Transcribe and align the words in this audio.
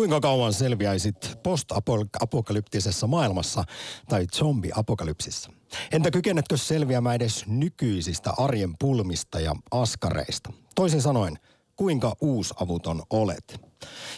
Kuinka 0.00 0.20
kauan 0.20 0.52
selviäisit 0.52 1.38
post-apokalyptisessa 1.42 3.06
maailmassa 3.06 3.64
tai 4.08 4.26
zombi-apokalypsissa? 4.34 5.50
Entä 5.92 6.10
kykenetkö 6.10 6.56
selviämään 6.56 7.16
edes 7.16 7.46
nykyisistä 7.46 8.32
arjen 8.36 8.74
pulmista 8.78 9.40
ja 9.40 9.56
askareista? 9.70 10.52
Toisin 10.74 11.02
sanoen, 11.02 11.38
kuinka 11.76 12.16
uusavuton 12.20 13.02
olet? 13.10 13.60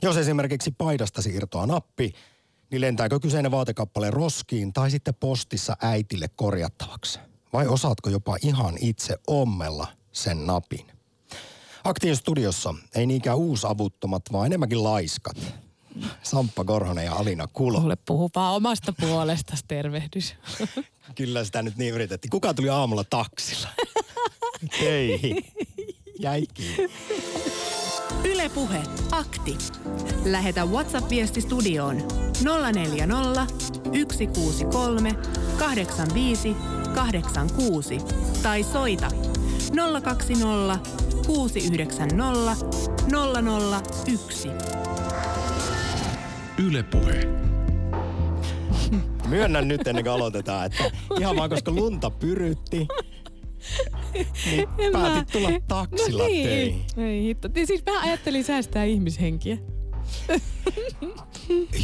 Jos 0.02 0.16
esimerkiksi 0.16 0.70
paidastasi 0.70 1.30
irtoaa 1.34 1.66
nappi, 1.66 2.12
niin 2.70 2.80
lentääkö 2.80 3.20
kyseinen 3.20 3.50
vaatekappale 3.50 4.10
roskiin 4.10 4.72
tai 4.72 4.90
sitten 4.90 5.14
postissa 5.14 5.76
äitille 5.82 6.28
korjattavaksi? 6.36 7.18
Vai 7.52 7.66
osaatko 7.66 8.10
jopa 8.10 8.36
ihan 8.42 8.74
itse 8.80 9.16
ommella 9.26 9.86
sen 10.12 10.46
napin? 10.46 10.86
Aktiin 11.84 12.16
studiossa 12.16 12.74
ei 12.94 13.06
niinkään 13.06 13.36
uusavuttomat, 13.36 14.22
vaan 14.32 14.46
enemmänkin 14.46 14.84
laiskat. 14.84 15.61
Samppa 16.22 16.64
Korhonen 16.64 17.04
ja 17.04 17.14
Alina 17.14 17.48
Kulo. 17.52 17.80
Kuule, 17.80 17.96
puhu 17.96 18.30
vaan 18.34 18.54
omasta 18.54 18.92
puolesta, 19.00 19.56
tervehdys. 19.68 20.34
Kyllä 21.14 21.44
sitä 21.44 21.62
nyt 21.62 21.76
niin 21.76 21.94
yritettiin. 21.94 22.30
Kuka 22.30 22.54
tuli 22.54 22.68
aamulla 22.68 23.04
taksilla? 23.10 23.68
Ei. 24.80 25.44
Jäikin. 26.20 26.90
Ylepuhe 28.24 28.82
akti. 29.10 29.58
Lähetä 30.24 30.64
WhatsApp-viesti 30.64 31.40
studioon 31.40 31.96
040 32.72 33.46
163 33.84 35.12
85 35.58 36.56
86 36.94 37.98
tai 38.42 38.62
soita 38.62 39.10
020 40.02 40.78
690 41.26 42.56
001. 44.06 44.81
Ylepuhe. 46.66 47.20
Myönnän 49.28 49.68
nyt 49.68 49.86
ennen 49.86 50.04
kuin 50.04 50.12
aloitetaan, 50.14 50.66
että 50.66 50.84
ihan 51.20 51.36
vaan 51.36 51.50
koska 51.50 51.70
lunta 51.70 52.10
pyrytti, 52.10 52.88
niin 54.46 54.68
En 54.78 54.92
päätit 54.92 55.16
mä- 55.18 55.24
tulla 55.32 55.50
taksilla 55.68 56.22
no 56.22 56.28
niin. 56.28 56.48
töihin. 56.48 56.84
Ei 57.06 57.22
hitto. 57.22 57.48
Niin 57.54 57.66
siis 57.66 57.82
mä 57.86 58.00
ajattelin 58.00 58.44
säästää 58.44 58.84
ihmishenkiä. 58.84 59.58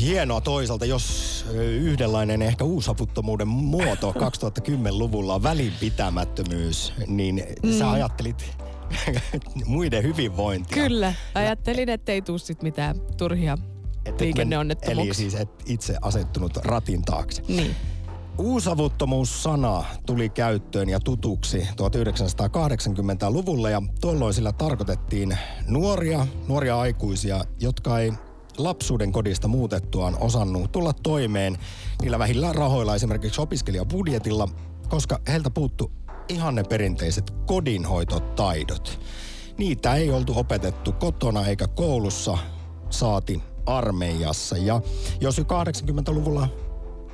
Hienoa 0.01 0.41
toisaalta, 0.41 0.85
jos 0.85 1.45
yhdenlainen 1.81 2.43
ehkä 2.43 2.65
uusavuttomuuden 2.65 3.49
muoto 3.49 4.13
2010-luvulla 4.13 5.35
on 5.35 5.43
välinpitämättömyys, 5.43 6.93
niin 7.07 7.43
sä 7.79 7.91
ajattelit 7.91 8.57
muiden 9.67 10.03
hyvinvointia. 10.03 10.83
Kyllä. 10.83 11.15
Ajattelin, 11.35 11.89
että 11.89 12.13
ei 12.13 12.23
tuu 12.23 12.39
sit 12.39 12.63
mitään 12.63 12.97
turhia 13.17 13.59
Et 14.09 14.15
et 14.15 14.21
liikenneonnettomuuksia. 14.21 15.05
Eli 15.05 15.15
siis 15.15 15.35
et 15.35 15.51
itse 15.67 15.97
asettunut 16.03 16.57
ratin 16.57 17.03
taakse. 17.03 17.43
Niin. 17.49 17.77
Uusavuttomuus-sana 18.39 19.85
tuli 20.07 20.29
käyttöön 20.29 20.89
ja 20.89 21.01
tutuksi 21.01 21.59
1980-luvulla 21.59 23.71
ja 23.71 23.83
tuolloin 24.01 24.35
sillä 24.35 24.53
tarkoitettiin 24.53 25.39
nuoria, 25.67 26.27
nuoria 26.49 26.81
aikuisia, 26.81 27.45
jotka 27.61 27.99
ei 27.99 28.13
lapsuuden 28.59 29.13
kodista 29.13 29.49
muutettuaan 29.49 30.17
osannut 30.21 30.73
tulla 30.73 30.93
toimeen 30.93 31.59
niillä 32.03 32.19
vähillä 32.19 32.53
rahoilla 32.53 32.95
esimerkiksi 32.95 33.41
opiskelijabudjetilla, 33.41 34.49
koska 34.89 35.19
heiltä 35.29 35.51
puuttu 35.51 35.93
ihan 36.29 36.55
ne 36.55 36.65
perinteiset 36.65 37.31
kodinhoitotaidot. 37.47 39.01
Niitä 39.59 39.95
ei 39.95 40.11
oltu 40.11 40.39
opetettu 40.39 40.93
kotona 40.93 41.47
eikä 41.47 41.67
koulussa, 41.67 42.39
saati 42.91 43.43
armeijassa. 43.77 44.57
Ja 44.57 44.81
jos 45.21 45.39
jo 45.39 45.45
80-luvulla 45.45 46.49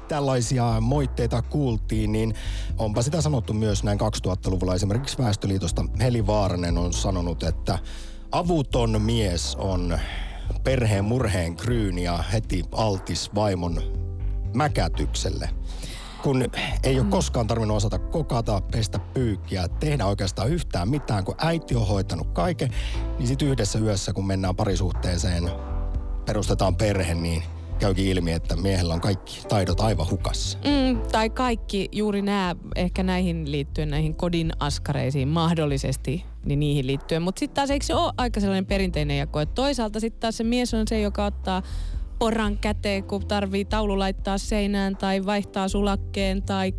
tällaisia 0.09 0.81
moitteita 0.81 1.43
kuultiin, 1.43 2.13
niin 2.13 2.35
onpa 2.79 3.03
sitä 3.03 3.21
sanottu 3.21 3.53
myös 3.53 3.85
näin 3.85 3.99
2000-luvulla. 4.01 4.75
Esimerkiksi 4.75 5.19
Väestöliitosta 5.19 5.85
Heli 6.01 6.27
Vaaranen 6.27 6.79
on 6.79 6.93
sanonut, 6.93 7.43
että 7.43 7.79
avuton 8.33 9.03
mies 9.03 9.57
on 9.57 9.99
perheen 10.65 11.05
murheen 11.05 11.57
kryyni 11.57 12.03
ja 12.03 12.19
heti 12.33 12.65
altis 12.73 13.35
vaimon 13.35 13.83
mäkätykselle. 14.55 15.51
Kun 16.23 16.45
ei 16.83 17.01
ole 17.01 17.07
koskaan 17.11 17.47
tarvinnut 17.47 17.77
osata 17.77 17.99
kokata, 17.99 18.63
pestä 18.73 18.99
pyykkiä, 18.99 19.69
tehdä 19.69 20.07
oikeastaan 20.07 20.51
yhtään 20.51 20.89
mitään, 20.89 21.25
kun 21.25 21.35
äiti 21.39 21.75
on 21.77 21.87
hoitanut 21.87 22.29
kaiken, 22.33 22.71
niin 23.19 23.29
sitten 23.29 23.49
yhdessä 23.49 23.79
yössä, 23.79 24.13
kun 24.13 24.27
mennään 24.27 24.57
parisuhteeseen, 24.57 25.51
perustetaan 26.27 26.77
perhe, 26.77 27.15
niin 27.15 27.43
käykin 27.79 28.07
ilmi, 28.07 28.33
että 28.33 28.57
miehellä 28.57 28.95
on 28.95 29.01
kaikki 29.01 29.41
taidot 29.49 29.81
aivan 29.81 30.11
hukassa. 30.11 30.59
Mm, 30.59 31.01
tai 31.13 31.31
kaikki 31.31 31.89
juuri 31.93 32.23
nämä, 32.23 32.57
ehkä 32.77 33.03
näihin 33.03 33.53
liittyen, 33.53 33.91
näihin 33.91 34.15
kodin 34.15 34.53
askareisiin 34.61 35.29
mahdollisesti, 35.29 36.25
niin 36.45 36.61
niihin 36.61 36.87
liittyen. 36.87 37.23
Mutta 37.23 37.39
sitten 37.39 37.55
taas 37.55 37.71
eikö 37.71 37.87
se 37.87 37.95
ole 37.95 38.13
aika 38.17 38.41
sellainen 38.41 38.67
perinteinen 38.67 39.19
jako, 39.19 39.41
että 39.41 39.55
toisaalta 39.55 40.01
sitten 40.01 40.21
taas 40.21 40.37
se 40.37 40.45
mies 40.45 40.75
on 40.75 40.89
se, 40.89 41.01
joka 41.01 41.25
ottaa 41.25 41.63
poran 42.19 42.59
käteen, 42.59 43.05
kun 43.05 43.27
tarvii 43.27 43.65
taulu 43.65 43.99
laittaa 43.99 44.39
seinään 44.39 44.97
tai 44.97 45.27
vaihtaa 45.27 45.69
sulakkeen 45.69 46.43
tai 46.43 46.75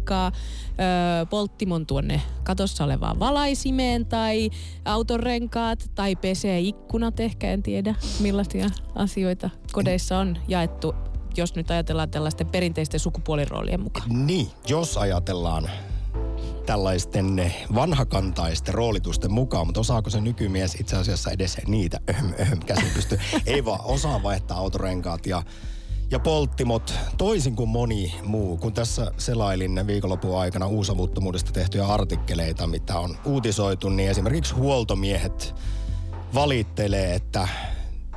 polttimon 1.30 1.86
tuonne 1.86 2.22
katossa 2.44 2.84
olevaan 2.84 3.20
valaisimeen 3.20 4.06
tai 4.06 4.50
autonrenkaat 4.86 5.92
tai 5.96 6.16
pesee 6.16 6.60
ikkunat 6.60 7.20
ehkä, 7.20 7.52
en 7.52 7.64
tiedä 7.64 7.96
millaisia 8.20 8.70
asioita 8.96 9.50
kodeissa 9.72 10.18
on 10.18 10.38
jaettu, 10.48 10.96
jos 11.38 11.56
nyt 11.56 11.72
ajatellaan 11.72 12.10
tällaisten 12.10 12.48
perinteisten 12.48 13.00
sukupuoliroolien 13.00 13.82
mukaan. 13.82 14.28
Niin, 14.28 14.48
jos 14.70 14.98
ajatellaan 14.98 15.70
tällaisten 16.66 17.54
vanhakantaisten 17.76 18.74
roolitusten 18.74 19.32
mukaan, 19.32 19.66
mutta 19.68 19.80
osaako 19.80 20.10
se 20.10 20.22
nykymies 20.22 20.76
itse 20.80 20.96
asiassa 20.96 21.32
edes 21.32 21.58
niitä 21.68 22.00
käsin 22.66 22.90
pysty. 22.94 23.20
Ei 23.46 23.66
vaan 23.66 23.80
osaa 23.84 24.24
vaihtaa 24.24 24.58
autorenkaat 24.58 25.26
ja, 25.26 25.44
ja 26.12 26.20
polttimot 26.20 26.94
toisin 27.18 27.56
kuin 27.56 27.70
moni 27.70 28.16
muu. 28.24 28.58
Kun 28.58 28.74
tässä 28.74 29.12
selailin 29.18 29.88
viikonlopun 29.88 30.40
aikana 30.40 30.68
uusavuttomuudesta 30.68 31.52
tehtyjä 31.52 31.88
artikkeleita, 31.88 32.68
mitä 32.68 33.00
on 33.00 33.18
uutisoitu, 33.26 33.90
niin 33.90 34.10
esimerkiksi 34.10 34.54
huoltomiehet 34.54 35.56
valittelee, 36.34 37.16
että 37.16 37.48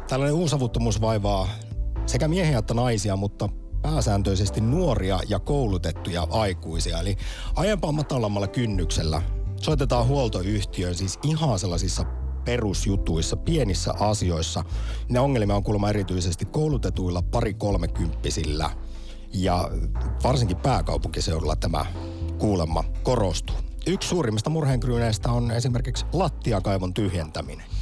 tällainen 0.09 0.37
uusavuttomuus 0.37 1.01
vaivaa 1.01 1.49
sekä 2.07 2.29
miehiä 2.29 2.59
että 2.59 2.75
naisia, 2.75 3.17
mutta 3.17 3.49
pääsääntöisesti 3.83 4.61
nuoria 4.61 5.21
ja 5.29 5.39
koulutettuja 5.39 6.27
aikuisia. 6.31 7.01
Eli 7.01 7.17
aiempaa 7.57 7.93
matalammalla 7.93 8.49
kynnyksellä 8.49 9.23
soitetaan 9.63 10.07
huoltoyhtiöön 10.07 10.95
siis 10.95 11.19
ihan 11.23 11.59
sellaisissa 11.59 12.05
perusjutuissa, 12.45 13.37
pienissä 13.37 13.95
asioissa. 14.01 14.65
Ne 15.09 15.21
ongelmia 15.21 15.57
on 15.57 15.63
kuulemma 15.63 15.91
erityisesti 15.91 16.45
koulutetuilla 16.45 17.23
pari 17.23 17.55
kolmekymppisillä. 17.55 18.71
Ja 19.35 19.71
varsinkin 20.23 20.57
pääkaupunkiseudulla 20.57 21.57
tämä 21.57 21.87
kuulemma 22.39 22.85
korostuu. 23.03 23.57
Yksi 23.87 24.09
suurimmista 24.09 24.51
murheenkryyneistä 24.51 25.33
on 25.33 25.51
esimerkiksi 25.51 26.07
lattiakaivon 26.13 26.95
tyhjentäminen 26.95 27.78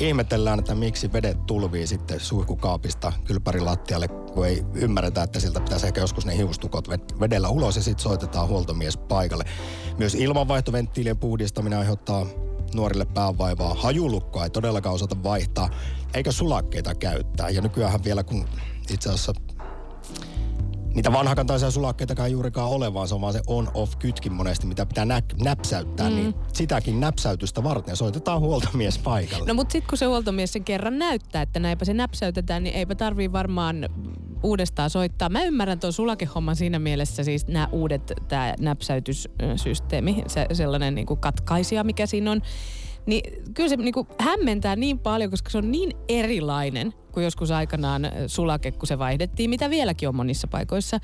ihmetellään, 0.00 0.58
että 0.58 0.74
miksi 0.74 1.12
vedet 1.12 1.46
tulvii 1.46 1.86
sitten 1.86 2.20
suihkukaapista 2.20 3.12
kylpärilattialle, 3.24 4.08
kun 4.08 4.46
ei 4.46 4.64
ymmärretä, 4.74 5.22
että 5.22 5.40
siltä 5.40 5.60
pitäisi 5.60 5.86
ehkä 5.86 6.00
joskus 6.00 6.26
ne 6.26 6.36
hiustukot 6.36 6.88
ved- 6.88 7.20
vedellä 7.20 7.48
ulos 7.48 7.76
ja 7.76 7.82
sitten 7.82 8.02
soitetaan 8.02 8.48
huoltomies 8.48 8.96
paikalle. 8.96 9.44
Myös 9.98 10.14
ilmanvaihtoventtiilien 10.14 11.18
puhdistaminen 11.18 11.78
aiheuttaa 11.78 12.26
nuorille 12.74 13.04
päävaivaa. 13.04 13.74
Hajulukkoa 13.74 14.44
ei 14.44 14.50
todellakaan 14.50 14.94
osata 14.94 15.22
vaihtaa, 15.22 15.70
eikä 16.14 16.32
sulakkeita 16.32 16.94
käyttää. 16.94 17.48
Ja 17.48 17.60
nykyään 17.60 18.04
vielä, 18.04 18.24
kun 18.24 18.48
itse 18.90 19.08
asiassa 19.08 19.32
niitä 20.94 21.12
vanhakantaisia 21.12 21.70
sulakkeitakaan 21.70 22.26
ei 22.26 22.32
juurikaan 22.32 22.70
ole, 22.70 22.94
vaan 22.94 23.08
se 23.08 23.14
on 23.14 23.20
vaan 23.20 23.32
se 23.32 23.40
on-off 23.46 23.96
kytkin 23.98 24.32
monesti, 24.32 24.66
mitä 24.66 24.86
pitää 24.86 25.04
nä- 25.04 25.22
näpsäyttää, 25.42 26.10
mm. 26.10 26.16
niin 26.16 26.34
sitäkin 26.52 27.00
näpsäytystä 27.00 27.62
varten 27.62 27.96
soitetaan 27.96 28.40
huoltomies 28.40 28.98
paikalle. 28.98 29.46
No 29.46 29.54
mutta 29.54 29.72
sitten 29.72 29.88
kun 29.88 29.98
se 29.98 30.06
huoltomies 30.06 30.52
sen 30.52 30.64
kerran 30.64 30.98
näyttää, 30.98 31.42
että 31.42 31.60
näinpä 31.60 31.84
se 31.84 31.94
näpsäytetään, 31.94 32.62
niin 32.62 32.74
eipä 32.74 32.94
tarvii 32.94 33.32
varmaan 33.32 33.88
uudestaan 34.42 34.90
soittaa. 34.90 35.28
Mä 35.28 35.44
ymmärrän 35.44 35.80
tuon 35.80 35.92
sulakehomman 35.92 36.56
siinä 36.56 36.78
mielessä, 36.78 37.24
siis 37.24 37.46
nämä 37.46 37.68
uudet, 37.72 38.12
tämä 38.28 38.54
näpsäytyssysteemi, 38.60 40.24
se, 40.26 40.46
sellainen 40.52 40.94
niin 40.94 41.06
kuin 41.06 41.20
katkaisija, 41.20 41.84
mikä 41.84 42.06
siinä 42.06 42.30
on. 42.30 42.42
Niin 43.06 43.44
kyllä 43.54 43.68
se 43.68 43.76
niin 43.76 43.94
kuin 43.94 44.06
hämmentää 44.18 44.76
niin 44.76 44.98
paljon, 44.98 45.30
koska 45.30 45.50
se 45.50 45.58
on 45.58 45.72
niin 45.72 45.92
erilainen 46.08 46.94
kuin 47.12 47.24
joskus 47.24 47.50
aikanaan 47.50 48.02
sulake, 48.26 48.70
kun 48.70 48.86
se 48.86 48.98
vaihdettiin, 48.98 49.50
mitä 49.50 49.70
vieläkin 49.70 50.08
on 50.08 50.16
monissa 50.16 50.48
paikoissa. 50.48 51.00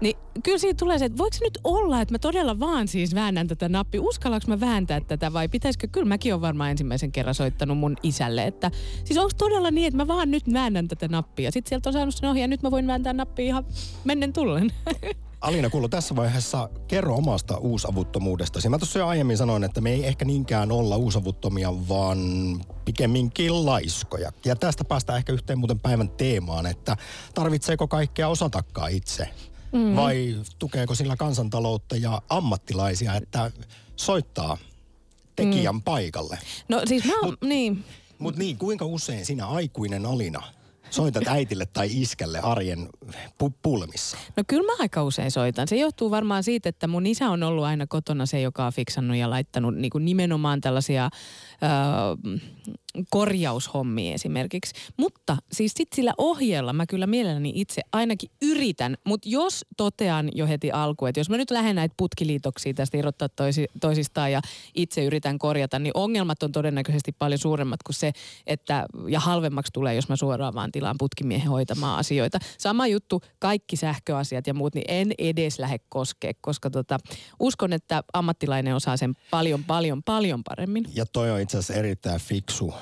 Niin 0.00 0.16
kyllä 0.42 0.58
siitä 0.58 0.78
tulee 0.78 0.98
se, 0.98 1.04
että 1.04 1.18
voiko 1.18 1.36
se 1.36 1.44
nyt 1.44 1.58
olla, 1.64 2.00
että 2.00 2.14
mä 2.14 2.18
todella 2.18 2.60
vaan 2.60 2.88
siis 2.88 3.14
väännän 3.14 3.48
tätä 3.48 3.68
nappia. 3.68 4.02
Uskallanko 4.02 4.44
mä 4.48 4.60
vääntää 4.60 5.00
tätä 5.00 5.32
vai 5.32 5.48
pitäisikö? 5.48 5.88
Kyllä 5.92 6.06
mäkin 6.06 6.32
olen 6.32 6.40
varmaan 6.40 6.70
ensimmäisen 6.70 7.12
kerran 7.12 7.34
soittanut 7.34 7.78
mun 7.78 7.96
isälle, 8.02 8.44
että 8.44 8.70
siis 9.04 9.18
onko 9.18 9.30
todella 9.38 9.70
niin, 9.70 9.86
että 9.86 9.96
mä 9.96 10.08
vaan 10.08 10.30
nyt 10.30 10.52
väännän 10.52 10.88
tätä 10.88 11.08
nappia. 11.08 11.50
Sitten 11.52 11.68
sieltä 11.68 11.88
on 11.88 11.92
saanut 11.92 12.14
sen 12.14 12.28
ohjaa 12.28 12.44
ja 12.44 12.48
nyt 12.48 12.62
mä 12.62 12.70
voin 12.70 12.86
vääntää 12.86 13.12
nappia 13.12 13.44
ihan 13.44 13.64
mennen 14.04 14.32
tullen. 14.32 14.72
Alina 15.40 15.70
Kullu, 15.70 15.88
tässä 15.88 16.16
vaiheessa 16.16 16.68
kerro 16.88 17.16
omasta 17.16 17.56
uusavuttomuudestasi. 17.56 18.68
Mä 18.68 18.78
tuossa 18.78 18.98
jo 18.98 19.06
aiemmin 19.06 19.36
sanoin, 19.36 19.64
että 19.64 19.80
me 19.80 19.90
ei 19.90 20.06
ehkä 20.06 20.24
niinkään 20.24 20.72
olla 20.72 20.96
uusavuttomia, 20.96 21.88
vaan 21.88 22.18
pikemminkin 22.84 23.66
laiskoja. 23.66 24.32
Ja 24.44 24.56
tästä 24.56 24.84
päästään 24.84 25.16
ehkä 25.16 25.32
yhteen 25.32 25.58
muuten 25.58 25.80
päivän 25.80 26.10
teemaan, 26.10 26.66
että 26.66 26.96
tarvitseeko 27.34 27.88
kaikkea 27.88 28.28
osatakaan 28.28 28.90
itse? 28.90 29.28
Mm. 29.72 29.96
Vai 29.96 30.36
tukeeko 30.58 30.94
sillä 30.94 31.16
kansantaloutta 31.16 31.96
ja 31.96 32.22
ammattilaisia, 32.28 33.14
että 33.14 33.50
soittaa 33.96 34.58
tekijän 35.36 35.74
mm. 35.74 35.82
paikalle? 35.82 36.38
No 36.68 36.82
siis 36.86 37.04
mä 37.04 37.12
oon, 37.22 37.36
niin. 37.44 37.84
Mutta 38.18 38.38
niin, 38.38 38.58
kuinka 38.58 38.84
usein 38.84 39.26
sinä 39.26 39.46
aikuinen 39.46 40.06
Alina 40.06 40.42
soitat 40.90 41.28
äitille 41.28 41.66
tai 41.66 41.88
iskälle 41.90 42.40
arjen 42.40 42.88
pu- 43.42 43.52
pulmissa? 43.62 44.16
No 44.36 44.42
kyllä 44.46 44.72
mä 44.72 44.76
aika 44.78 45.02
usein 45.04 45.30
soitan. 45.30 45.68
Se 45.68 45.76
johtuu 45.76 46.10
varmaan 46.10 46.44
siitä, 46.44 46.68
että 46.68 46.86
mun 46.86 47.06
isä 47.06 47.28
on 47.30 47.42
ollut 47.42 47.64
aina 47.64 47.86
kotona 47.86 48.26
se, 48.26 48.40
joka 48.40 48.66
on 48.66 48.72
fiksannut 48.72 49.16
ja 49.16 49.30
laittanut 49.30 49.74
niin 49.74 49.90
kuin 49.90 50.04
nimenomaan 50.04 50.60
tällaisia 50.60 51.10
öö, 51.62 52.38
korjaushommia 53.10 54.14
esimerkiksi. 54.14 54.74
Mutta 54.96 55.36
siis 55.52 55.72
sit 55.76 55.88
sillä 55.94 56.14
ohjeella 56.18 56.72
mä 56.72 56.86
kyllä 56.86 57.06
mielelläni 57.06 57.52
itse 57.54 57.82
ainakin 57.92 58.30
yritän, 58.42 58.96
mutta 59.04 59.28
jos 59.28 59.64
totean 59.76 60.28
jo 60.34 60.46
heti 60.46 60.70
alkuun, 60.70 61.08
että 61.08 61.20
jos 61.20 61.30
mä 61.30 61.36
nyt 61.36 61.50
lähden 61.50 61.76
näitä 61.76 61.94
putkiliitoksia 61.96 62.74
tästä 62.74 62.96
irrottaa 62.96 63.28
toisi, 63.28 63.66
toisistaan 63.80 64.32
ja 64.32 64.40
itse 64.74 65.04
yritän 65.04 65.38
korjata, 65.38 65.78
niin 65.78 65.92
ongelmat 65.94 66.42
on 66.42 66.52
todennäköisesti 66.52 67.12
paljon 67.12 67.38
suuremmat 67.38 67.82
kuin 67.82 67.94
se, 67.94 68.12
että 68.46 68.86
ja 69.08 69.20
halvemmaksi 69.20 69.72
tulee, 69.72 69.94
jos 69.94 70.08
mä 70.08 70.16
suoraan 70.16 70.54
vaan 70.54 70.72
tilaan 70.72 70.96
putkimiehen 70.98 71.50
hoitamaan 71.50 71.98
asioita. 71.98 72.38
Sama 72.58 72.86
juttu, 72.86 73.22
kaikki 73.38 73.76
sähköasiat 73.76 74.46
ja 74.46 74.54
muut, 74.54 74.74
niin 74.74 74.84
en 74.88 75.12
edes 75.18 75.58
lähde 75.58 75.78
koskea, 75.88 76.32
koska 76.40 76.70
tota, 76.70 76.98
uskon, 77.40 77.72
että 77.72 78.02
ammattilainen 78.12 78.74
osaa 78.74 78.96
sen 78.96 79.14
paljon, 79.30 79.64
paljon, 79.64 80.02
paljon 80.02 80.44
paremmin. 80.44 80.84
Ja 80.94 81.06
toi 81.06 81.30
on 81.30 81.40
itse 81.48 81.58
asiassa 81.58 81.74
erittäin 81.74 82.20
fiksu 82.20 82.74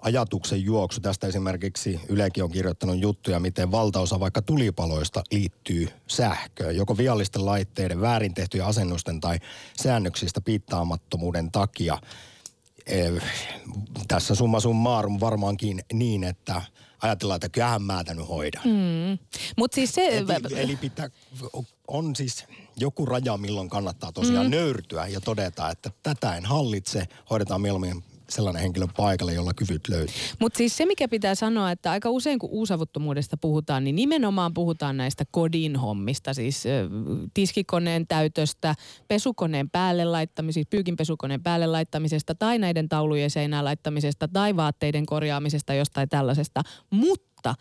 ajatuksen 0.00 0.64
juoksu. 0.64 1.00
Tästä 1.00 1.26
esimerkiksi 1.26 2.00
Ylekin 2.08 2.44
on 2.44 2.50
kirjoittanut 2.50 2.98
juttuja, 2.98 3.40
miten 3.40 3.70
valtaosa 3.70 4.20
vaikka 4.20 4.42
tulipaloista 4.42 5.22
liittyy 5.30 5.88
sähköön. 6.06 6.76
Joko 6.76 6.96
viallisten 6.96 7.46
laitteiden, 7.46 8.00
väärin 8.00 8.34
tehtyjen 8.34 8.66
asennusten 8.66 9.20
tai 9.20 9.38
säännöksistä 9.82 10.40
piittaamattomuuden 10.40 11.50
takia. 11.52 11.98
Eh, 12.86 13.12
tässä 14.08 14.34
summa 14.34 14.60
summarum 14.60 15.20
varmaankin 15.20 15.80
niin, 15.92 16.24
että 16.24 16.62
ajatellaan, 17.02 17.36
että 17.36 17.48
kyllähän 17.48 17.82
mä 17.82 18.04
tämän 18.04 18.26
hoidan. 18.26 18.62
Mm. 18.64 19.18
Mut 19.56 19.72
siis 19.72 19.94
se... 19.94 20.08
Eli, 20.08 20.60
eli 20.60 20.76
pitää, 20.76 21.10
on 21.88 22.16
siis 22.16 22.44
joku 22.76 23.06
raja, 23.06 23.36
milloin 23.36 23.68
kannattaa 23.68 24.12
tosiaan 24.12 24.46
mm. 24.46 24.50
nöyrtyä 24.50 25.06
ja 25.06 25.20
todeta, 25.20 25.70
että 25.70 25.90
tätä 26.02 26.36
en 26.36 26.44
hallitse, 26.44 27.08
hoidetaan 27.30 27.60
mieluummin 27.60 28.04
sellainen 28.30 28.62
henkilö 28.62 28.86
paikalle, 28.96 29.34
jolla 29.34 29.54
kyvyt 29.54 29.88
löytyy. 29.88 30.14
Mutta 30.40 30.56
siis 30.56 30.76
se, 30.76 30.86
mikä 30.86 31.08
pitää 31.08 31.34
sanoa, 31.34 31.70
että 31.70 31.90
aika 31.90 32.10
usein 32.10 32.38
kun 32.38 32.50
uusavuttomuudesta 32.50 33.36
puhutaan, 33.36 33.84
niin 33.84 33.96
nimenomaan 33.96 34.54
puhutaan 34.54 34.96
näistä 34.96 35.24
kodin 35.30 35.76
hommista, 35.76 36.34
siis 36.34 36.64
tiskikoneen 37.34 38.06
täytöstä, 38.06 38.74
pesukoneen 39.08 39.70
päälle 39.70 40.04
laittamisesta, 40.04 40.70
pyykinpesukoneen 40.70 41.42
päälle 41.42 41.66
laittamisesta 41.66 42.34
tai 42.34 42.58
näiden 42.58 42.88
taulujen 42.88 43.30
seinään 43.30 43.64
laittamisesta 43.64 44.28
tai 44.28 44.56
vaatteiden 44.56 45.06
korjaamisesta 45.06 45.74
jostain 45.74 46.08
tällaisesta. 46.08 46.62
Mutta 46.90 47.54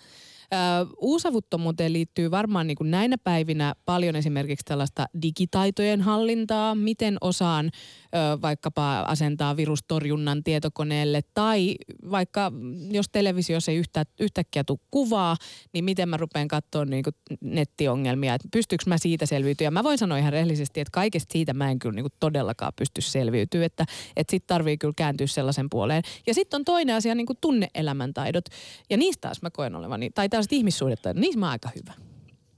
uusavuttomuuteen 0.98 1.94
liittyy 1.94 2.32
varmaan 2.32 2.68
niin 2.68 2.78
kuin 2.78 2.92
näinä 2.92 3.18
päivinä 3.18 3.76
paljon 3.86 4.16
esimerkiksi 4.16 4.66
tällaista 4.66 5.06
digitaitojen 5.22 6.02
hallintaa, 6.02 6.76
miten 6.76 7.18
osaan 7.22 7.66
ö, 7.66 8.42
vaikkapa 8.42 9.00
asentaa 9.00 9.58
virustorjunnan 9.58 10.44
tietokoneelle 10.44 11.22
tai 11.34 11.76
vaikka 12.12 12.52
jos 12.92 13.10
televisiossa 13.12 13.72
ei 13.72 13.78
yhtä, 13.78 14.04
yhtäkkiä 14.20 14.64
tule 14.64 14.80
kuvaa, 14.92 15.36
niin 15.74 15.86
miten 15.86 16.10
mä 16.10 16.18
rupean 16.18 16.48
katsoa 16.48 16.86
niin 16.86 17.04
kuin 17.04 17.14
nettiongelmia, 17.42 18.34
että 18.34 18.48
pystyykö 18.52 18.84
mä 18.88 18.98
siitä 18.98 19.26
selviytyä. 19.26 19.72
Mä 19.72 19.84
voin 19.84 19.98
sanoa 19.98 20.18
ihan 20.18 20.34
rehellisesti, 20.34 20.80
että 20.80 20.92
kaikesta 20.92 21.34
siitä 21.34 21.54
mä 21.54 21.72
en 21.72 21.80
kyllä 21.80 21.96
niin 21.96 22.04
kuin 22.04 22.14
todellakaan 22.20 22.74
pysty 22.76 23.02
selviytyä, 23.02 23.66
että, 23.66 23.86
että 24.16 24.32
sit 24.32 24.48
tarvii 24.48 24.78
kyllä 24.78 24.94
kääntyä 24.98 25.28
sellaisen 25.28 25.70
puoleen. 25.70 26.04
Ja 26.28 26.34
sitten 26.34 26.58
on 26.58 26.66
toinen 26.66 26.96
asia 26.96 27.16
niin 27.16 27.26
kuin 27.26 27.38
tunne-elämäntaidot 27.42 28.46
ja 28.90 28.98
niistä 28.98 29.22
taas 29.22 29.42
mä 29.42 29.50
koen 29.50 29.76
olevani, 29.76 30.10
tai 30.10 30.30
tällaiset 30.38 30.54
ihmissuhdetta, 30.54 31.14
niissä 31.14 31.40
mä 31.40 31.50
aika 31.50 31.70
hyvä. 31.76 31.94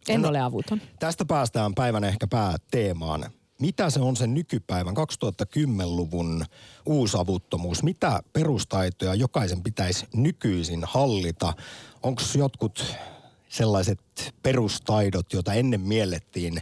En 0.10 0.22
no, 0.22 0.30
ole 0.30 0.40
avuton. 0.40 0.82
Tästä 1.00 1.26
päästään 1.26 1.76
päivän 1.76 2.04
ehkä 2.04 2.28
pääteemaan. 2.28 3.26
Mitä 3.62 3.90
se 3.90 4.00
on 4.00 4.16
se 4.16 4.28
nykypäivän 4.28 4.96
2010-luvun 4.98 6.46
uusavuttomuus? 6.86 7.84
Mitä 7.84 8.24
perustaitoja 8.34 9.16
jokaisen 9.16 9.64
pitäisi 9.64 10.08
nykyisin 10.14 10.84
hallita? 10.84 11.54
Onko 12.04 12.22
jotkut 12.38 12.96
sellaiset 13.50 14.00
perustaidot, 14.44 15.34
joita 15.34 15.54
ennen 15.54 15.82
miellettiin 15.82 16.62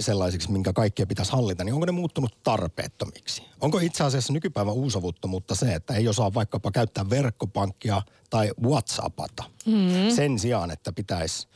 sellaisiksi, 0.00 0.52
minkä 0.52 0.72
kaikkea 0.72 1.06
pitäisi 1.06 1.32
hallita, 1.32 1.64
niin 1.64 1.74
onko 1.74 1.86
ne 1.86 1.92
muuttunut 1.92 2.42
tarpeettomiksi? 2.42 3.42
Onko 3.60 3.78
itse 3.78 4.04
asiassa 4.04 4.32
nykypäivän 4.32 4.74
uusavuttomuutta 4.74 5.54
se, 5.54 5.74
että 5.74 5.94
ei 5.94 6.08
osaa 6.08 6.34
vaikkapa 6.34 6.70
käyttää 6.70 7.10
verkkopankkia 7.10 8.02
tai 8.30 8.50
Whatsappata 8.62 9.44
mm-hmm. 9.66 10.10
sen 10.10 10.38
sijaan, 10.38 10.70
että 10.70 10.92
pitäisi 10.92 11.48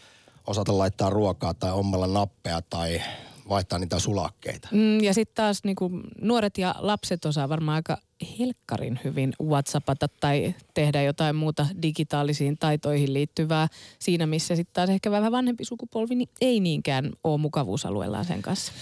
osata 0.47 0.79
laittaa 0.79 1.11
ruokaa 1.11 1.55
tai 1.55 1.73
ommella 1.73 2.07
nappeja 2.07 2.63
tai 2.63 3.03
vaihtaa 3.49 3.79
niitä 3.79 3.99
sulakkeita. 3.99 4.69
Mm, 4.73 5.03
ja 5.03 5.15
sitten 5.15 5.35
taas 5.35 5.65
niinku, 5.65 5.91
nuoret 6.21 6.59
ja 6.59 6.75
lapset 6.79 7.25
osaa 7.25 7.49
varmaan 7.49 7.77
aika 7.77 7.99
helkkarin 8.39 9.01
hyvin 9.05 9.33
Whatsappata 9.43 10.09
tai 10.21 10.55
tehdä 10.75 11.03
jotain 11.03 11.37
muuta 11.37 11.67
digitaalisiin 11.83 12.59
taitoihin 12.59 13.13
liittyvää 13.13 13.69
siinä, 13.99 14.27
missä 14.27 14.57
sitten 14.57 14.75
taas 14.75 14.91
ehkä 14.91 15.11
vähän 15.11 15.33
vanhempi 15.33 15.65
sukupolvi 15.65 16.15
niin 16.15 16.29
ei 16.41 16.61
niinkään 16.61 17.11
ole 17.25 17.39
mukavuusalueellaan 17.39 18.25
sen 18.25 18.43
kanssa. 18.43 18.73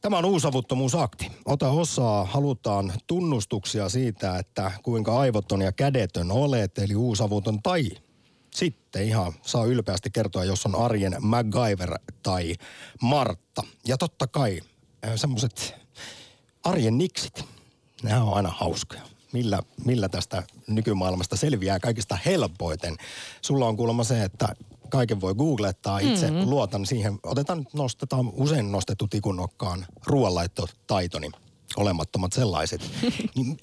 Tämä 0.00 0.18
on 0.18 0.24
uusavuttomuusakti. 0.24 1.32
Ota 1.44 1.70
osaa, 1.70 2.24
halutaan 2.24 2.92
tunnustuksia 3.06 3.88
siitä, 3.88 4.38
että 4.38 4.72
kuinka 4.82 5.18
aivoton 5.18 5.62
ja 5.62 5.72
kädetön 5.72 6.30
olet, 6.30 6.78
eli 6.78 6.96
uusavuton 6.96 7.62
tai 7.62 7.88
sitten 8.54 9.04
ihan 9.04 9.32
saa 9.42 9.64
ylpeästi 9.64 10.10
kertoa, 10.10 10.44
jos 10.44 10.66
on 10.66 10.74
arjen 10.74 11.16
MacGyver 11.20 11.98
tai 12.22 12.54
Martta. 13.02 13.62
Ja 13.86 13.98
totta 13.98 14.26
kai 14.26 14.60
semmoiset 15.16 15.74
arjen 16.64 16.98
niksit, 16.98 17.44
nämä 18.02 18.24
on 18.24 18.34
aina 18.34 18.48
hauskoja. 18.56 19.02
Millä, 19.32 19.62
millä 19.84 20.08
tästä 20.08 20.42
nykymaailmasta 20.66 21.36
selviää 21.36 21.80
kaikista 21.80 22.18
helpoiten. 22.26 22.96
Sulla 23.42 23.66
on 23.66 23.76
kuulemma 23.76 24.04
se, 24.04 24.24
että 24.24 24.48
kaiken 24.88 25.20
voi 25.20 25.34
googlettaa. 25.34 25.98
Itse 25.98 26.30
mm-hmm. 26.30 26.50
luotan 26.50 26.86
siihen. 26.86 27.18
Otetaan, 27.22 27.66
nostetaan 27.72 28.30
usein 28.32 28.72
nostettu 28.72 29.08
tikunnokkaan 29.08 29.86
ruoanlaittotaitoni. 30.06 31.30
Olemattomat 31.76 32.32
sellaiset. 32.32 32.90
niin, 33.36 33.56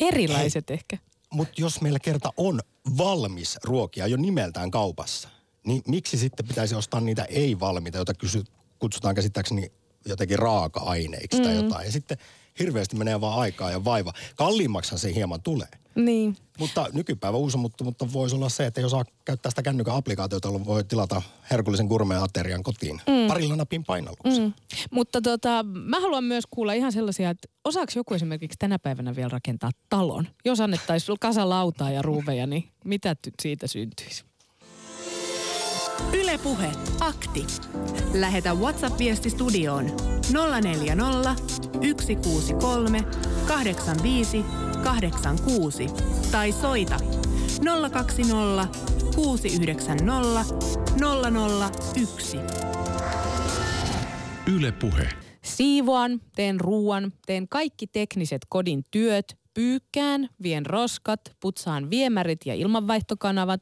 Erilaiset 0.00 0.68
hei, 0.68 0.74
ehkä. 0.74 0.98
Mutta 1.30 1.60
jos 1.60 1.80
meillä 1.80 1.98
kerta 1.98 2.32
on 2.36 2.60
valmis 2.98 3.58
ruokia 3.64 4.06
jo 4.06 4.16
nimeltään 4.16 4.70
kaupassa, 4.70 5.28
niin 5.66 5.82
miksi 5.88 6.18
sitten 6.18 6.48
pitäisi 6.48 6.74
ostaa 6.74 7.00
niitä 7.00 7.24
ei-valmiita, 7.24 7.98
joita 7.98 8.14
kysy, 8.14 8.44
kutsutaan 8.78 9.14
käsittääkseni 9.14 9.72
jotenkin 10.06 10.38
raaka-aineiksi 10.38 11.38
mm. 11.38 11.44
tai 11.44 11.56
jotain. 11.56 11.86
Ja 11.86 11.92
sitten 11.92 12.18
hirveästi 12.58 12.96
menee 12.96 13.20
vaan 13.20 13.40
aikaa 13.40 13.70
ja 13.70 13.84
vaiva. 13.84 14.12
Kalliimmaksihan 14.36 14.98
se 14.98 15.14
hieman 15.14 15.42
tulee. 15.42 15.68
Niin. 15.94 16.36
Mutta 16.58 16.86
nykypäivä 16.92 17.36
uusi, 17.36 17.56
mutta, 17.56 17.84
mutta 17.84 18.12
voisi 18.12 18.36
olla 18.36 18.48
se, 18.48 18.66
että 18.66 18.80
jos 18.80 18.90
saa 18.90 19.04
käyttää 19.24 19.50
sitä 19.50 19.62
kännykän 19.62 19.94
applikaatiota, 19.94 20.48
jolloin 20.48 20.66
voi 20.66 20.84
tilata 20.84 21.22
herkullisen 21.50 21.86
gourmet-aterian 21.86 22.62
kotiin 22.62 23.00
mm. 23.06 23.28
parilla 23.28 23.56
napin 23.56 23.84
painalluksella. 23.84 24.46
Mm. 24.46 24.52
Mutta 24.90 25.22
tota, 25.22 25.62
mä 25.62 26.00
haluan 26.00 26.24
myös 26.24 26.44
kuulla 26.50 26.72
ihan 26.72 26.92
sellaisia, 26.92 27.30
että 27.30 27.48
osaako 27.64 27.92
joku 27.96 28.14
esimerkiksi 28.14 28.56
tänä 28.58 28.78
päivänä 28.78 29.16
vielä 29.16 29.28
rakentaa 29.28 29.70
talon? 29.88 30.28
Jos 30.44 30.60
annettaisiin 30.60 31.18
kasa 31.20 31.48
lautaa 31.48 31.90
ja 31.90 32.02
ruuveja, 32.02 32.46
niin 32.46 32.68
mitä 32.84 33.16
siitä 33.42 33.66
syntyisi? 33.66 34.24
Ylepuhe 36.12 36.72
akti. 37.00 37.46
Lähetä 38.14 38.54
WhatsApp-viesti 38.54 39.30
studioon 39.30 39.86
040 40.62 41.34
163 42.00 43.04
85 43.48 44.44
86 44.84 45.86
tai 46.32 46.52
soita 46.52 46.96
020 47.92 48.68
690 49.16 50.44
001. 51.96 52.38
Yle 54.56 54.72
Puhe. 54.72 55.08
Siivoan, 55.44 56.20
teen 56.34 56.60
ruuan, 56.60 57.12
teen 57.26 57.48
kaikki 57.48 57.86
tekniset 57.86 58.42
kodin 58.48 58.82
työt, 58.90 59.36
pyykkään, 59.54 60.28
vien 60.42 60.66
roskat, 60.66 61.20
putsaan 61.40 61.90
viemärit 61.90 62.40
ja 62.46 62.54
ilmanvaihtokanavat. 62.54 63.60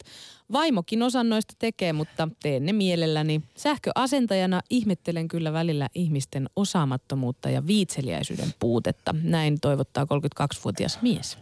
Vaimokin 0.53 1.03
osan 1.03 1.29
noista 1.29 1.55
tekee, 1.59 1.93
mutta 1.93 2.29
teen 2.43 2.67
ne 2.67 2.73
mielelläni. 2.73 3.43
Sähköasentajana 3.57 4.61
ihmettelen 4.71 5.29
kyllä 5.29 5.53
välillä 5.53 5.89
ihmisten 5.95 6.49
osaamattomuutta 6.57 7.51
ja 7.51 7.67
viitseliäisyyden 7.67 8.55
puutetta. 8.59 9.15
Näin 9.23 9.61
toivottaa 9.61 10.05
32-vuotias 10.05 10.99
mies. 11.03 11.39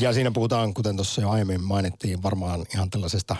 Ja 0.00 0.12
siinä 0.12 0.30
puhutaan, 0.30 0.74
kuten 0.74 0.96
tuossa 0.96 1.20
jo 1.20 1.30
aiemmin 1.30 1.64
mainittiin, 1.64 2.22
varmaan 2.22 2.66
ihan 2.74 2.90
tällaisesta 2.90 3.36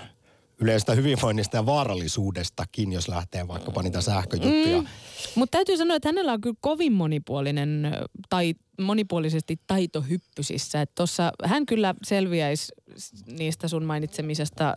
yleistä 0.60 0.94
hyvinvoinnista 0.94 1.56
ja 1.56 1.66
vaarallisuudestakin, 1.66 2.92
jos 2.92 3.08
lähtee 3.08 3.48
vaikkapa 3.48 3.82
niitä 3.82 4.00
sähköjuttuja. 4.00 4.80
Mm. 4.80 4.86
Mutta 5.34 5.56
täytyy 5.56 5.76
sanoa, 5.76 5.96
että 5.96 6.08
hänellä 6.08 6.32
on 6.32 6.40
kyllä 6.40 6.56
kovin 6.60 6.92
monipuolinen 6.92 7.92
tai 8.28 8.54
monipuolisesti 8.80 9.60
taitohyppysissä. 9.66 10.82
Että 10.82 10.94
tossa, 10.94 11.32
hän 11.44 11.66
kyllä 11.66 11.94
selviäisi 12.02 12.72
niistä 13.26 13.68
sun 13.68 13.84
mainitsemisesta 13.84 14.75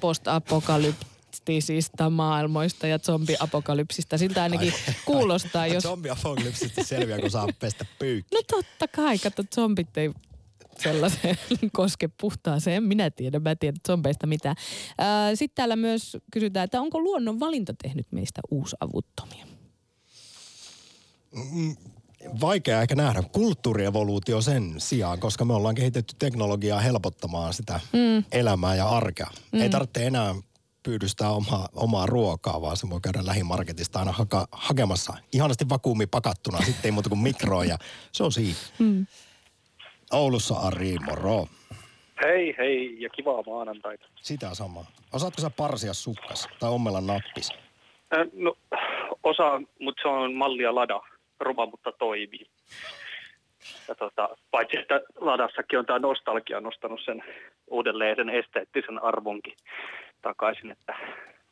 post-apokalyptisista 0.00 2.10
maailmoista 2.10 2.86
ja 2.86 2.98
zombiapokalypsista. 2.98 4.18
Siltä 4.18 4.42
ainakin 4.42 4.72
Ai, 4.88 4.94
kuulostaa. 5.04 5.66
Jos... 5.66 5.82
Zombiapokalypsista 5.82 6.84
selviää, 6.84 7.18
kun 7.18 7.30
saa 7.30 7.48
pestä 7.60 7.86
pyykkiä. 7.98 8.38
No 8.38 8.42
totta 8.50 8.88
kai, 8.88 9.18
kato 9.18 9.42
zombit 9.54 9.98
ei 9.98 10.10
sellaiseen 10.78 11.38
koske 11.72 12.08
puhtaaseen. 12.20 12.82
Minä 12.82 13.10
tiedän, 13.10 13.42
mä 13.42 13.54
tiedän 13.54 13.80
zombeista 13.88 14.26
mitään. 14.26 14.56
Sitten 15.34 15.54
täällä 15.54 15.76
myös 15.76 16.16
kysytään, 16.32 16.64
että 16.64 16.80
onko 16.80 17.00
luonnon 17.00 17.40
valinta 17.40 17.74
tehnyt 17.82 18.06
meistä 18.10 18.40
uusavuttomia? 18.50 19.46
Mm, 21.52 21.76
vaikea 22.40 22.82
ehkä 22.82 22.94
nähdä 22.94 23.22
kulttuurievoluutio 23.22 24.40
sen 24.40 24.74
sijaan, 24.78 25.20
koska 25.20 25.44
me 25.44 25.54
ollaan 25.54 25.74
kehitetty 25.74 26.16
teknologiaa 26.18 26.80
helpottamaan 26.80 27.54
sitä 27.54 27.80
mm. 27.92 28.24
elämää 28.32 28.74
ja 28.74 28.88
arkea. 28.88 29.30
Mm. 29.52 29.60
Ei 29.60 29.70
tarvitse 29.70 30.06
enää 30.06 30.34
pyydystää 30.82 31.30
omaa, 31.30 31.68
omaa 31.72 32.06
ruokaa, 32.06 32.60
vaan 32.60 32.76
se 32.76 32.90
voi 32.90 33.00
käydä 33.00 33.26
lähimarketista 33.26 33.98
aina 33.98 34.12
haka, 34.12 34.48
hakemassa. 34.52 35.14
Ihanasti 35.32 35.68
vakuumi 35.68 36.06
pakattuna, 36.06 36.58
sitten 36.66 36.84
ei 36.84 36.90
muuta 36.90 37.08
kuin 37.08 37.22
mikroon 37.22 37.68
ja 37.68 37.78
se 38.12 38.24
on 38.24 38.32
siinä. 38.32 38.58
Mm. 38.78 39.06
Oulussa 40.12 40.54
Ari, 40.54 40.96
moro. 41.04 41.46
Hei, 42.22 42.54
hei 42.58 42.96
ja 42.98 43.08
kivaa 43.08 43.42
maanantaita. 43.46 44.06
Sitä 44.16 44.54
samaa. 44.54 44.84
Osaatko 45.12 45.40
sä 45.40 45.50
parsia 45.50 45.94
sukkas 45.94 46.48
tai 46.60 46.70
ommella 46.70 47.00
nappis? 47.00 47.50
Äh, 48.14 48.26
no, 48.32 48.54
osaan, 49.22 49.66
mutta 49.80 50.02
se 50.02 50.08
on 50.08 50.34
mallia 50.34 50.74
lada. 50.74 51.00
Ruma, 51.40 51.66
mutta 51.66 51.92
toimii. 51.92 52.46
Ja 53.88 53.94
tota, 53.94 54.28
paitsi 54.50 54.78
että 54.78 55.00
ladassakin 55.20 55.78
on 55.78 55.86
tämä 55.86 55.98
nostalgia 55.98 56.60
nostanut 56.60 57.00
sen 57.04 57.24
uudelleen 57.70 58.16
sen 58.16 58.30
esteettisen 58.30 59.02
arvonkin 59.02 59.56
takaisin, 60.22 60.70
että 60.70 60.94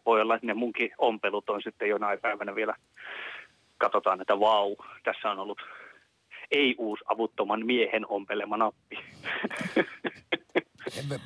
voi 0.07 0.21
olla, 0.21 0.35
että 0.35 0.47
ne 0.47 0.55
munkin 0.55 0.91
ompelut 0.99 1.51
on 1.51 1.63
sitten 1.63 1.89
jonain 1.89 2.21
päivänä 2.21 2.55
vielä, 2.55 2.75
katsotaan, 3.79 4.21
että 4.21 4.41
vau, 4.41 4.77
tässä 5.05 5.31
on 5.31 5.39
ollut 5.39 5.59
ei-uusavuttoman 6.51 7.67
miehen 7.67 8.07
ompelema 8.09 8.57
nappi. 8.57 8.99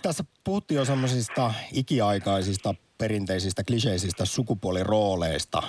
Tässä 0.03 0.25
puhuttiin 0.45 0.77
jo 0.77 0.85
semmoisista 0.85 1.55
ikiaikaisista, 1.73 2.75
perinteisistä, 2.99 3.65
kliseisistä 3.65 4.25
sukupuolirooleista. 4.25 5.63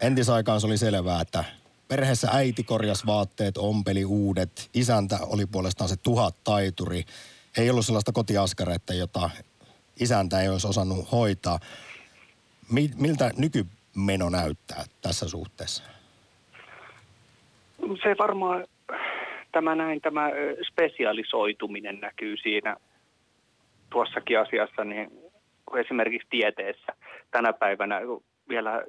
Entisaikaan 0.00 0.60
se 0.60 0.66
oli 0.66 0.78
selvää, 0.78 1.20
että 1.20 1.44
perheessä 1.88 2.28
äiti 2.32 2.64
korjas 2.64 3.06
vaatteet, 3.06 3.58
ompeli 3.58 4.04
uudet. 4.04 4.70
Isäntä 4.74 5.18
oli 5.22 5.46
puolestaan 5.46 5.88
se 5.88 5.96
tuhat 5.96 6.34
taituri. 6.44 7.04
Ei 7.58 7.70
ollut 7.70 7.86
sellaista 7.86 8.12
kotiaskaretta, 8.12 8.94
jota 8.94 9.30
isäntä 10.00 10.40
ei 10.40 10.48
olisi 10.48 10.66
osannut 10.66 11.12
hoitaa. 11.12 11.58
Miltä 12.96 13.30
nykymeno 13.36 14.30
näyttää 14.30 14.84
tässä 15.02 15.28
suhteessa? 15.28 15.82
Se 18.02 18.16
varmaan 18.18 18.66
tämä 19.52 19.74
näin, 19.74 20.00
tämä 20.00 20.30
spesialisoituminen 20.72 22.00
näkyy 22.00 22.36
siinä 22.36 22.76
tuossakin 23.90 24.40
asiassa, 24.40 24.84
niin 24.84 25.10
esimerkiksi 25.76 26.28
tieteessä 26.30 26.92
tänä 27.30 27.52
päivänä 27.52 28.00
vielä 28.48 28.84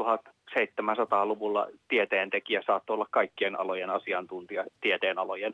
1700-luvulla 0.00 1.66
tieteentekijä 1.88 2.62
saattoi 2.66 2.94
olla 2.94 3.06
kaikkien 3.10 3.60
alojen 3.60 3.90
asiantuntija, 3.90 4.64
tieteen 4.80 5.18
alojen. 5.18 5.52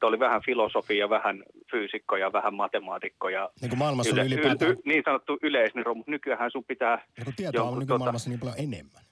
Tämä 0.00 0.08
oli 0.08 0.18
vähän 0.18 0.42
filosofia, 0.46 1.10
vähän 1.10 1.42
fyysikko 1.70 2.16
ja 2.16 2.32
vähän 2.32 2.54
matemaatikko. 2.54 3.28
Ja 3.28 3.50
niin 3.60 3.68
kuin 3.68 3.78
maailmassa 3.78 4.14
yle, 4.14 4.26
ylipäätään... 4.26 4.72
y, 4.72 4.76
niin 4.84 5.02
sanottu 5.04 5.38
yleisniro, 5.42 5.94
mutta 5.94 6.10
nykyään 6.10 6.50
sun 6.50 6.64
pitää... 6.64 7.04
Ja 7.18 7.24
kun 7.24 7.34
tietoa 7.36 7.68
on 7.68 7.78
nykymaailmassa 7.78 8.30
tota, 8.30 8.30
niin 8.30 8.40
paljon 8.40 8.74
enemmän. 8.74 9.02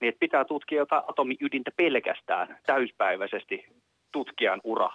Niin, 0.00 0.08
että 0.08 0.20
pitää 0.20 0.44
tutkia 0.44 0.78
jotain 0.78 1.02
atomiydintä 1.08 1.70
pelkästään 1.76 2.58
täyspäiväisesti 2.66 3.66
tutkijan 4.12 4.60
ura, 4.64 4.90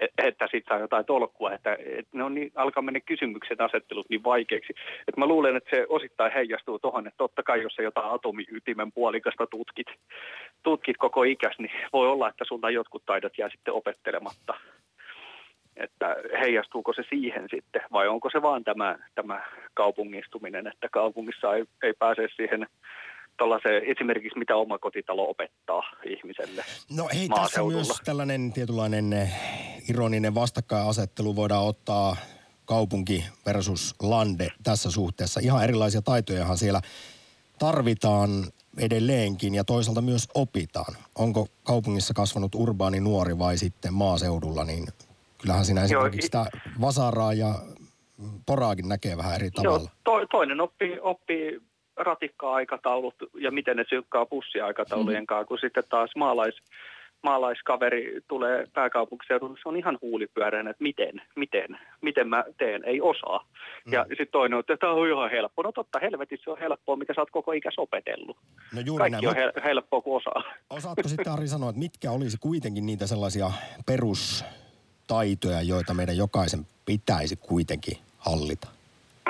e-, 0.00 0.26
että 0.28 0.44
sitten 0.44 0.74
saa 0.74 0.78
jotain 0.80 1.04
tolkkua, 1.04 1.52
että, 1.52 1.76
että 1.80 2.18
ne 2.18 2.24
on 2.24 2.34
niin, 2.34 2.52
alkaa 2.54 2.82
mennä 2.82 3.00
kysymyksen 3.00 3.60
asettelut 3.60 4.06
niin 4.10 4.24
vaikeiksi. 4.24 4.74
Että 5.08 5.20
mä 5.20 5.26
luulen, 5.26 5.56
että 5.56 5.70
se 5.76 5.86
osittain 5.88 6.32
heijastuu 6.32 6.78
tuohon, 6.78 7.06
että 7.06 7.18
totta 7.18 7.42
kai 7.42 7.62
jos 7.62 7.74
sä 7.74 7.82
jotain 7.82 8.10
atomiytimen 8.10 8.92
puolikasta 8.92 9.46
tutkit, 9.46 9.86
tutkit 10.62 10.96
koko 10.96 11.22
ikäs, 11.22 11.58
niin 11.58 11.72
voi 11.92 12.08
olla, 12.08 12.28
että 12.28 12.44
sulta 12.44 12.70
jotkut 12.70 13.02
taidot 13.06 13.38
jää 13.38 13.50
sitten 13.50 13.74
opettelematta. 13.74 14.54
Että 15.76 16.16
heijastuuko 16.40 16.92
se 16.92 17.02
siihen 17.08 17.46
sitten 17.50 17.82
vai 17.92 18.08
onko 18.08 18.30
se 18.30 18.42
vaan 18.42 18.64
tämä, 18.64 18.98
tämä 19.14 19.40
kaupungistuminen, 19.74 20.66
että 20.66 20.88
kaupungissa 20.92 21.54
ei, 21.54 21.64
ei 21.82 21.92
pääse 21.98 22.28
siihen 22.36 22.66
esimerkiksi 23.86 24.38
mitä 24.38 24.56
oma 24.56 24.78
kotitalo 24.78 25.30
opettaa 25.30 25.82
ihmiselle 26.04 26.64
No 26.96 27.08
ei 27.14 27.28
tässä 27.28 27.62
myös 27.64 27.88
tällainen 28.04 28.52
tietynlainen 28.52 29.12
eh, 29.12 29.32
ironinen 29.88 30.34
vastakkainasettelu 30.34 31.36
voidaan 31.36 31.64
ottaa 31.64 32.16
kaupunki 32.64 33.24
versus 33.46 33.94
lande 34.02 34.48
tässä 34.62 34.90
suhteessa. 34.90 35.40
Ihan 35.40 35.64
erilaisia 35.64 36.02
taitojahan 36.02 36.58
siellä 36.58 36.80
tarvitaan 37.58 38.30
edelleenkin 38.78 39.54
ja 39.54 39.64
toisaalta 39.64 40.00
myös 40.00 40.28
opitaan. 40.34 40.94
Onko 41.18 41.48
kaupungissa 41.64 42.14
kasvanut 42.14 42.54
urbaani 42.54 43.00
nuori 43.00 43.38
vai 43.38 43.56
sitten 43.56 43.94
maaseudulla, 43.94 44.64
niin 44.64 44.86
kyllähän 45.38 45.64
siinä 45.64 45.84
esimerkiksi 45.84 46.26
sitä 46.26 46.46
vasaraa 46.80 47.32
ja 47.32 47.54
poraakin 48.46 48.88
näkee 48.88 49.16
vähän 49.16 49.34
eri 49.34 49.50
tavalla. 49.50 49.90
Joo, 50.06 50.20
to, 50.20 50.26
toinen 50.26 50.60
oppii, 50.60 51.00
oppii 51.00 51.60
ratikka-aikataulut 51.98 53.14
ja 53.34 53.50
miten 53.50 53.76
ne 53.76 53.84
synkkaa 53.88 54.26
bussiaikataulujen 54.26 55.26
kanssa, 55.26 55.44
kun 55.44 55.58
sitten 55.58 55.84
taas 55.88 56.10
maalais, 56.16 56.56
maalaiskaveri 57.22 58.20
tulee 58.28 58.66
pääkaupunkiseudulle, 58.74 59.58
se 59.62 59.68
on 59.68 59.76
ihan 59.76 59.98
huulipyöreänä, 60.02 60.70
että 60.70 60.82
miten, 60.82 61.22
miten, 61.36 61.78
miten 62.00 62.28
mä 62.28 62.44
teen, 62.58 62.84
ei 62.84 63.00
osaa. 63.00 63.44
Mm. 63.86 63.92
Ja 63.92 64.04
sitten 64.08 64.28
toinen 64.32 64.54
on, 64.56 64.60
että 64.60 64.76
tämä 64.76 64.92
on 64.92 65.08
ihan 65.08 65.30
helppo. 65.30 65.62
No 65.62 65.72
totta, 65.72 65.98
helvetissä 66.02 66.50
on 66.50 66.58
helppoa, 66.58 66.96
mitä 66.96 67.14
sä 67.14 67.20
oot 67.20 67.30
koko 67.30 67.52
ikäs 67.52 67.74
opetellut. 67.76 68.36
No 68.74 68.80
juuri 68.80 69.02
Kaikki 69.02 69.26
näin. 69.26 69.28
on 69.28 69.42
hel- 69.42 69.62
helppoa 69.64 70.00
kuin 70.00 70.16
osaa. 70.16 70.42
Osaatko 70.70 71.08
sitten 71.12 71.32
Ari 71.32 71.48
sanoa, 71.48 71.70
että 71.70 71.78
mitkä 71.78 72.10
olisi 72.10 72.36
kuitenkin 72.40 72.86
niitä 72.86 73.06
sellaisia 73.06 73.50
perustaitoja, 73.86 75.62
joita 75.62 75.94
meidän 75.94 76.16
jokaisen 76.16 76.60
pitäisi 76.84 77.36
kuitenkin 77.36 77.98
hallita? 78.18 78.77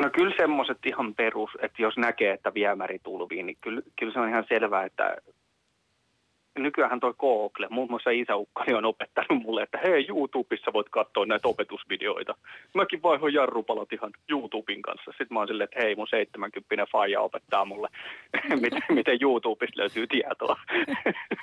No 0.03 0.11
kyllä 0.13 0.35
semmoiset 0.37 0.79
ihan 0.87 1.15
perus, 1.15 1.51
että 1.63 1.83
jos 1.83 1.97
näkee, 1.97 2.33
että 2.33 2.55
viemäri 2.55 2.99
tulvii, 2.99 3.43
niin 3.43 3.57
kyllä, 3.61 3.83
kyllä 3.99 4.13
se 4.13 4.21
on 4.21 4.29
ihan 4.29 4.45
selvää, 4.49 4.85
että 4.85 5.17
nykyään 6.59 7.01
toi 7.01 7.15
Google, 7.19 7.67
muun 7.71 7.91
muassa 7.91 8.11
isäukkani 8.11 8.75
on 8.75 8.85
opettanut 8.85 9.43
mulle, 9.43 9.63
että 9.63 9.79
hei, 9.85 10.07
YouTubessa 10.09 10.73
voit 10.73 10.89
katsoa 10.89 11.27
näitä 11.27 11.49
opetusvideoita. 11.49 12.35
Mäkin 12.75 13.03
vaihoin 13.03 13.35
jarrupalat 13.35 13.93
ihan 13.93 14.11
YouTuben 14.31 14.83
kanssa. 14.83 15.11
Sitten 15.11 15.27
mä 15.31 15.39
oon 15.39 15.49
silleen, 15.49 15.69
että 15.73 15.81
hei, 15.83 15.95
mun 15.95 16.07
70 16.11 16.87
faija 16.93 17.21
opettaa 17.21 17.65
mulle, 17.65 17.89
miten, 18.63 18.83
miten 18.89 19.19
YouTubesta 19.21 19.81
löytyy 19.81 20.07
tietoa. 20.07 20.57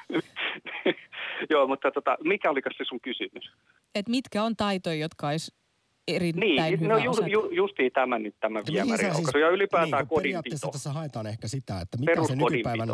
Joo, 1.49 1.67
mutta 1.67 1.91
tota, 1.91 2.17
mikä 2.23 2.49
oli 2.49 2.61
se 2.77 2.85
sun 2.85 3.01
kysymys? 3.01 3.51
Et 3.95 4.09
mitkä 4.09 4.43
on 4.43 4.55
taitoja, 4.55 4.95
jotka 4.95 5.27
olisi 5.27 5.64
erittäin 6.07 6.49
niin, 6.49 6.79
hyvä 6.79 6.93
no 6.93 6.97
ju, 6.97 7.13
ju, 7.27 7.49
justiin 7.51 7.91
tämä 7.91 8.19
nyt 8.19 8.35
tämä 8.39 8.61
viemäri 8.71 9.13
siis, 9.15 9.29
ja 9.41 9.49
ylipäätään 9.49 10.07
niin, 10.09 10.21
Periaatteessa 10.21 10.67
tässä 10.71 10.91
haetaan 10.91 11.27
ehkä 11.27 11.47
sitä, 11.47 11.81
että 11.81 11.97
mitä 11.97 12.23
se 12.27 12.35
nykypäivän, 12.35 12.89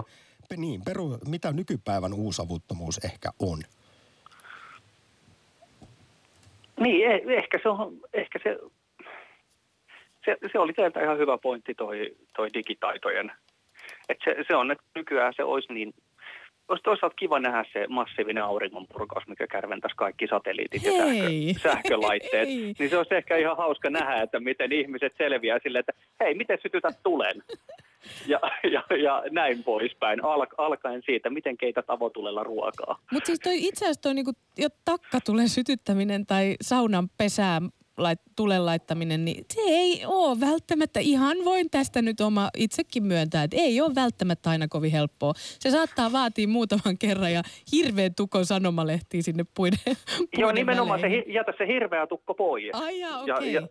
niin, 0.58 0.82
peru, 0.86 1.18
mitä 1.28 1.52
nykypäivän 1.52 2.14
uusavuttomuus 2.14 2.98
ehkä 2.98 3.30
on. 3.40 3.60
Niin, 6.80 7.12
eh, 7.12 7.22
ehkä 7.28 7.60
se 7.64 7.70
on, 7.70 7.98
ehkä 8.14 8.40
se, 8.44 8.58
se, 10.26 10.38
se 10.52 10.60
oli 10.60 10.74
teiltä 10.74 11.04
ihan 11.04 11.18
hyvä 11.18 11.38
pointti 11.38 11.76
toi, 11.76 12.16
toi 12.36 12.50
digitaitojen. 12.54 13.32
Et 14.10 14.18
se, 14.24 14.36
se 14.48 14.56
on, 14.56 14.72
että 14.72 14.84
nykyään 14.96 15.34
se 15.36 15.44
olisi 15.44 15.74
niin 15.74 15.94
olisi 16.72 16.84
toisaalta 16.84 17.16
kiva 17.16 17.40
nähdä 17.40 17.66
se 17.74 17.88
massiivinen 17.90 18.44
auringonpurkaus, 18.44 19.28
mikä 19.28 19.48
kärventäisi 19.48 19.96
kaikki 19.96 20.28
satelliitit 20.28 20.84
ja 20.84 20.92
sähkö, 20.92 21.60
sähkölaitteet. 21.62 22.48
Hei. 22.48 22.74
Niin 22.80 22.90
se 22.90 22.98
olisi 22.98 23.16
ehkä 23.16 23.38
ihan 23.38 23.58
hauska 23.58 23.90
nähdä, 23.90 24.22
että 24.22 24.40
miten 24.40 24.72
ihmiset 24.72 25.14
selviää 25.18 25.60
silleen, 25.64 25.80
että 25.88 25.94
hei, 26.20 26.34
miten 26.34 26.58
sytytät 26.62 27.00
tulen? 27.04 27.44
Ja, 28.28 28.40
ja, 28.72 28.98
ja 28.98 29.24
näin 29.32 29.64
poispäin, 29.64 30.24
Al, 30.24 30.46
alkaen 30.58 31.02
siitä, 31.06 31.30
miten 31.30 31.58
keität 31.58 31.86
avotulella 31.88 32.44
ruokaa. 32.44 33.00
Mutta 33.12 33.28
siis 33.28 33.40
toi, 33.40 33.58
itse 33.58 33.86
asiassa 33.86 34.02
toi 34.02 34.14
niinku, 34.14 34.32
jo 34.58 34.68
takka 34.86 35.20
tulee 35.26 35.48
sytyttäminen 35.48 36.26
tai 36.26 36.56
saunan 36.62 37.10
pesää 37.18 37.62
lait, 37.98 38.20
tulen 38.36 38.66
laittaminen, 38.66 39.26
niin 39.26 39.46
se 39.54 39.62
ei 39.66 40.06
ole 40.06 40.40
välttämättä, 40.40 41.00
ihan 41.00 41.38
voin 41.46 41.70
tästä 41.70 42.02
nyt 42.02 42.22
oma 42.22 42.50
itsekin 42.58 43.04
myöntää, 43.04 43.44
että 43.44 43.58
ei 43.58 43.82
ole 43.82 43.96
välttämättä 43.96 44.50
aina 44.50 44.68
kovin 44.68 44.92
helppoa. 44.92 45.34
Se 45.36 45.72
saattaa 45.72 46.12
vaatia 46.12 46.48
muutaman 46.48 46.98
kerran 47.00 47.34
ja 47.34 47.42
hirveän 47.72 48.16
tukon 48.16 48.46
sanomalehtiä 48.46 49.22
sinne 49.22 49.46
puiden, 49.56 49.80
puiden 49.86 50.40
Joo, 50.40 50.52
nimenomaan 50.52 51.00
se, 51.00 51.04
väleihin. 51.06 51.24
hi- 51.28 51.34
jätä 51.34 51.54
se 51.58 51.68
hirveä 51.68 52.08
tukko 52.08 52.34
pois. 52.34 52.70
Ai 52.74 53.00
jaa, 53.00 53.24
ja, 53.28 53.36
okei. 53.36 53.54
ja 53.54 53.68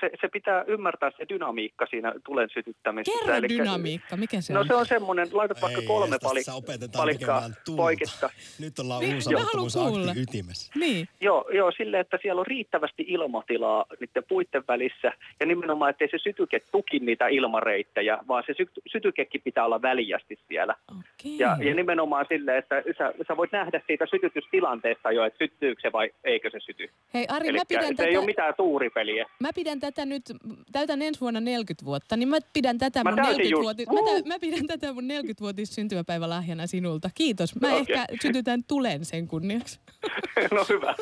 se, 0.00 0.10
se 0.20 0.28
pitää 0.32 0.64
ymmärtää 0.66 1.10
se 1.18 1.26
dynamiikka 1.28 1.86
siinä 1.86 2.12
tulen 2.24 2.48
sytyttämisessä. 2.54 3.20
Kerro 3.20 3.34
Elikkä- 3.36 3.58
dynamiikka, 3.62 4.16
mikä 4.16 4.40
se 4.40 4.52
No 4.52 4.60
on? 4.60 4.66
se 4.66 4.74
on 4.74 4.86
semmoinen, 4.86 5.28
laitat 5.32 5.62
vaikka 5.62 5.80
Ei, 5.80 5.86
kolme 5.86 6.16
opetetaan 6.54 7.02
palikkaa 7.02 7.42
poiketta. 7.76 8.30
Nyt 8.60 8.78
ollaan 8.78 9.00
Niin, 9.00 9.16
mä 9.16 9.40
kuulla. 9.88 10.12
ytimessä. 10.16 10.72
Niin. 10.78 11.08
Joo, 11.20 11.44
joo, 11.52 11.72
silleen, 11.76 12.00
että 12.00 12.18
siellä 12.22 12.40
on 12.40 12.46
riittävästi 12.46 13.04
ilmatilaa 13.08 13.84
niiden 14.00 14.24
puitten 14.28 14.64
välissä 14.68 15.12
ja 15.40 15.46
nimenomaan, 15.46 15.90
ettei 15.90 16.08
se 16.10 16.18
sytyke 16.18 16.60
tuki 16.72 16.98
niitä 16.98 17.26
ilmareittejä, 17.28 18.18
vaan 18.28 18.42
se 18.46 18.54
sy- 18.56 18.82
sytykekin 18.92 19.40
pitää 19.44 19.64
olla 19.64 19.82
väljästi 19.82 20.38
siellä. 20.48 20.74
Okei. 20.90 21.38
Ja, 21.38 21.56
ja 21.60 21.74
nimenomaan 21.74 22.26
silleen, 22.28 22.58
että 22.58 22.82
sä, 22.98 23.12
sä 23.28 23.36
voit 23.36 23.52
nähdä 23.52 23.80
siitä 23.86 24.06
sytytystilanteesta 24.10 25.12
jo, 25.12 25.24
että 25.24 25.38
syttyykö 25.38 25.80
se 25.82 25.92
vai 25.92 26.10
eikö 26.24 26.50
se 26.50 26.60
syty. 26.60 26.90
Hei 27.14 27.26
Ari, 27.28 27.44
mä 27.46 27.50
Elikkä 27.50 27.64
pidän, 27.68 27.86
se 27.86 27.94
tätä, 27.94 28.08
ei 28.08 28.16
ole 28.16 28.26
mitään 28.26 28.54
tuuripeliä. 28.56 29.26
mä 29.40 29.48
pidän 29.54 29.65
tätä 29.80 30.06
nyt, 30.06 30.32
täytän 30.72 31.02
ensi 31.02 31.20
vuonna 31.20 31.40
40 31.40 31.84
vuotta, 31.84 32.16
niin 32.16 32.28
mä 32.28 32.38
pidän 32.52 32.78
tätä 32.78 33.04
Mä 33.04 33.10
mun 33.10 33.16
täytin 33.16 33.36
40 33.38 33.56
just. 33.56 33.62
vuotis, 33.62 33.86
mä, 33.88 34.22
tä, 34.22 34.28
mä 34.28 34.38
pidän 34.38 34.66
tätä 34.66 34.92
mun 34.92 35.04
40-vuotis 35.04 35.74
syntymäpäivälahjana 35.74 36.66
sinulta. 36.66 37.10
Kiitos. 37.14 37.60
Mä 37.60 37.66
Okei. 37.68 37.78
ehkä 37.80 38.06
sytytän 38.22 38.64
tulen 38.64 39.04
sen 39.04 39.28
kunniaksi. 39.28 39.80
no 40.54 40.66
hyvä. 40.68 40.94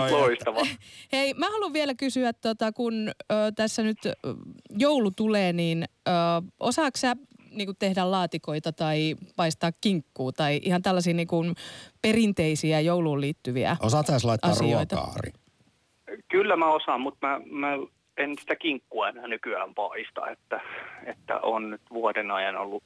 Ai, 0.00 0.10
Loistava. 0.12 0.66
Hei, 1.12 1.34
mä 1.34 1.50
haluan 1.50 1.72
vielä 1.72 1.94
kysyä, 1.94 2.32
tota, 2.32 2.72
kun 2.72 3.08
ö, 3.08 3.34
tässä 3.56 3.82
nyt 3.82 4.06
ö, 4.06 4.12
joulu 4.70 5.10
tulee, 5.10 5.52
niin 5.52 5.84
ö, 6.08 6.10
osaako 6.60 6.98
sä 6.98 7.16
niin 7.50 7.76
tehdä 7.78 8.10
laatikoita 8.10 8.72
tai 8.72 9.16
paistaa 9.36 9.72
kinkkuu 9.80 10.32
tai 10.32 10.60
ihan 10.62 10.82
tällaisia 10.82 11.14
niin 11.14 11.28
kuin 11.28 11.54
perinteisiä 12.02 12.80
jouluun 12.80 13.20
liittyviä? 13.20 13.76
Osaat 13.80 14.24
laittaa 14.24 14.50
Asioita. 14.50 14.96
ruokaa, 14.96 15.14
Ari? 15.18 15.32
Kyllä 16.28 16.56
mä 16.56 16.66
osaan, 16.66 17.00
mutta 17.00 17.26
mä, 17.26 17.40
mä 17.50 17.72
en 18.16 18.38
sitä 18.40 18.56
kinkkua 18.56 19.08
enää 19.08 19.28
nykyään 19.28 19.74
paista, 19.74 20.30
että, 20.30 20.60
että 21.06 21.38
on 21.40 21.70
nyt 21.70 21.80
vuoden 21.90 22.30
ajan 22.30 22.56
ollut 22.56 22.84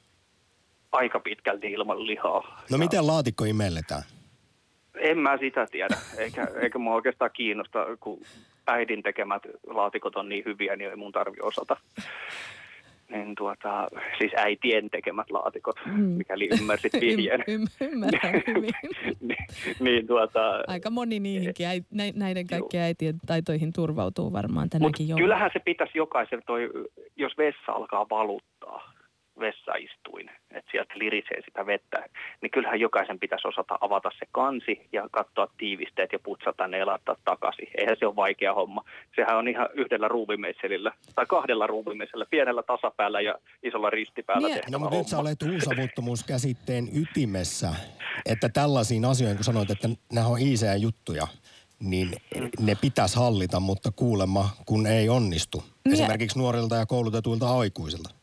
aika 0.91 1.19
pitkälti 1.19 1.71
ilman 1.71 2.07
lihaa. 2.07 2.41
No 2.41 2.65
Ja 2.69 2.77
miten 2.77 3.07
laatikko 3.07 3.45
imelletään? 3.45 4.03
En 4.95 5.17
mä 5.17 5.37
sitä 5.37 5.67
tiedä, 5.71 5.97
eikä, 6.17 6.47
eikä 6.61 6.79
mua 6.79 6.95
oikeastaan 6.95 7.31
kiinnosta, 7.33 7.79
kun 7.99 8.21
äidin 8.67 9.03
tekemät 9.03 9.43
laatikot 9.67 10.15
on 10.15 10.29
niin 10.29 10.45
hyviä, 10.45 10.75
niin 10.75 10.89
ei 10.89 10.95
mun 10.95 11.11
tarvi 11.11 11.37
osata. 11.41 11.77
Niin 13.11 13.35
tuota, 13.35 13.87
siis 14.17 14.31
äitien 14.37 14.89
tekemät 14.89 15.31
laatikot, 15.31 15.75
mikäli 15.97 16.49
ymmärsit 16.61 16.93
vihjeen. 17.01 17.43
Ym, 17.47 17.61
ym, 17.61 17.67
ymmärrän 17.91 18.33
hyvin. 18.47 18.71
niin, 19.21 19.45
niin 19.79 20.07
tuota, 20.07 20.63
Aika 20.67 20.89
moni 20.89 21.19
niihinkin, 21.19 21.67
äi, 21.67 21.81
nä- 21.91 22.11
näiden 22.15 22.47
kaikkien 22.47 22.83
äitien 22.83 23.15
taitoihin 23.27 23.73
turvautuu 23.73 24.33
varmaan 24.33 24.69
tänäkin 24.69 25.07
jouluna. 25.07 25.23
kyllähän 25.25 25.49
se 25.53 25.59
pitäisi 25.59 25.97
jokaisen, 25.97 26.41
toi, 26.45 26.69
jos 27.15 27.37
vessa 27.37 27.71
alkaa 27.71 28.05
valuttaa, 28.09 28.93
vessaistuin, 29.41 30.29
että 30.51 30.71
sieltä 30.71 30.93
lirisee 30.95 31.41
sitä 31.45 31.65
vettä, 31.65 32.05
niin 32.41 32.51
kyllähän 32.51 32.79
jokaisen 32.79 33.19
pitäisi 33.19 33.47
osata 33.47 33.77
avata 33.81 34.09
se 34.19 34.25
kansi 34.31 34.87
ja 34.91 35.09
katsoa 35.11 35.47
tiivisteet 35.57 36.11
ja 36.11 36.19
putsata 36.19 36.67
ne 36.67 36.77
ja 36.77 36.85
laittaa 36.85 37.15
takaisin. 37.25 37.67
Eihän 37.77 37.95
se 37.99 38.05
ole 38.05 38.15
vaikea 38.15 38.53
homma. 38.53 38.83
Sehän 39.15 39.37
on 39.37 39.47
ihan 39.47 39.69
yhdellä 39.73 40.07
ruuvimeisselillä 40.07 40.91
tai 41.15 41.25
kahdella 41.25 41.67
ruuvimeisellä, 41.67 42.25
pienellä 42.29 42.63
tasapäällä 42.63 43.21
ja 43.21 43.35
isolla 43.63 43.89
ristipäällä 43.89 44.47
Niin, 44.47 44.55
tehtävä 44.55 44.71
No 44.71 44.79
mutta 44.79 44.97
nyt 44.97 45.07
sä 45.07 45.19
olet 45.19 45.41
uusavuttomuuskäsitteen 45.41 46.89
ytimessä, 46.93 47.75
että 48.25 48.49
tällaisiin 48.49 49.05
asioihin, 49.05 49.37
kun 49.37 49.43
sanoit, 49.43 49.71
että 49.71 49.89
nämä 50.13 50.27
on 50.27 50.39
iisejä 50.39 50.75
juttuja, 50.75 51.27
niin 51.79 52.11
ne 52.59 52.75
pitäisi 52.81 53.15
hallita, 53.15 53.59
mutta 53.59 53.91
kuulemma, 53.95 54.49
kun 54.65 54.87
ei 54.87 55.09
onnistu. 55.09 55.63
Niin. 55.85 55.93
Esimerkiksi 55.93 56.39
nuorilta 56.39 56.75
ja 56.75 56.85
koulutetuilta 56.85 57.59
aikuisilta. 57.59 58.20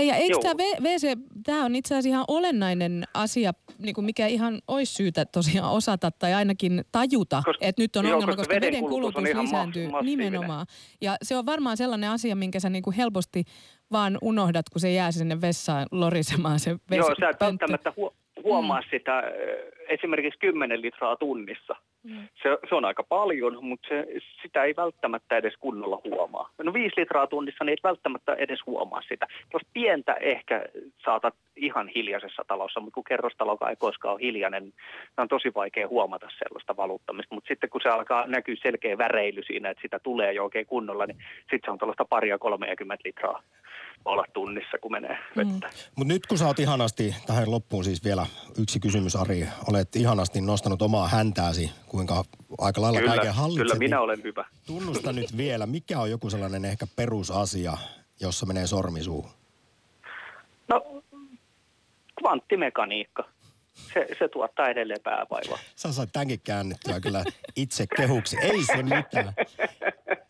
Hei, 0.00 0.08
ja 0.08 0.14
eikö 0.14 0.38
tämä 0.42 0.54
WC, 0.80 1.18
tämä 1.44 1.64
on 1.64 1.76
itse 1.76 1.94
asiassa 1.94 2.08
ihan 2.08 2.24
olennainen 2.28 3.04
asia, 3.14 3.52
niin 3.78 3.94
kuin 3.94 4.04
mikä 4.04 4.26
ihan 4.26 4.58
olisi 4.68 4.94
syytä 4.94 5.24
tosiaan 5.24 5.72
osata 5.72 6.10
tai 6.10 6.34
ainakin 6.34 6.84
tajuta, 6.92 7.42
Koska- 7.46 7.66
että 7.66 7.82
nyt 7.82 7.96
on 7.96 8.04
joo, 8.04 8.14
ongelma, 8.14 8.36
koska 8.36 8.54
koska 8.54 8.66
veden 8.66 8.80
kulutus 8.80 9.14
kulutus 9.14 9.36
on 9.36 9.44
lisääntyy 9.44 9.88
mas- 9.88 10.04
nimenomaan. 10.04 10.66
Ja 11.00 11.16
se 11.22 11.36
on 11.36 11.46
varmaan 11.46 11.76
sellainen 11.76 12.10
asia, 12.10 12.36
minkä 12.36 12.60
sä 12.60 12.70
niin 12.70 12.82
kuin 12.82 12.96
helposti 12.96 13.44
vaan 13.92 14.18
unohdat, 14.22 14.68
kun 14.68 14.80
se 14.80 14.92
jää 14.92 15.12
sinne 15.12 15.40
vessaan 15.40 15.86
lorisemaan 15.90 16.58
se 16.58 16.76
vesi. 16.90 16.98
Joo, 17.00 17.14
sä 17.20 17.28
et 17.28 17.40
välttämättä 17.40 17.92
huo- 17.96 18.14
huomaa 18.44 18.80
mm. 18.80 18.86
sitä 18.90 19.22
esimerkiksi 19.90 20.38
10 20.38 20.82
litraa 20.82 21.16
tunnissa. 21.16 21.76
Mm. 22.02 22.28
Se, 22.42 22.58
se 22.68 22.74
on 22.74 22.84
aika 22.84 23.02
paljon, 23.02 23.64
mutta 23.64 23.88
se, 23.88 24.06
sitä 24.42 24.64
ei 24.64 24.74
välttämättä 24.76 25.36
edes 25.36 25.54
kunnolla 25.60 26.00
huomaa. 26.04 26.50
No 26.62 26.72
5 26.72 27.00
litraa 27.00 27.26
tunnissa, 27.26 27.64
niin 27.64 27.72
et 27.72 27.84
välttämättä 27.84 28.34
edes 28.34 28.58
huomaa 28.66 29.02
sitä. 29.08 29.26
Tuosta 29.50 29.68
pientä 29.72 30.14
ehkä 30.14 30.66
saatat 31.04 31.34
ihan 31.56 31.88
hiljaisessa 31.88 32.42
talossa, 32.48 32.80
mutta 32.80 32.94
kun 32.94 33.04
kerrostalokaan 33.04 33.70
ei 33.70 33.76
koskaan 33.76 34.14
ole 34.14 34.22
hiljainen, 34.22 34.62
niin 34.62 34.74
on 35.16 35.28
tosi 35.28 35.52
vaikea 35.54 35.88
huomata 35.88 36.28
sellaista 36.38 36.76
valuttamista. 36.76 37.34
Mutta 37.34 37.48
sitten 37.48 37.70
kun 37.70 37.80
se 37.82 37.88
alkaa 37.88 38.26
näkyä 38.26 38.56
selkeä 38.62 38.98
väreily 38.98 39.42
siinä, 39.46 39.70
että 39.70 39.82
sitä 39.82 39.98
tulee 39.98 40.32
jo 40.32 40.44
oikein 40.44 40.66
kunnolla, 40.66 41.06
niin 41.06 41.18
sitten 41.40 41.60
se 41.64 41.70
on 41.70 41.78
tuollaista 41.78 42.04
paria 42.04 42.38
30 42.38 43.02
litraa 43.04 43.42
olla 44.04 44.24
tunnissa, 44.32 44.78
kun 44.80 44.92
menee 44.92 45.18
vettä. 45.36 45.66
Mm. 45.66 45.92
Mutta 45.96 46.14
nyt 46.14 46.26
kun 46.26 46.38
sä 46.38 46.46
oot 46.46 46.58
ihanasti, 46.58 47.14
tähän 47.26 47.50
loppuun 47.50 47.84
siis 47.84 48.04
vielä 48.04 48.26
yksi 48.62 48.80
kysymys 48.80 49.16
Ari, 49.16 49.46
olet 49.68 49.79
ihanasti 49.96 50.40
nostanut 50.40 50.82
omaa 50.82 51.08
häntääsi, 51.08 51.70
kuinka 51.86 52.24
aika 52.58 52.80
lailla 52.82 53.00
kaiken 53.00 53.20
Kyllä, 53.20 53.32
hallitset. 53.32 53.62
kyllä 53.64 53.74
minä 53.78 53.96
niin 53.96 54.04
olen 54.04 54.22
hyvä. 54.22 54.44
Tunnusta 54.66 55.12
nyt 55.12 55.36
vielä, 55.36 55.66
mikä 55.66 56.00
on 56.00 56.10
joku 56.10 56.30
sellainen 56.30 56.64
ehkä 56.64 56.86
perusasia, 56.96 57.76
jossa 58.20 58.46
menee 58.46 58.66
sormi 58.66 59.02
suuhun? 59.02 59.30
No, 60.68 61.02
kvanttimekaniikka. 62.20 63.24
Se, 63.94 64.06
se 64.18 64.28
tuottaa 64.28 64.68
edelleen 64.68 65.00
päävaivaa. 65.02 65.58
Sä 65.76 65.92
saat 65.92 66.08
tämänkin 66.12 66.40
käännettyä 66.44 67.00
kyllä 67.00 67.24
itse 67.56 67.86
kehuksi. 67.96 68.36
Ei 68.40 68.64
se 68.64 68.82
mitään. 68.82 69.32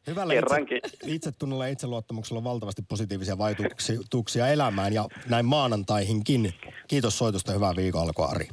Hyvällä 0.06 0.34
Kerrankin. 0.34 0.76
itse, 0.76 0.96
itsetunnolla 1.06 1.66
ja 1.66 1.72
itseluottamuksella 1.72 2.38
on 2.38 2.44
valtavasti 2.44 2.82
positiivisia 2.82 3.38
vaikutuksia 3.38 4.48
elämään 4.48 4.92
ja 4.92 5.08
näin 5.28 5.46
maanantaihinkin. 5.46 6.54
Kiitos 6.88 7.18
soitosta, 7.18 7.52
hyvää 7.52 7.76
viikon 7.76 8.02
alkua 8.02 8.26
Ari. 8.26 8.48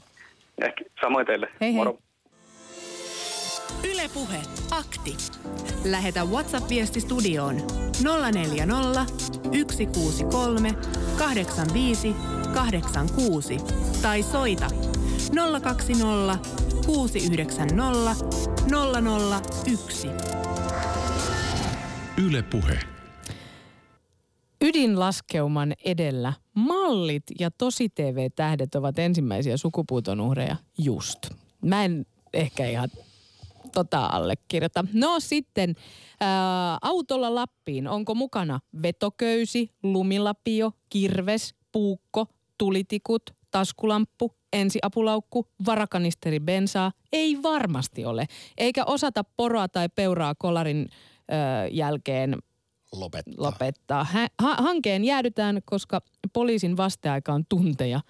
Ehkä 0.62 0.84
samoin 1.02 1.26
teille. 1.26 1.48
Hei, 1.62 1.74
hei. 1.74 1.78
Moro. 1.78 2.00
Ylepuhe 3.84 4.38
akti. 4.72 5.18
Lähetä 5.86 6.24
WhatsApp-viesti 6.26 7.02
studioon 7.02 7.56
040 8.32 9.06
163 9.72 10.74
85 11.18 12.16
86 12.54 13.58
tai 14.02 14.24
soita 14.24 14.68
020 15.62 16.38
690 16.86 18.26
001. 19.68 20.08
Yle 22.28 22.42
Puhe. 22.42 22.97
Ydinlaskeuman 24.62 25.74
edellä 25.86 26.34
mallit 26.54 27.24
ja 27.40 27.52
tosi 27.52 27.90
TV-tähdet 27.90 28.76
ovat 28.76 29.00
ensimmäisiä 29.00 29.58
sukupuuton 29.58 30.22
uhreja 30.22 30.56
just. 30.78 31.20
Mä 31.62 31.86
en 31.86 32.06
ehkä 32.34 32.66
ihan 32.66 32.90
tota 33.74 34.06
allekirjoita. 34.06 34.86
No 34.94 35.20
sitten 35.20 35.76
ää, 36.20 36.78
autolla 36.82 37.36
Lappiin. 37.36 37.88
Onko 37.88 38.16
mukana 38.16 38.60
vetoköysi, 38.82 39.72
lumilapio, 39.84 40.72
kirves, 40.90 41.56
puukko, 41.72 42.26
tulitikut, 42.58 43.22
taskulamppu, 43.52 44.32
ensiapulaukku, 44.54 45.48
varakanisteri 45.66 46.40
bensaa? 46.40 46.92
Ei 47.12 47.44
varmasti 47.44 48.06
ole. 48.06 48.26
Eikä 48.58 48.86
osata 48.86 49.24
poroa 49.24 49.68
tai 49.68 49.90
peuraa 49.96 50.36
kolarin 50.36 50.90
ää, 51.30 51.68
jälkeen 51.68 52.38
Lopettaa. 52.92 53.46
lopettaa. 53.46 54.04
Hä- 54.04 54.28
ha- 54.42 54.56
hankeen 54.56 55.04
jäädytään, 55.06 55.62
koska 55.66 56.02
poliisin 56.34 56.78
vasteaika 56.78 57.34
on 57.34 57.44
tunteja. 57.50 58.02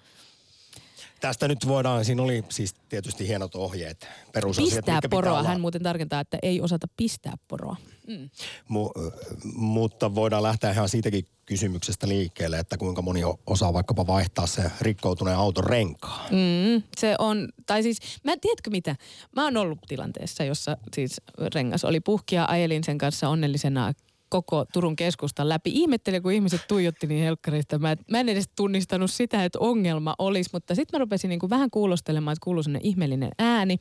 Tästä 1.20 1.48
nyt 1.48 1.68
voidaan, 1.68 2.04
siinä 2.04 2.22
oli 2.22 2.44
siis 2.48 2.74
tietysti 2.88 3.28
hienot 3.28 3.54
ohjeet, 3.54 4.08
perusasiat, 4.32 4.74
Pistää 4.84 5.00
poroa. 5.10 5.38
olla. 5.38 5.48
Hän 5.48 5.60
muuten 5.60 5.82
tarkentaa, 5.82 6.20
että 6.20 6.38
ei 6.42 6.60
osata 6.60 6.86
pistää 6.96 7.34
poroa. 7.48 7.76
Mm. 8.06 8.30
Mu- 8.70 9.12
mutta 9.54 10.14
voidaan 10.14 10.42
lähteä 10.42 10.70
ihan 10.70 10.88
siitäkin 10.88 11.26
kysymyksestä 11.46 12.08
liikkeelle, 12.08 12.58
että 12.58 12.76
kuinka 12.78 13.02
moni 13.02 13.20
osaa 13.46 13.72
vaikkapa 13.72 14.06
vaihtaa 14.06 14.46
se 14.46 14.62
rikkoutuneen 14.80 15.36
auton 15.36 15.64
renkaan. 15.64 16.26
Mm, 16.30 16.82
se 16.96 17.14
on, 17.18 17.48
tai 17.66 17.82
siis, 17.82 17.98
mä 18.24 18.32
tiedätkö 18.40 18.70
mitä? 18.70 18.96
Mä 19.36 19.44
oon 19.44 19.56
ollut 19.56 19.78
tilanteessa, 19.88 20.44
jossa 20.44 20.76
siis 20.94 21.20
rengas 21.54 21.84
oli 21.84 22.00
puhki 22.00 22.34
ja 22.34 22.44
ajelin 22.48 22.84
sen 22.84 22.98
kanssa 22.98 23.28
onnellisena 23.28 23.92
koko 24.28 24.64
Turun 24.72 24.96
keskustan 24.96 25.48
läpi. 25.48 25.70
Ihmettelin, 25.74 26.22
kun 26.22 26.32
ihmiset 26.32 26.60
tuijotti 26.68 27.06
niin 27.06 27.24
helkkarista. 27.24 27.78
Mä, 27.78 27.96
mä 28.10 28.20
en 28.20 28.28
edes 28.28 28.50
tunnistanut 28.56 29.10
sitä, 29.10 29.44
että 29.44 29.58
ongelma 29.58 30.14
olisi, 30.18 30.50
mutta 30.52 30.74
sitten 30.74 30.98
mä 30.98 31.02
rupesin 31.02 31.28
niin 31.28 31.40
kuin 31.40 31.50
vähän 31.50 31.70
kuulostelemaan, 31.70 32.32
että 32.32 32.44
kuuluu 32.44 32.62
sellainen 32.62 32.88
ihmeellinen 32.88 33.30
ääni. 33.38 33.78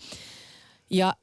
Ja 0.90 1.14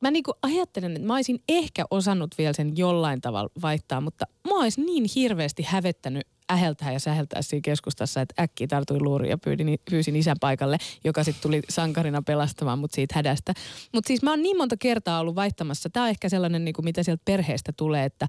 mä 0.00 0.10
niinku 0.10 0.32
ajattelen, 0.42 0.96
että 0.96 1.06
mä 1.06 1.14
olisin 1.14 1.42
ehkä 1.48 1.84
osannut 1.90 2.34
vielä 2.38 2.52
sen 2.52 2.76
jollain 2.76 3.20
tavalla 3.20 3.50
vaihtaa, 3.62 4.00
mutta 4.00 4.24
mä 4.48 4.60
olisin 4.60 4.86
niin 4.86 5.04
hirveästi 5.14 5.62
hävettänyt 5.62 6.26
äheltää 6.52 6.92
ja 6.92 7.00
säheltää 7.00 7.42
siinä 7.42 7.62
keskustassa, 7.64 8.20
että 8.20 8.42
äkkiä 8.42 8.66
tartuin 8.66 9.04
luuriin 9.04 9.30
ja 9.30 9.38
pyydin, 9.38 9.78
pyysin 9.90 10.16
isän 10.16 10.36
paikalle, 10.40 10.76
joka 11.04 11.24
sitten 11.24 11.42
tuli 11.42 11.62
sankarina 11.68 12.22
pelastamaan 12.22 12.78
mut 12.78 12.92
siitä 12.92 13.14
hädästä. 13.14 13.54
Mutta 13.94 14.08
siis 14.08 14.22
mä 14.22 14.30
oon 14.30 14.42
niin 14.42 14.56
monta 14.56 14.76
kertaa 14.76 15.20
ollut 15.20 15.34
vaihtamassa, 15.34 15.90
tämä 15.90 16.04
on 16.04 16.10
ehkä 16.10 16.28
sellainen, 16.28 16.64
niinku, 16.64 16.82
mitä 16.82 17.02
sieltä 17.02 17.22
perheestä 17.24 17.72
tulee, 17.76 18.04
että 18.04 18.28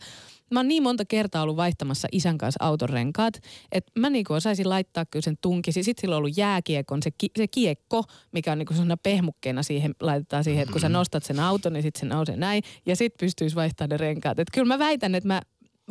mä 0.51 0.60
oon 0.60 0.67
niin 0.67 0.84
monta 0.84 1.05
kertaa 1.05 1.43
ollut 1.43 1.58
vaihtamassa 1.58 2.08
isän 2.12 2.38
kanssa 2.38 2.65
auton 2.65 2.89
renkaat, 2.89 3.34
että 3.71 3.91
mä 3.99 4.10
niinku 4.10 4.34
osaisin 4.34 4.69
laittaa 4.69 5.05
kyllä 5.05 5.23
sen 5.23 5.38
tunkisi. 5.41 5.84
Sitten 5.84 6.01
sillä 6.01 6.15
on 6.15 6.17
ollut 6.17 6.38
jääkiekon, 6.38 7.03
se, 7.03 7.12
ki, 7.12 7.27
se 7.38 7.47
kiekko, 7.47 8.03
mikä 8.32 8.51
on 8.51 8.58
niinku 8.58 8.73
sellaisena 8.73 8.97
pehmukkeena 8.97 9.63
siihen, 9.63 9.95
laitetaan 9.99 10.43
siihen, 10.43 10.62
että 10.62 10.71
kun 10.71 10.82
sä 10.82 10.89
nostat 10.89 11.23
sen 11.23 11.39
auton, 11.39 11.73
niin 11.73 11.84
sitten 11.84 11.99
se 11.99 12.15
nousee 12.15 12.38
näin. 12.38 12.63
Ja 12.86 12.95
sitten 12.95 13.25
pystyisi 13.25 13.55
vaihtamaan 13.55 13.89
ne 13.89 13.97
renkaat. 13.97 14.39
Että 14.39 14.51
kyllä 14.53 14.67
mä 14.67 14.79
väitän, 14.79 15.15
että 15.15 15.27
mä 15.27 15.41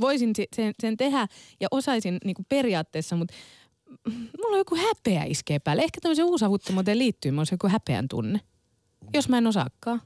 voisin 0.00 0.32
si- 0.36 0.48
sen, 0.56 0.74
sen 0.80 0.96
tehdä 0.96 1.26
ja 1.60 1.68
osaisin 1.70 2.18
niinku 2.24 2.42
periaatteessa, 2.48 3.16
mutta 3.16 3.34
mulla 4.38 4.52
on 4.54 4.58
joku 4.58 4.76
häpeä 4.76 5.24
iskee 5.24 5.58
päälle. 5.58 5.82
Ehkä 5.82 6.00
tämmöisen 6.02 6.24
uusavuttomuuteen 6.24 6.98
liittyy, 6.98 7.30
mulla 7.30 7.40
on 7.42 7.46
joku 7.50 7.68
häpeän 7.68 8.08
tunne. 8.08 8.40
Jos 9.14 9.28
mä 9.28 9.38
en 9.38 9.46
osaakaan. 9.46 10.02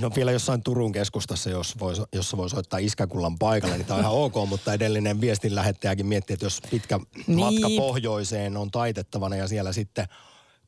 No 0.00 0.10
vielä 0.16 0.32
jossain 0.32 0.62
Turun 0.62 0.92
keskustassa, 0.92 1.50
jos 1.50 1.78
voi, 1.78 1.94
jos 2.12 2.36
voi 2.36 2.50
soittaa 2.50 2.78
iskäkullan 2.78 3.38
paikalle, 3.38 3.76
niin 3.76 3.86
tämä 3.86 3.94
on 3.96 4.00
ihan 4.00 4.14
ok, 4.14 4.34
mutta 4.48 4.72
edellinen 4.72 5.20
viestin 5.20 5.54
lähettäjäkin 5.54 6.06
miettii, 6.06 6.34
että 6.34 6.46
jos 6.46 6.60
pitkä 6.70 7.00
Niin. 7.26 7.38
matka 7.38 7.68
pohjoiseen 7.76 8.56
on 8.56 8.70
taitettavana 8.70 9.36
ja 9.36 9.48
siellä 9.48 9.72
sitten, 9.72 10.06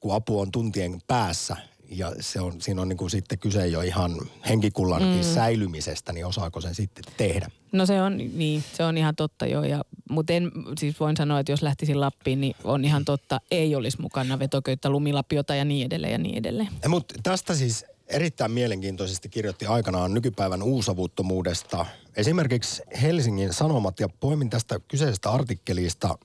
kun 0.00 0.14
apu 0.14 0.40
on 0.40 0.50
tuntien 0.52 1.00
päässä, 1.06 1.56
ja 1.88 2.12
se 2.20 2.40
on, 2.40 2.60
siinä 2.60 2.82
on 2.82 2.88
niin 2.88 2.96
kuin 2.96 3.10
sitten 3.10 3.38
kyse 3.38 3.66
jo 3.66 3.80
ihan 3.80 4.16
henkikullankin 4.48 5.24
mm. 5.26 5.34
säilymisestä, 5.34 6.12
niin 6.12 6.26
osaako 6.26 6.60
sen 6.60 6.74
sitten 6.74 7.04
tehdä? 7.16 7.50
No 7.72 7.86
se 7.86 8.02
on, 8.02 8.16
niin, 8.16 8.64
se 8.72 8.84
on 8.84 8.98
ihan 8.98 9.16
totta 9.16 9.46
joo. 9.46 9.64
Ja, 9.64 9.84
mutta 10.10 10.32
en, 10.32 10.50
siis 10.78 11.00
voin 11.00 11.16
sanoa, 11.16 11.40
että 11.40 11.52
jos 11.52 11.62
lähtisin 11.62 12.00
Lappiin, 12.00 12.40
niin 12.40 12.56
on 12.64 12.84
ihan 12.84 13.04
totta, 13.04 13.40
ei 13.50 13.74
olisi 13.74 14.00
mukana 14.00 14.38
vetoköyttä, 14.38 14.90
lumilapiota 14.90 15.54
ja 15.54 15.64
niin 15.64 15.86
edelleen 15.86 16.12
ja 16.12 16.18
niin 16.18 16.38
edelleen. 16.38 16.68
Mutta 16.88 17.14
tästä 17.22 17.54
siis 17.54 17.84
erittäin 18.08 18.50
mielenkiintoisesti 18.50 19.28
kirjoitti 19.28 19.66
aikanaan 19.66 20.14
nykypäivän 20.14 20.62
uusavuttomuudesta. 20.62 21.86
Esimerkiksi 22.16 22.82
Helsingin 23.02 23.52
Sanomat 23.52 24.00
ja 24.00 24.08
poimin 24.20 24.50
tästä 24.50 24.80
kyseisestä 24.88 25.30
artikkelista 25.30 26.18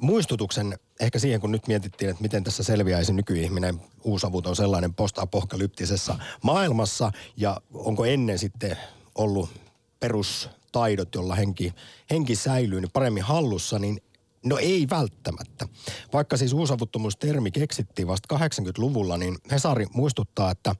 muistutuksen 0.00 0.78
ehkä 1.00 1.18
siihen, 1.18 1.40
kun 1.40 1.52
nyt 1.52 1.66
mietittiin, 1.66 2.10
että 2.10 2.22
miten 2.22 2.44
tässä 2.44 2.62
selviäisi 2.62 3.12
nykyihminen 3.12 3.80
uusavuton 4.04 4.56
sellainen 4.56 4.94
postapokalyptisessa 4.94 6.18
maailmassa 6.42 7.12
ja 7.36 7.60
onko 7.74 8.04
ennen 8.04 8.38
sitten 8.38 8.76
ollut 9.14 9.50
perustaidot, 10.00 11.14
jolla 11.14 11.34
henki, 11.34 11.74
henki 12.10 12.36
säilyy 12.36 12.80
niin 12.80 12.90
paremmin 12.92 13.22
hallussa, 13.22 13.78
niin 13.78 14.00
No 14.44 14.58
ei 14.58 14.86
välttämättä. 14.90 15.68
Vaikka 16.12 16.36
siis 16.36 16.52
uusavuttomuustermi 16.52 17.50
keksittiin 17.50 18.08
vasta 18.08 18.36
80-luvulla, 18.36 19.16
niin 19.16 19.36
Hesari 19.50 19.86
muistuttaa, 19.94 20.50
että 20.50 20.74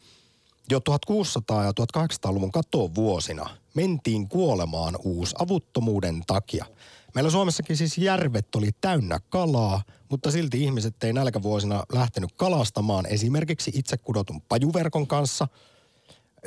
jo 0.71 0.79
1600- 0.79 1.65
ja 1.65 1.73
1800-luvun 2.01 2.53
katovuosina 2.53 3.51
mentiin 3.75 4.29
kuolemaan 4.29 4.97
uusavuttomuuden 5.05 6.23
takia. 6.27 6.67
Meillä 7.15 7.31
Suomessakin 7.31 7.77
siis 7.77 7.99
järvet 7.99 8.55
oli 8.55 8.71
täynnä 8.81 9.19
kalaa, 9.29 9.83
mutta 10.09 10.31
silti 10.31 10.65
ihmiset 10.65 11.05
ei 11.05 11.13
nälkävuosina 11.13 11.85
lähtenyt 11.93 12.33
kalastamaan 12.33 13.07
esimerkiksi 13.07 13.71
itse 13.75 13.97
kudotun 13.97 14.41
pajuverkon 14.41 15.07
kanssa. 15.07 15.49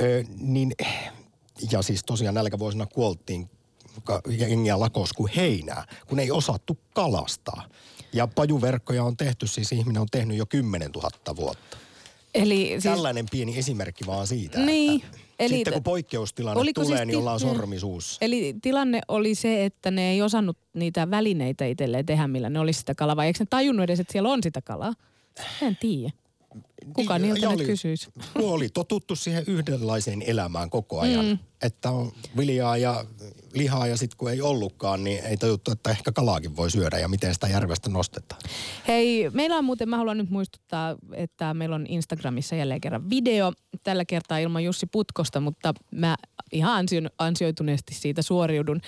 Ö, 0.02 0.24
niin, 0.38 0.72
ja 1.72 1.82
siis 1.82 2.04
tosiaan 2.04 2.36
nälkävuosina 2.36 2.86
kuoltiin 2.86 3.50
jengiä 4.30 4.80
lakos 4.80 5.14
kuin 5.14 5.32
heinää, 5.36 5.86
kun 6.08 6.20
ei 6.20 6.32
osattu 6.32 6.78
kalastaa. 6.94 7.64
Ja 8.14 8.28
pajuverkkoja 8.28 9.04
on 9.04 9.18
tehty, 9.18 9.48
siis 9.48 9.72
ihminen 9.72 10.02
on 10.02 10.08
tehnyt 10.12 10.38
jo 10.38 10.46
10 10.46 10.92
000 10.92 11.36
vuotta. 11.36 11.78
Eli 12.34 12.68
siis, 12.68 12.84
Tällainen 12.84 13.26
pieni 13.32 13.58
esimerkki 13.58 14.06
vaan 14.06 14.28
siitä, 14.28 14.60
Niin, 14.60 15.02
että 15.04 15.18
eli 15.40 15.56
sitten 15.56 15.74
kun 15.74 15.84
poikkeustilanne 15.84 16.62
oliko 16.62 16.84
tulee, 16.84 16.98
siis 16.98 17.08
niin 17.08 17.18
ollaan 17.18 17.40
niin. 17.42 17.56
sormi 17.56 17.80
suussa. 17.80 18.18
Eli 18.22 18.56
tilanne 18.62 19.02
oli 19.08 19.36
se, 19.36 19.66
että 19.66 19.92
ne 19.92 20.12
ei 20.12 20.22
osannut 20.22 20.58
niitä 20.74 21.12
välineitä 21.12 21.66
itselleen 21.66 22.06
tehdä, 22.06 22.28
millä 22.28 22.50
ne 22.50 22.60
olisi 22.60 22.80
sitä 22.80 22.96
kalaa, 22.96 23.16
vai 23.16 23.28
eikö 23.28 23.40
ne 23.40 23.46
tajunnut 23.50 23.84
edes, 23.84 24.00
että 24.00 24.12
siellä 24.12 24.30
on 24.30 24.44
sitä 24.44 24.62
kalaa? 24.62 24.94
En 25.62 25.78
tiedä. 25.82 26.12
Kuka 26.94 27.18
Niin, 27.20 27.22
niiltä 27.34 27.46
ja 27.46 27.50
nyt 27.50 27.60
oli- 27.60 27.66
kysyisi? 27.66 28.10
Kun 28.34 28.54
oli 28.54 28.70
totuttu 28.70 29.16
siihen 29.16 29.44
yhdenlaiseen 29.48 30.22
elämään 30.22 30.70
koko 30.70 31.00
ajan. 31.00 31.26
Mm. 31.26 31.38
Että 31.62 31.92
on 31.92 32.12
viljaa 32.38 32.78
ja 32.78 33.06
lihaa 33.54 33.88
ja 33.88 33.98
sitten 33.98 34.18
kun 34.18 34.32
ei 34.32 34.42
ollutkaan, 34.42 35.04
niin 35.04 35.24
ei 35.24 35.38
tajuttu, 35.38 35.72
että 35.72 35.90
ehkä 35.92 36.12
kalaakin 36.12 36.56
voi 36.56 36.72
syödä 36.72 37.00
ja 37.00 37.08
miten 37.08 37.34
sitä 37.34 37.48
järvestä 37.48 37.90
nostetaan. 37.90 38.42
Hei, 38.88 39.30
meillä 39.30 39.58
on 39.58 39.66
muuten, 39.66 39.90
mä 39.90 39.98
haluan 39.98 40.18
nyt 40.18 40.30
muistuttaa, 40.30 40.96
että 41.14 41.54
meillä 41.54 41.76
on 41.76 41.86
Instagramissa 41.90 42.56
jälleen 42.56 42.82
kerran 42.82 43.10
video. 43.10 43.54
Tällä 43.84 44.06
kertaa 44.06 44.38
ilman 44.38 44.64
Jussi 44.64 44.86
Putkosta, 44.86 45.40
mutta 45.40 45.74
mä 45.92 46.16
ihan 46.52 46.74
ansio, 46.78 47.02
ansioituneesti 47.18 47.94
siitä 47.94 48.22
suoriudun. 48.22 48.82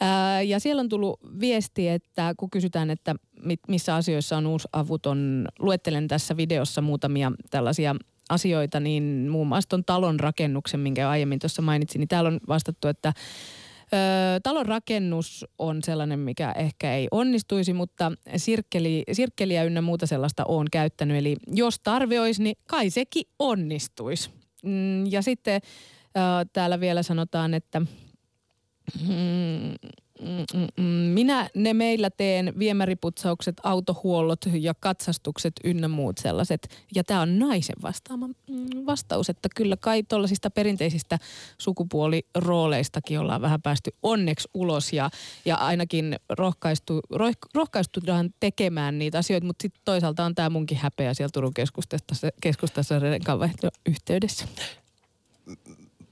Ää, 0.00 0.42
ja 0.42 0.60
siellä 0.60 0.80
on 0.80 0.88
tullut 0.88 1.20
viesti, 1.40 1.88
että 1.88 2.34
kun 2.36 2.50
kysytään, 2.50 2.90
että 2.90 3.14
mit, 3.42 3.60
missä 3.68 3.94
asioissa 3.94 4.36
on 4.36 4.46
uusi 4.46 4.68
avuton, 4.72 5.48
luettelen 5.58 6.08
tässä 6.08 6.36
videossa 6.36 6.80
muutamia 6.80 7.32
tällaisia 7.50 7.96
asioita, 8.28 8.80
niin 8.80 9.28
muun 9.30 9.46
muassa 9.46 9.68
ton 9.68 9.84
talon 9.84 10.20
rakennuksen, 10.20 10.80
minkä 10.80 11.10
aiemmin 11.10 11.38
tuossa 11.38 11.62
mainitsin, 11.62 11.98
niin 11.98 12.08
täällä 12.08 12.28
on 12.28 12.40
vastattu, 12.48 12.88
että 12.88 13.12
Öö, 13.94 14.40
talon 14.42 14.66
rakennus 14.66 15.46
on 15.58 15.82
sellainen, 15.82 16.18
mikä 16.18 16.52
ehkä 16.52 16.94
ei 16.94 17.08
onnistuisi, 17.10 17.72
mutta 17.72 18.12
sirkkeli, 18.36 19.02
sirkkeliä 19.12 19.64
ynnä 19.64 19.82
muuta 19.82 20.06
sellaista 20.06 20.44
on 20.44 20.66
käyttänyt. 20.72 21.16
Eli 21.16 21.36
jos 21.46 21.80
tarve 21.80 22.20
olisi, 22.20 22.42
niin 22.42 22.56
kai 22.68 22.90
sekin 22.90 23.24
onnistuisi. 23.38 24.30
Mm, 24.64 25.06
ja 25.06 25.22
sitten 25.22 25.60
öö, 26.16 26.22
täällä 26.52 26.80
vielä 26.80 27.02
sanotaan, 27.02 27.54
että 27.54 27.80
mm, 27.80 27.86
minä 31.14 31.48
ne 31.54 31.74
meillä 31.74 32.10
teen 32.10 32.52
viemäriputsaukset, 32.58 33.60
autohuollot 33.62 34.40
ja 34.52 34.74
katsastukset 34.80 35.52
ynnä 35.64 35.88
muut 35.88 36.18
sellaiset. 36.18 36.68
Ja 36.94 37.04
tämä 37.04 37.20
on 37.20 37.38
naisen 37.38 37.76
vastaama 37.82 38.26
mm, 38.26 38.86
vastaus, 38.86 39.30
että 39.30 39.48
kyllä 39.56 39.76
kai 39.76 40.02
tuollaisista 40.02 40.50
perinteisistä 40.50 41.18
sukupuolirooleistakin 41.58 43.20
ollaan 43.20 43.42
vähän 43.42 43.62
päästy 43.62 43.90
onneksi 44.02 44.48
ulos 44.54 44.92
ja, 44.92 45.10
ja 45.44 45.56
ainakin 45.56 46.16
rohkaistu, 46.28 47.00
roh, 47.10 47.32
rohkaistutaan 47.54 48.30
tekemään 48.40 48.98
niitä 48.98 49.18
asioita, 49.18 49.46
mutta 49.46 49.62
sitten 49.62 49.82
toisaalta 49.84 50.24
on 50.24 50.34
tämä 50.34 50.50
munkin 50.50 50.78
häpeä 50.78 51.14
siellä 51.14 51.30
Turun 51.32 51.54
keskustassa, 51.54 52.28
keskustassa 52.42 52.94
yhteydessä. 53.86 54.46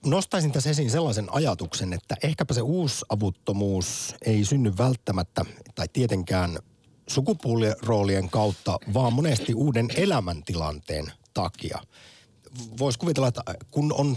Nostaisin 0.04 0.52
tässä 0.52 0.70
esiin 0.70 0.90
sellaisen 0.90 1.34
ajatuksen, 1.34 1.92
että 1.92 2.16
ehkäpä 2.22 2.54
se 2.54 2.62
uusavuttomuus 2.62 4.14
ei 4.26 4.44
synny 4.44 4.72
välttämättä 4.78 5.44
tai 5.74 5.86
tietenkään 5.92 6.58
sukupuoliroolien 7.06 8.30
kautta, 8.30 8.78
vaan 8.94 9.12
monesti 9.12 9.54
uuden 9.54 9.88
elämäntilanteen 9.96 11.12
takia. 11.34 11.78
Voisi 12.78 12.98
kuvitella, 12.98 13.28
että 13.28 13.42
kun 13.70 13.92
on 13.92 14.16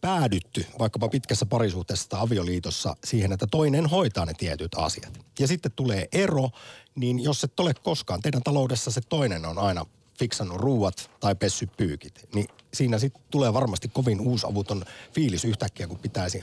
päädytty 0.00 0.66
vaikkapa 0.78 1.08
pitkässä 1.08 1.46
parisuhteessa 1.46 2.08
tai 2.08 2.20
avioliitossa 2.20 2.96
siihen, 3.04 3.32
että 3.32 3.46
toinen 3.50 3.86
hoitaa 3.86 4.24
ne 4.24 4.34
tietyt 4.34 4.74
asiat. 4.76 5.18
Ja 5.38 5.46
sitten 5.46 5.72
tulee 5.72 6.08
ero, 6.12 6.50
niin 6.94 7.24
jos 7.24 7.44
et 7.44 7.60
ole 7.60 7.74
koskaan, 7.74 8.20
teidän 8.20 8.42
taloudessa 8.42 8.90
se 8.90 9.00
toinen 9.08 9.46
on 9.46 9.58
aina 9.58 9.86
fiksannut 10.18 10.60
ruuat 10.60 11.10
tai 11.20 11.34
pessy 11.34 11.68
pyykit, 11.76 12.28
niin 12.34 12.48
siinä 12.74 12.98
sitten 12.98 13.22
tulee 13.30 13.52
varmasti 13.52 13.90
kovin 13.92 14.20
uusavuton 14.20 14.84
fiilis 15.12 15.44
yhtäkkiä, 15.44 15.86
kun 15.86 15.98
pitäisi 15.98 16.42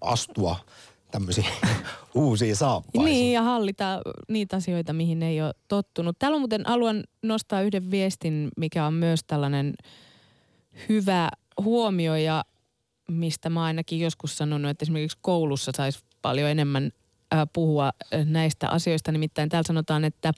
astua 0.00 0.56
tämmöisiin 1.10 1.46
uusiin 2.14 2.56
saappaisiin. 2.56 3.04
Niin, 3.04 3.32
ja 3.32 3.42
hallita 3.42 4.00
niitä 4.28 4.56
asioita, 4.56 4.92
mihin 4.92 5.22
ei 5.22 5.42
ole 5.42 5.54
tottunut. 5.68 6.16
Täällä 6.18 6.34
on 6.34 6.40
muuten, 6.40 6.62
haluan 6.66 7.04
nostaa 7.22 7.62
yhden 7.62 7.90
viestin, 7.90 8.48
mikä 8.56 8.86
on 8.86 8.94
myös 8.94 9.20
tällainen 9.26 9.74
hyvä 10.88 11.30
huomio 11.64 12.14
ja 12.14 12.44
mistä 13.10 13.50
mä 13.50 13.64
ainakin 13.64 14.00
joskus 14.00 14.36
sanonut, 14.36 14.70
että 14.70 14.84
esimerkiksi 14.84 15.18
koulussa 15.20 15.72
saisi 15.76 15.98
paljon 16.22 16.50
enemmän 16.50 16.90
puhua 17.52 17.92
näistä 18.24 18.68
asioista. 18.68 19.12
Nimittäin 19.12 19.48
täällä 19.48 19.66
sanotaan, 19.66 20.04
että 20.04 20.32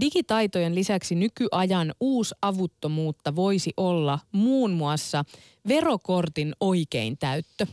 digitaitojen 0.00 0.74
lisäksi 0.74 1.14
nykyajan 1.14 1.94
uusavuttomuutta 2.00 3.36
voisi 3.36 3.72
olla 3.76 4.18
muun 4.32 4.70
muassa 4.70 5.24
verokortin 5.68 6.52
oikein 6.60 7.18
täyttö. 7.18 7.66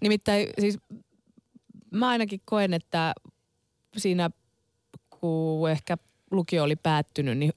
Nimittäin 0.00 0.48
siis 0.60 0.78
mä 1.90 2.08
ainakin 2.08 2.40
koen, 2.44 2.74
että 2.74 3.14
siinä 3.96 4.30
kun 5.10 5.70
ehkä 5.70 5.96
lukio 6.30 6.64
oli 6.64 6.76
päättynyt, 6.76 7.38
niin 7.38 7.52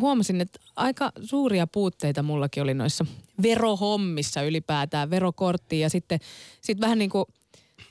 huomasin, 0.00 0.40
että 0.40 0.60
aika 0.76 1.12
suuria 1.24 1.66
puutteita 1.66 2.22
mullakin 2.22 2.62
oli 2.62 2.74
noissa 2.74 3.06
verohommissa 3.42 4.42
ylipäätään, 4.42 5.10
verokorttiin 5.10 5.82
ja 5.82 5.90
sitten 5.90 6.18
sit 6.60 6.80
vähän 6.80 6.98
niin 6.98 7.10
kuin 7.10 7.24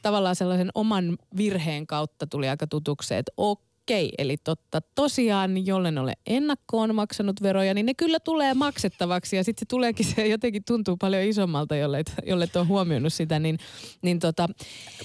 tavallaan 0.01 0.36
sellaisen 0.36 0.69
oman 0.75 1.17
virheen 1.38 1.88
kautta 1.88 2.27
tuli 2.27 2.49
aika 2.49 2.67
tutuksi, 2.67 3.15
että 3.15 3.32
okei, 3.38 4.13
eli 4.17 4.38
totta 4.38 4.82
tosiaan, 4.95 5.65
jollen 5.65 5.97
ole 5.97 6.13
ennakkoon 6.25 6.95
maksanut 6.95 7.41
veroja, 7.41 7.73
niin 7.73 7.86
ne 7.86 7.93
kyllä 7.93 8.19
tulee 8.19 8.54
maksettavaksi 8.54 9.36
ja 9.36 9.43
sitten 9.43 9.60
se 9.62 9.65
tuleekin, 9.69 10.06
se 10.15 10.27
jotenkin 10.27 10.63
tuntuu 10.67 10.97
paljon 10.97 11.23
isommalta, 11.23 11.75
jolle, 11.75 12.04
jolle 12.25 12.43
et 12.43 12.56
ole 12.56 12.65
huomioinut 12.65 13.13
sitä, 13.13 13.39
niin, 13.39 13.60
niin 14.01 14.19
tota. 14.19 14.49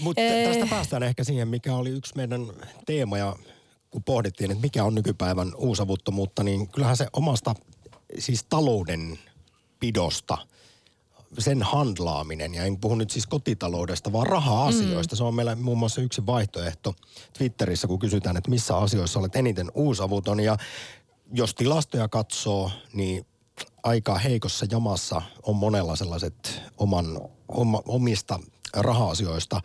Mutta 0.01 0.23
ee... 0.23 0.49
tästä 0.49 0.67
päästään 0.71 1.03
ehkä 1.03 1.25
siihen, 1.25 1.49
mikä 1.49 1.77
oli 1.77 1.91
yksi 1.91 2.17
meidän 2.17 2.47
teema 2.87 3.19
ja 3.19 3.37
kun 3.91 4.05
pohdittiin, 4.05 4.51
että 4.51 4.63
mikä 4.63 4.85
on 4.85 4.95
nykypäivän 4.95 5.53
uusavuttomuutta, 5.57 6.43
niin 6.43 6.69
kyllähän 6.69 6.97
se 6.97 7.07
omasta 7.13 7.55
siis 8.19 8.45
talouden 8.49 9.19
pidosta– 9.81 10.39
sen 11.39 11.63
handlaaminen, 11.63 12.55
ja 12.55 12.65
en 12.65 12.79
puhu 12.79 12.95
nyt 12.95 13.11
siis 13.11 13.27
kotitaloudesta, 13.27 14.13
vaan 14.13 14.27
raha-asioista. 14.27 15.15
Mm. 15.15 15.17
Se 15.17 15.25
on 15.25 15.35
meillä 15.35 15.57
muun 15.57 15.79
muassa 15.79 16.01
yksi 16.01 16.27
vaihtoehto 16.27 16.95
Twitterissä, 17.39 17.87
kun 17.87 17.99
kysytään, 17.99 18.37
että 18.37 18.51
missä 18.51 18.77
asioissa 18.77 19.19
olet 19.19 19.37
eniten 19.37 19.71
uusavuton. 19.75 20.41
Ja 20.41 20.57
jos 21.33 21.55
tilastoja 21.55 22.09
katsoo, 22.09 22.71
niin 22.93 23.27
aika 23.83 24.19
heikossa 24.19 24.67
jamassa 24.71 25.23
on 25.43 25.57
monella 25.57 25.97
sellaiset 25.97 26.63
oman, 26.79 27.21
oma, 27.49 27.83
omista 27.87 28.41
raha-asioista 28.75 29.61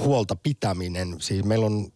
huolta 0.00 0.36
pitäminen. 0.36 1.16
Siis 1.20 1.44
meillä 1.44 1.66
on 1.66 1.92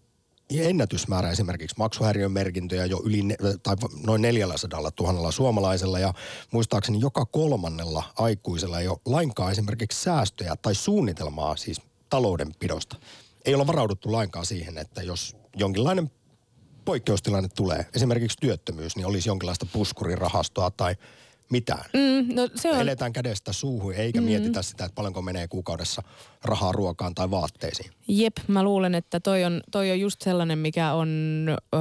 ennätysmäärä 0.59 1.31
esimerkiksi 1.31 1.77
maksuhäiriömerkintöjä 1.79 2.87
jo 2.87 3.03
yli 3.05 3.23
ne, 3.23 3.37
tai 3.63 3.77
noin 4.07 4.23
400 4.23 4.81
000 5.01 5.33
suomalaisella 5.33 5.99
ja 5.99 6.15
muistaakseni 6.53 7.01
joka 7.01 7.27
kolmannella 7.27 8.03
aikuisella 8.17 8.81
ei 8.81 8.89
ole 8.89 8.99
lainkaan 9.07 9.53
esimerkiksi 9.53 10.03
säästöjä 10.03 10.57
tai 10.57 10.75
suunnitelmaa 10.75 11.57
siis 11.57 11.81
taloudenpidosta. 12.09 12.97
Ei 13.45 13.55
olla 13.55 13.67
varauduttu 13.67 14.13
lainkaan 14.13 14.47
siihen, 14.47 14.79
että 14.79 15.03
jos 15.03 15.37
jonkinlainen 15.57 16.11
poikkeustilanne 16.85 17.49
tulee, 17.49 17.87
esimerkiksi 17.95 18.39
työttömyys, 18.41 18.97
niin 18.97 19.07
olisi 19.07 19.29
jonkinlaista 19.29 19.67
puskurirahastoa 19.73 20.71
tai– 20.71 20.97
mitään. 21.51 21.85
Mm, 21.93 22.35
no 22.35 22.49
se 22.55 22.71
on... 22.71 22.81
Eletään 22.81 23.13
kädestä 23.13 23.53
suuhun 23.53 23.95
eikä 23.95 24.21
mm. 24.21 24.25
mietitä 24.25 24.63
sitä, 24.63 24.85
että 24.85 24.95
paljonko 24.95 25.23
menee 25.23 25.49
kuukaudessa 25.49 26.03
rahaa 26.45 26.73
ruokaan 26.73 27.15
tai 27.15 27.31
vaatteisiin. 27.31 27.91
Jep, 28.09 28.37
mä 28.49 28.63
luulen, 28.63 28.95
että 28.95 29.21
toi 29.21 29.45
on, 29.45 29.61
toi 29.71 29.91
on 29.91 30.01
just 30.01 30.23
sellainen, 30.23 30.59
mikä 30.59 30.93
on 30.93 31.09
öö, 31.75 31.81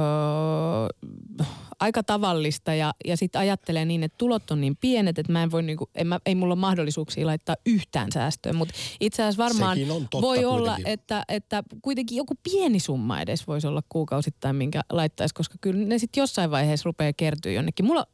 aika 1.80 2.02
tavallista 2.02 2.74
ja, 2.74 2.94
ja 3.04 3.16
sitten 3.16 3.40
ajattelee 3.40 3.84
niin, 3.84 4.02
että 4.02 4.18
tulot 4.18 4.50
on 4.50 4.60
niin 4.60 4.76
pienet, 4.76 5.18
että 5.18 5.32
mä 5.32 5.42
en 5.42 5.50
voi 5.50 5.62
niinku, 5.62 5.90
en 5.94 6.06
mä, 6.06 6.18
ei 6.26 6.34
mulla 6.34 6.54
ole 6.54 6.60
mahdollisuuksia 6.60 7.26
laittaa 7.26 7.56
yhtään 7.66 8.12
säästöön. 8.12 8.56
Mutta 8.56 8.74
itse 9.00 9.22
asiassa 9.22 9.42
varmaan 9.42 9.78
voi 10.20 10.44
olla, 10.44 10.76
että, 10.84 11.24
että 11.28 11.62
kuitenkin 11.82 12.16
joku 12.16 12.34
pieni 12.42 12.80
summa 12.80 13.20
edes 13.20 13.46
voisi 13.46 13.66
olla 13.66 13.82
kuukausittain, 13.88 14.56
minkä 14.56 14.80
laittaisi, 14.92 15.34
koska 15.34 15.54
kyllä 15.60 15.86
ne 15.86 15.98
sitten 15.98 16.22
jossain 16.22 16.50
vaiheessa 16.50 16.86
rupeaa 16.86 17.12
kertyä 17.16 17.52
jonnekin. 17.52 17.86
Mulla, 17.86 18.06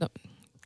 no, 0.00 0.06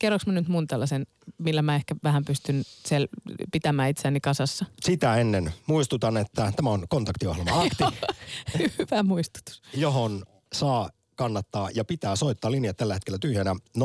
kerroks 0.01 0.27
mä 0.27 0.33
nyt 0.33 0.49
mun 0.49 0.67
tällaisen, 0.67 1.07
millä 1.39 1.63
mä 1.63 1.75
ehkä 1.75 1.95
vähän 2.05 2.25
pystyn 2.25 2.63
sel- 2.89 3.09
pitämään 3.53 3.91
itseäni 3.91 4.21
kasassa? 4.21 4.65
Sitä 4.81 5.17
ennen 5.17 5.53
muistutan, 5.67 6.17
että 6.17 6.53
tämä 6.57 6.71
on 6.71 6.87
kontaktiohjelma 6.89 7.61
Akti. 7.63 7.85
Hyvä 8.79 9.03
muistutus. 9.03 9.63
Johon 9.75 10.23
saa 10.53 10.91
kannattaa 11.19 11.69
ja 11.75 11.85
pitää 11.85 12.17
soittaa 12.17 12.51
linja 12.51 12.75
tällä 12.75 12.95
hetkellä 12.95 13.19
tyhjänä 13.19 13.57
020690001. 13.79 13.83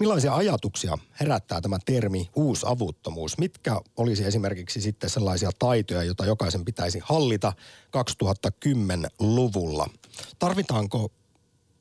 Millaisia 0.00 0.34
ajatuksia 0.34 0.98
herättää 1.20 1.60
tämä 1.60 1.78
termi 1.84 2.28
uusavuttomuus? 2.36 3.38
Mitkä 3.38 3.80
olisi 3.96 4.24
esimerkiksi 4.24 4.80
sitten 4.80 5.10
sellaisia 5.10 5.50
taitoja, 5.58 6.02
joita 6.02 6.26
jokaisen 6.26 6.64
pitäisi 6.64 7.00
hallita 7.02 7.52
2010-luvulla? 7.96 9.86
Tarvitaanko 10.38 11.10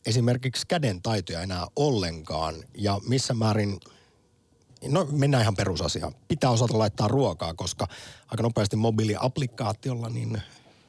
esimerkiksi 0.05 0.67
käden 0.67 1.01
taitoja 1.01 1.41
enää 1.41 1.67
ollenkaan 1.75 2.55
ja 2.77 2.99
missä 3.07 3.33
määrin 3.33 3.79
No 4.87 5.07
mennään 5.11 5.41
ihan 5.41 5.55
perusasiaan. 5.55 6.13
Pitää 6.27 6.49
osata 6.49 6.77
laittaa 6.77 7.07
ruokaa, 7.07 7.53
koska 7.53 7.87
aika 8.27 8.43
nopeasti 8.43 8.75
mobiiliaplikaatiolla 8.75 10.09
niin 10.09 10.41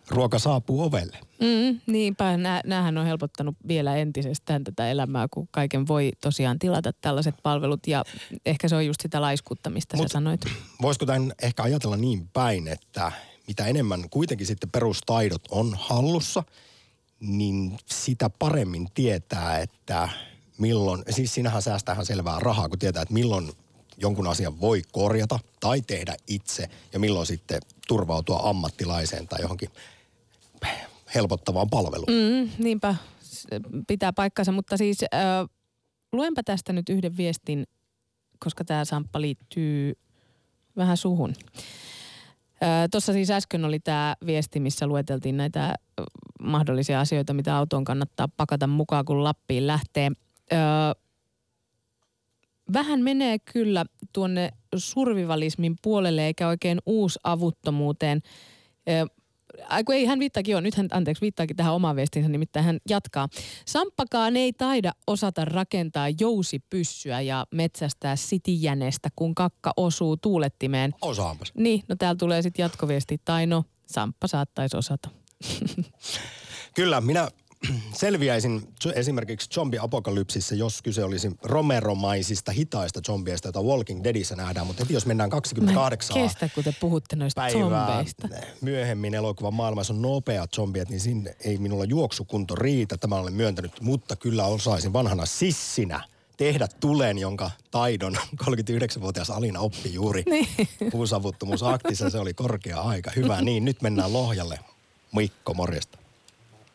ruoka 0.08 0.38
saapuu 0.38 0.82
ovelle. 0.82 1.18
Mm, 1.40 1.80
niinpä, 1.86 2.36
näähän 2.64 2.98
on 2.98 3.06
helpottanut 3.06 3.56
vielä 3.68 3.96
entisestään 3.96 4.64
tätä 4.64 4.90
elämää, 4.90 5.26
kun 5.30 5.48
kaiken 5.50 5.88
voi 5.88 6.12
tosiaan 6.20 6.58
tilata 6.58 6.92
tällaiset 7.00 7.34
palvelut 7.42 7.86
ja 7.86 8.04
ehkä 8.46 8.68
se 8.68 8.76
on 8.76 8.86
just 8.86 9.00
sitä 9.00 9.20
laiskuutta, 9.20 9.70
mistä 9.70 9.96
Mut 9.96 10.08
sä 10.08 10.12
sanoit. 10.12 10.40
Voisiko 10.82 11.06
tämän 11.06 11.32
ehkä 11.42 11.62
ajatella 11.62 11.96
niin 11.96 12.28
päin, 12.28 12.68
että 12.68 13.12
mitä 13.46 13.66
enemmän 13.66 14.10
kuitenkin 14.10 14.46
sitten 14.46 14.70
perustaidot 14.70 15.42
on 15.50 15.76
hallussa– 15.78 16.42
niin 17.20 17.78
sitä 17.86 18.30
paremmin 18.30 18.88
tietää, 18.94 19.58
että 19.58 20.08
milloin, 20.58 21.02
siis 21.10 21.34
sinähän 21.34 21.62
säästäähän 21.62 22.06
selvää 22.06 22.38
rahaa, 22.40 22.68
kun 22.68 22.78
tietää, 22.78 23.02
että 23.02 23.14
milloin 23.14 23.52
jonkun 23.96 24.26
asian 24.26 24.60
voi 24.60 24.82
korjata 24.92 25.38
tai 25.60 25.80
tehdä 25.80 26.16
itse 26.26 26.68
ja 26.92 26.98
milloin 26.98 27.26
sitten 27.26 27.60
turvautua 27.88 28.40
ammattilaiseen 28.42 29.28
tai 29.28 29.40
johonkin 29.42 29.70
helpottavaan 31.14 31.70
palveluun. 31.70 32.08
Mm, 32.08 32.50
niinpä, 32.64 32.94
pitää 33.86 34.12
paikkansa, 34.12 34.52
mutta 34.52 34.76
siis 34.76 35.02
äh, 35.02 35.20
luenpa 36.12 36.42
tästä 36.42 36.72
nyt 36.72 36.88
yhden 36.88 37.16
viestin, 37.16 37.64
koska 38.38 38.64
tämä 38.64 38.84
Samppa 38.84 39.20
liittyy 39.20 39.92
vähän 40.76 40.96
suhun. 40.96 41.34
Tuossa 42.90 43.12
siis 43.12 43.30
äsken 43.30 43.64
oli 43.64 43.80
tämä 43.80 44.16
viesti, 44.26 44.60
missä 44.60 44.86
lueteltiin 44.86 45.36
näitä 45.36 45.74
mahdollisia 46.40 47.00
asioita, 47.00 47.34
mitä 47.34 47.56
autoon 47.56 47.84
kannattaa 47.84 48.28
pakata 48.36 48.66
mukaan, 48.66 49.04
kun 49.04 49.24
Lappiin 49.24 49.66
lähtee. 49.66 50.10
Öö, 50.52 50.58
vähän 52.72 53.00
menee 53.00 53.38
kyllä 53.38 53.84
tuonne 54.12 54.50
survivalismin 54.76 55.76
puolelle 55.82 56.26
eikä 56.26 56.48
oikein 56.48 56.78
uusavuttomuuteen. 56.86 58.22
Öö, 58.88 59.04
Aiku 59.68 59.92
ei, 59.92 60.06
hän 60.06 60.18
viittaakin 60.18 60.52
jo, 60.52 60.60
nyt 60.60 60.74
hän, 60.74 60.88
anteeksi, 60.90 61.20
viittaakin 61.20 61.56
tähän 61.56 61.74
omaan 61.74 61.96
viestinsä, 61.96 62.28
nimittäin 62.28 62.64
hän 62.64 62.78
jatkaa. 62.88 63.28
Samppakaan 63.66 64.36
ei 64.36 64.52
taida 64.52 64.92
osata 65.06 65.44
rakentaa 65.44 66.08
jousipyssyä 66.20 67.20
ja 67.20 67.46
metsästää 67.50 68.16
sitijänestä, 68.16 69.08
kun 69.16 69.34
kakka 69.34 69.72
osuu 69.76 70.16
tuulettimeen. 70.16 70.94
Osaampas. 71.02 71.52
Niin, 71.54 71.82
no 71.88 71.96
täällä 71.96 72.18
tulee 72.18 72.42
sitten 72.42 72.62
jatkoviesti, 72.62 73.20
tai 73.24 73.46
no, 73.46 73.64
Samppa 73.86 74.26
saattaisi 74.26 74.76
osata. 74.76 75.08
Kyllä, 76.74 77.00
minä 77.00 77.28
selviäisin 77.92 78.68
esimerkiksi 78.94 79.50
zombi-apokalypsissa, 79.50 80.54
jos 80.54 80.82
kyse 80.82 81.04
olisi 81.04 81.30
romeromaisista 81.42 82.52
hitaista 82.52 83.00
zombieista, 83.06 83.48
joita 83.48 83.62
Walking 83.62 84.04
Deadissä 84.04 84.36
nähdään, 84.36 84.66
mutta 84.66 84.82
heti 84.82 84.94
jos 84.94 85.06
mennään 85.06 85.30
28 85.30 86.18
Mä 86.18 86.22
kestä, 86.22 86.48
kun 86.54 86.64
te 86.64 86.74
puhutte 86.80 87.16
noista 87.16 87.48
zombeista. 87.52 88.28
myöhemmin 88.60 89.14
elokuvan 89.14 89.54
maailmassa 89.54 89.92
on 89.92 90.02
nopeat 90.02 90.50
zombiet, 90.54 90.88
niin 90.88 91.00
sinne 91.00 91.36
ei 91.44 91.58
minulla 91.58 91.84
juoksukunto 91.84 92.54
riitä, 92.54 92.96
tämä 92.96 93.16
olen 93.16 93.34
myöntänyt, 93.34 93.80
mutta 93.80 94.16
kyllä 94.16 94.44
osaisin 94.44 94.92
vanhana 94.92 95.26
sissinä 95.26 96.04
tehdä 96.36 96.68
tulen, 96.80 97.18
jonka 97.18 97.50
taidon 97.70 98.16
39-vuotias 98.44 99.30
Alina 99.30 99.60
oppi 99.60 99.94
juuri 99.94 100.22
niin. 100.26 100.48
puusavuttomuusaktissa. 100.90 102.10
Se 102.10 102.18
oli 102.18 102.34
korkea 102.34 102.80
aika. 102.80 103.10
Hyvä 103.16 103.42
niin, 103.42 103.64
nyt 103.64 103.82
mennään 103.82 104.12
Lohjalle. 104.12 104.58
Mikko, 105.14 105.54
morjesta. 105.54 105.98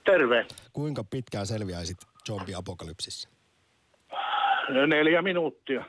Terve. 0.06 0.46
Kuinka 0.74 1.04
pitkään 1.04 1.48
selviäisit 1.48 1.98
zombi-apokalypsissa? 2.28 3.30
Neljä 4.88 5.22
minuuttia. 5.22 5.86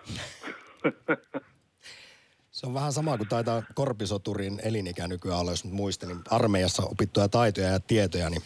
Se 2.50 2.66
on 2.66 2.74
vähän 2.74 2.92
sama 2.92 3.16
kuin 3.16 3.28
taitaa 3.28 3.62
korpisoturin 3.74 4.60
elinikä 4.64 5.08
nykyään 5.08 5.40
olla, 5.40 5.50
jos 5.50 5.64
nyt 5.64 5.74
muistelin 5.74 6.20
armeijassa 6.30 6.82
opittuja 6.82 7.28
taitoja 7.28 7.68
ja 7.68 7.80
tietoja, 7.80 8.30
niin 8.30 8.42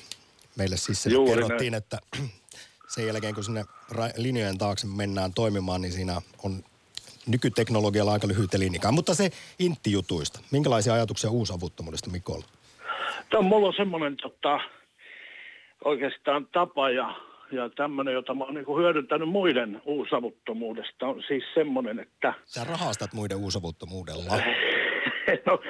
meille 0.57 0.77
siis 0.77 1.07
Juuri 1.07 1.33
kerrottiin, 1.33 1.75
että 1.75 1.99
sen 2.89 3.07
jälkeen 3.07 3.35
kun 3.35 3.45
sinne 3.45 3.65
linjojen 4.17 4.59
taakse 4.59 4.87
mennään 4.87 5.35
toimimaan, 5.35 5.81
niin 5.81 5.93
siinä 5.93 6.23
on 6.43 6.65
nykyteknologialla 7.27 8.13
aika 8.13 8.29
lyhyt 8.29 8.55
elinikä. 8.55 8.93
Mutta 8.93 9.15
se 9.15 9.31
intti-jutuista. 9.59 10.41
Minkälaisia 10.51 10.95
ajatuksia 10.95 11.31
uusavuttomuudesta 11.31 12.11
Mikolla? 12.11 12.47
Tämä 13.31 13.43
mulla 13.43 13.67
on 13.67 13.75
semmoinen 13.77 14.17
tota, 14.17 14.61
oikeastaan 15.85 16.47
tapa 16.53 16.91
ja, 16.91 17.15
ja 17.53 17.71
tämmöinen, 17.71 18.15
jota 18.15 18.35
mä 18.35 18.45
oon 18.45 18.55
niin 18.55 18.77
hyödyntänyt 18.79 19.29
muiden 19.29 19.83
uusavuttomuudesta, 19.85 21.07
on 21.07 21.23
siis 21.29 21.45
semmoinen, 21.55 22.01
että 22.01 22.35
Sä 22.45 22.65
rahastat 22.65 23.13
muiden 23.15 23.37
uusavuttomuudella. 23.37 24.33
no, 25.47 25.61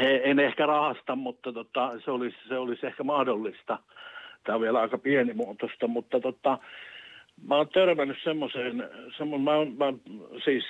en 0.00 0.38
ehkä 0.38 0.66
rahasta, 0.66 1.16
mutta 1.16 1.52
tota, 1.52 1.92
se, 2.04 2.10
olisi, 2.10 2.36
se 2.48 2.58
olisi 2.58 2.86
ehkä 2.86 3.02
mahdollista. 3.02 3.78
Tämä 4.44 4.56
on 4.56 4.62
vielä 4.62 4.80
aika 4.80 4.98
pienimuotoista, 4.98 5.86
mutta 5.86 6.20
tota, 6.20 6.58
mä 7.48 7.56
oon 7.56 7.68
törmännyt 7.68 8.18
semmoiseen, 8.24 8.90
semmo, 9.16 9.38
mä, 9.38 9.52
mä 9.52 9.92
siis 10.44 10.64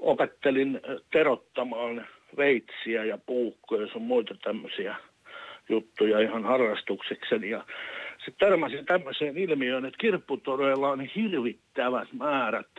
opettelin 0.00 0.80
terottamaan 1.12 2.06
veitsiä 2.36 3.04
ja 3.04 3.18
puukkoja 3.26 3.82
ja 3.82 3.92
sun 3.92 4.02
muita 4.02 4.34
tämmöisiä 4.34 4.96
juttuja 5.68 6.20
ihan 6.20 6.44
harrastuksekseni. 6.44 7.50
Ja 7.50 7.64
sitten 8.24 8.48
törmäsin 8.48 8.86
tämmöiseen 8.86 9.38
ilmiöön, 9.38 9.84
että 9.84 9.98
kirpputoreilla 9.98 10.88
on 10.88 11.00
hirvittävät 11.00 12.12
määrät 12.12 12.70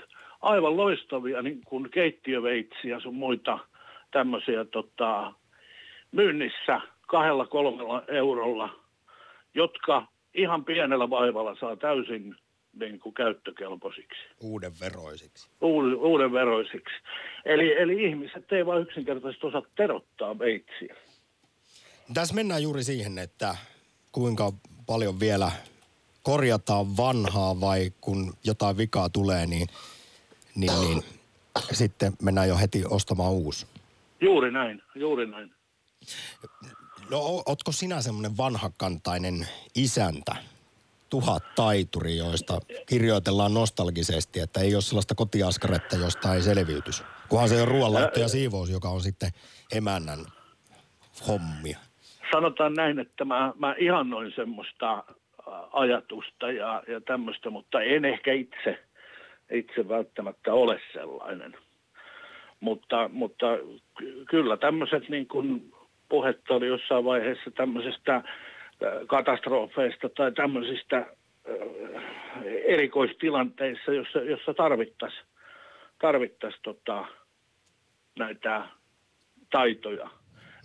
aivan 0.41 0.78
loistavia 0.78 1.41
niin 1.41 1.62
kuin 1.65 1.89
keittiöveitsiä 1.89 3.00
sun 3.00 3.15
muita 3.15 3.60
tämmöisiä 4.12 4.65
tota, 4.65 5.34
myynnissä 6.12 6.82
kahdella 7.08 7.46
kolmella 7.46 8.04
eurolla, 8.08 8.70
jotka 9.54 10.08
ihan 10.34 10.65
pienellä 10.65 11.10
vaivalla 11.10 11.56
saa 11.56 11.76
täysin 11.76 12.36
niin 12.80 12.99
kuin 12.99 13.13
käyttökelpoisiksi, 13.15 14.19
Uuden 14.41 14.71
veroisiksi. 14.80 15.49
uuden, 15.62 15.95
uuden 15.95 16.32
veroisiksi. 16.32 16.95
Eli, 17.45 17.73
eli 17.82 18.03
ihmiset 18.10 18.51
ei 18.51 18.65
vain 18.65 18.82
yksinkertaisesti 18.82 19.47
osaa 19.47 19.62
terottaa 19.75 20.39
veitsiä. 20.39 20.95
Tässä 22.13 22.36
mennään 22.36 22.63
juuri 22.63 22.84
siihen, 22.84 23.17
että 23.17 23.56
kuinka 24.12 24.53
paljon 24.86 25.19
vielä 25.19 25.51
korjataan 26.23 26.97
vanhaa 26.97 27.62
vai 27.62 27.91
kun 28.01 28.34
jotain 28.43 28.77
vikaa 28.77 29.10
tulee, 29.10 29.45
niin, 29.45 29.67
niin, 30.56 30.71
niin 30.82 31.03
sitten 31.71 32.13
mennään 32.21 32.47
jo 32.47 32.58
heti 32.58 32.84
ostamaan 32.89 33.32
uusi. 33.32 33.67
Juuri 34.21 34.51
näin, 34.51 34.82
juuri 34.95 35.27
näin. 35.27 35.51
No 37.10 37.19
ootko 37.45 37.71
sinä 37.71 38.01
semmoinen 38.01 38.38
vanhakantainen 38.38 39.47
isäntä, 39.75 40.36
tuhat 41.10 41.43
taituri, 41.56 42.17
joista 42.17 42.60
kirjoitellaan 42.89 43.54
nostalgisesti, 43.54 44.39
että 44.39 44.60
ei 44.60 44.76
ole 44.76 44.82
sellaista 44.82 45.15
kotiaskaretta, 45.15 45.96
josta 45.96 46.34
ei 46.36 46.41
selviytys. 46.41 47.04
Kunhan 47.30 47.50
se 47.50 47.62
on 47.62 47.67
ruoanlaitto 47.67 48.20
ja 48.20 48.28
siivous, 48.28 48.70
joka 48.70 48.89
on 48.89 49.02
sitten 49.02 49.30
emännän 49.76 50.20
hommia. 51.28 51.78
sanotaan 52.32 52.74
näin, 52.74 53.00
että 53.00 53.26
mä, 53.26 53.54
mä 53.60 53.76
ihannoin 53.78 54.32
semmoista 54.36 55.04
ajatusta 55.74 56.52
ja, 56.52 56.84
ja 56.88 57.02
tämmöistä, 57.02 57.50
mutta 57.50 57.82
en 57.82 58.06
ehkä 58.06 58.34
itse, 58.34 58.80
itse 59.52 59.89
välttämättä 59.89 60.54
ole 60.54 60.80
sellainen. 60.93 61.56
Mutta, 62.60 63.10
mutta 63.13 63.46
ky- 63.98 64.26
kyllä 64.30 64.58
tämmöiset 64.58 65.10
niin 65.10 65.28
kuin 65.28 65.74
puhetta 66.10 66.54
oli 66.54 66.67
jossain 66.67 67.06
vaiheessa 67.06 67.52
tämmöisestä 67.52 68.24
katastrofeista 69.08 70.10
tai 70.10 70.32
tämmöisistä 70.32 70.98
ä, 70.98 71.06
erikoistilanteissa, 72.66 73.94
jossa, 73.94 74.20
jossa 74.20 74.54
tarvittaisiin 74.54 75.26
tarvittais, 76.00 76.56
tota, 76.63 77.06
näitä 78.20 78.68
taitoja, 79.52 80.10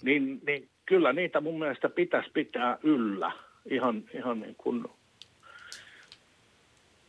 niin, 0.02 0.40
niin 0.46 0.68
kyllä 0.86 1.12
niitä 1.12 1.40
mun 1.40 1.58
mielestä 1.58 1.88
pitäisi 1.88 2.30
pitää 2.34 2.78
yllä 2.82 3.32
ihan, 3.70 4.04
ihan 4.14 4.40
niin 4.40 4.54
kuin, 4.58 4.84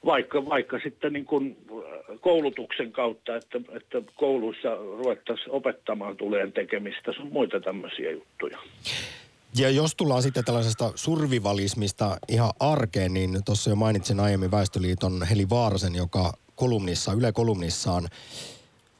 vaikka, 0.05 0.45
vaikka 0.45 0.79
sitten 0.79 1.13
niin 1.13 1.25
kuin 1.25 1.57
äh, 1.71 2.19
koulutuksen 2.21 2.91
kautta, 2.91 3.35
että, 3.35 3.61
että 3.71 4.01
kouluissa 4.15 4.75
ruvettaisiin 4.75 5.51
opettamaan 5.51 6.17
tuleen 6.17 6.53
tekemistä, 6.53 7.13
sun 7.13 7.29
muita 7.31 7.59
tämmöisiä 7.59 8.11
juttuja. 8.11 8.57
Ja 9.57 9.69
jos 9.69 9.95
tullaan 9.95 10.23
sitten 10.23 10.45
tällaisesta 10.45 10.91
survivalismista 10.95 12.17
ihan 12.27 12.53
arkeen, 12.59 13.13
niin 13.13 13.41
tuossa 13.45 13.69
jo 13.69 13.75
mainitsin 13.75 14.19
aiemmin 14.19 14.51
Väestöliiton 14.51 15.23
Heli 15.23 15.49
Vaarasen, 15.49 15.95
joka 15.95 16.33
kolumnissa, 16.55 17.13
Yle 17.13 17.31
kolumnissaan 17.31 18.09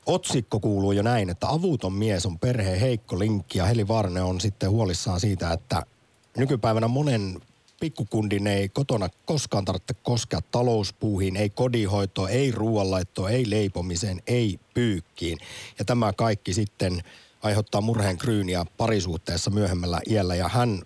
otsikko 0.05 0.59
kuuluu 0.59 0.91
jo 0.91 1.01
näin, 1.01 1.29
että 1.29 1.49
avuton 1.49 1.93
mies 1.93 2.25
on 2.25 2.39
perheen 2.39 2.79
heikko 2.79 3.19
linkki 3.19 3.57
ja 3.57 3.65
Heli 3.65 3.87
Vaaranen 3.87 4.23
on 4.23 4.41
sitten 4.41 4.69
huolissaan 4.69 5.19
siitä, 5.19 5.53
että 5.53 5.83
nykypäivänä 6.37 6.87
monen 6.87 7.41
pikkukundin 7.79 8.47
ei 8.47 8.69
kotona 8.69 9.09
koskaan 9.25 9.65
tarvitse 9.65 9.93
koskea 9.93 10.39
talouspuuhiin, 10.51 11.35
ei 11.35 11.49
kodinhoitoon, 11.49 12.29
ei 12.29 12.51
ruoanlaittoon, 12.51 13.31
ei 13.31 13.49
leipomiseen, 13.49 14.21
ei 14.27 14.59
pyykkiin. 14.73 15.37
Ja 15.79 15.85
tämä 15.85 16.13
kaikki 16.13 16.53
sitten 16.53 17.03
aiheuttaa 17.43 17.81
murheen 17.81 18.17
kryyniä 18.17 18.65
parisuhteessa 18.77 19.51
myöhemmällä 19.51 20.01
iällä. 20.09 20.35
Ja 20.35 20.47
hän, 20.47 20.81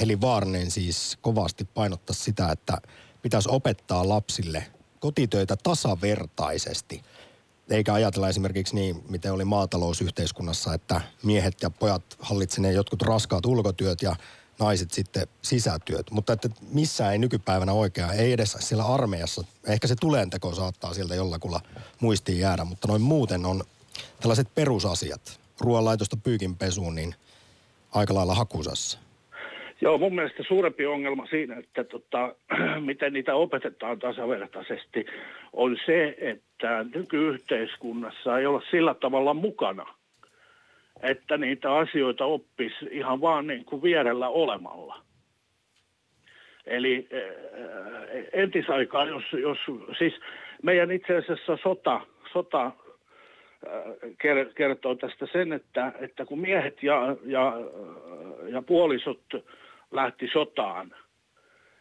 Heli 0.00 0.20
Vaarnen 0.20 0.70
siis 0.70 1.18
kovasti 1.20 1.64
painottaa 1.64 2.14
sitä, 2.14 2.48
että 2.52 2.78
pitäisi 3.22 3.48
opettaa 3.52 4.08
lapsille 4.08 4.66
kotitöitä 5.00 5.56
tasavertaisesti. 5.56 7.02
Eikä 7.70 7.94
ajatella 7.94 8.28
esimerkiksi 8.28 8.74
niin, 8.74 9.04
miten 9.08 9.32
oli 9.32 9.44
maatalousyhteiskunnassa, 9.44 10.74
että 10.74 11.00
miehet 11.22 11.62
ja 11.62 11.70
pojat 11.70 12.02
hallitsevat 12.18 12.74
jotkut 12.74 13.02
raskaat 13.02 13.46
ulkotyöt 13.46 14.02
ja 14.02 14.16
naiset 14.58 14.92
sitten 14.92 15.28
sisätyöt. 15.42 16.10
Mutta 16.10 16.32
että 16.32 16.48
missään 16.72 17.12
ei 17.12 17.18
nykypäivänä 17.18 17.72
oikein, 17.72 18.10
ei 18.10 18.32
edes 18.32 18.56
siellä 18.60 18.84
armeijassa. 18.84 19.44
Ehkä 19.64 19.86
se 19.86 19.94
tuleenteko 20.00 20.54
saattaa 20.54 20.94
sieltä 20.94 21.14
jollakulla 21.14 21.60
muistiin 22.00 22.38
jäädä, 22.38 22.64
mutta 22.64 22.88
noin 22.88 23.02
muuten 23.02 23.46
on 23.46 23.64
tällaiset 24.20 24.54
perusasiat, 24.54 25.40
ruoanlaitosta 25.60 26.16
pyykinpesuun, 26.24 26.94
niin 26.94 27.14
aika 27.94 28.14
lailla 28.14 28.34
hakusassa. 28.34 29.06
Joo, 29.80 29.98
mun 29.98 30.14
mielestä 30.14 30.42
suurempi 30.48 30.86
ongelma 30.86 31.26
siinä, 31.26 31.56
että 31.56 31.84
tota, 31.84 32.34
miten 32.86 33.12
niitä 33.12 33.34
opetetaan 33.34 33.98
tasavertaisesti, 33.98 35.06
on 35.52 35.76
se, 35.86 36.16
että 36.18 36.84
nykyyhteiskunnassa 36.94 38.38
ei 38.38 38.46
olla 38.46 38.62
sillä 38.70 38.94
tavalla 38.94 39.34
mukana, 39.34 39.86
että 41.02 41.36
niitä 41.36 41.74
asioita 41.74 42.24
oppisi 42.24 42.86
ihan 42.90 43.20
vaan 43.20 43.46
niin 43.46 43.64
kuin 43.64 43.82
vierellä 43.82 44.28
olemalla. 44.28 45.02
Eli 46.66 47.08
äh, 47.12 47.20
entisaikaan, 48.32 49.08
jos, 49.08 49.24
jos 49.42 49.58
siis 49.98 50.14
meidän 50.62 50.90
itse 50.90 51.16
asiassa 51.16 51.58
sota, 51.62 52.00
sota 52.32 52.66
äh, 52.66 52.72
kertoo 54.54 54.94
tästä 54.94 55.26
sen, 55.32 55.52
että, 55.52 55.92
että 56.00 56.24
kun 56.24 56.40
miehet 56.40 56.82
ja, 56.82 57.16
ja, 57.24 57.48
äh, 57.48 58.48
ja 58.48 58.62
puolisot 58.62 59.22
lähti 59.90 60.28
sotaan 60.32 60.94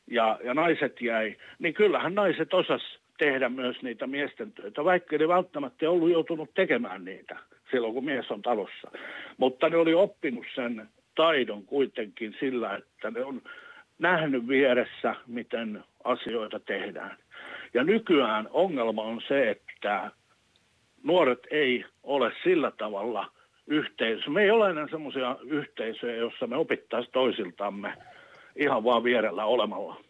ja, 0.08 0.39
ja 0.43 0.54
naiset 0.54 1.02
jäi, 1.02 1.36
niin 1.60 1.74
kyllähän 1.74 2.15
naiset 2.15 2.54
osas 2.54 3.00
tehdä 3.17 3.50
myös 3.50 3.82
niitä 3.82 4.08
miesten 4.08 4.52
töitä, 4.52 4.84
vaikka 4.84 5.17
ne 5.17 5.28
välttämättä 5.28 5.86
ei 5.86 5.88
ollut 5.88 6.12
joutunut 6.12 6.54
tekemään 6.54 7.06
niitä 7.06 7.38
silloin, 7.71 7.93
kun 7.93 8.06
mies 8.06 8.32
on 8.32 8.41
talossa. 8.41 8.91
Mutta 9.38 9.69
ne 9.69 9.78
oli 9.78 9.93
oppinut 9.93 10.45
sen 10.56 10.89
taidon 11.15 11.65
kuitenkin 11.65 12.36
sillä, 12.39 12.76
että 12.76 13.12
ne 13.12 13.24
on 13.26 13.41
nähnyt 14.00 14.48
vieressä, 14.48 15.15
miten 15.28 15.84
asioita 16.04 16.60
tehdään. 16.60 17.17
Ja 17.74 17.84
nykyään 17.84 18.48
ongelma 18.52 19.02
on 19.02 19.21
se, 19.28 19.50
että 19.50 20.12
nuoret 21.06 21.39
ei 21.51 21.86
ole 22.03 22.32
sillä 22.43 22.72
tavalla 22.72 23.32
yhteisö. 23.68 24.30
Me 24.30 24.41
ei 24.41 24.51
ole 24.51 24.70
enää 24.70 24.88
semmoisia 24.91 25.38
yhteisöjä, 25.43 26.16
jossa 26.16 26.47
me 26.47 26.58
opittaisiin 26.58 27.14
toisiltamme 27.14 27.97
ihan 28.56 28.84
vaan 28.84 29.03
vierellä 29.03 29.45
olemalla. 29.45 30.01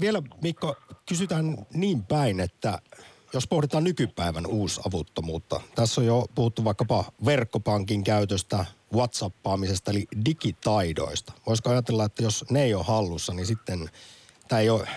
Vielä 0.00 0.22
Mikko, 0.42 0.76
kysytään 1.08 1.56
niin 1.74 2.04
päin, 2.04 2.40
että 2.40 2.78
jos 3.34 3.46
pohditaan 3.46 3.84
nykypäivän 3.84 4.46
uusavuttomuutta, 4.46 5.60
tässä 5.74 6.00
on 6.00 6.06
jo 6.06 6.26
puhuttu 6.34 6.64
vaikkapa 6.64 7.04
verkkopankin 7.24 8.04
käytöstä, 8.04 8.64
whatsappaamisesta 8.94 9.90
eli 9.90 10.06
digitaidoista. 10.24 11.32
Voisiko 11.46 11.70
ajatella, 11.70 12.04
että 12.04 12.22
jos 12.22 12.44
ne 12.50 12.62
ei 12.62 12.74
ole 12.74 12.84
hallussa, 12.84 13.34
niin 13.34 13.46
sitten 13.46 13.90
tämä 14.48 14.60
ei 14.60 14.70
ole 14.70 14.88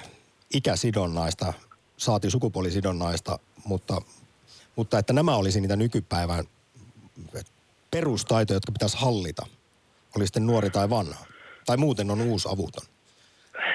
ikäsidonnaista, 0.54 1.54
saati 1.98 2.30
sukupuolisidonnaista, 2.30 3.40
mutta 3.66 4.01
Mutta 4.76 4.99
että 4.99 5.14
nämä 5.14 5.36
olisi 5.36 5.61
niitä 5.61 5.76
nykypäivän 5.76 6.45
perustaitoja, 7.91 8.55
jotka 8.55 8.72
pitäisi 8.72 8.97
hallita. 8.97 9.45
Oli 10.18 10.26
sitten 10.26 10.47
nuori 10.47 10.70
tai 10.70 10.89
vanha. 10.89 11.26
Tai 11.66 11.78
muuten 11.78 12.11
on 12.11 12.22
uusi 12.22 12.49
avuton. 12.51 12.86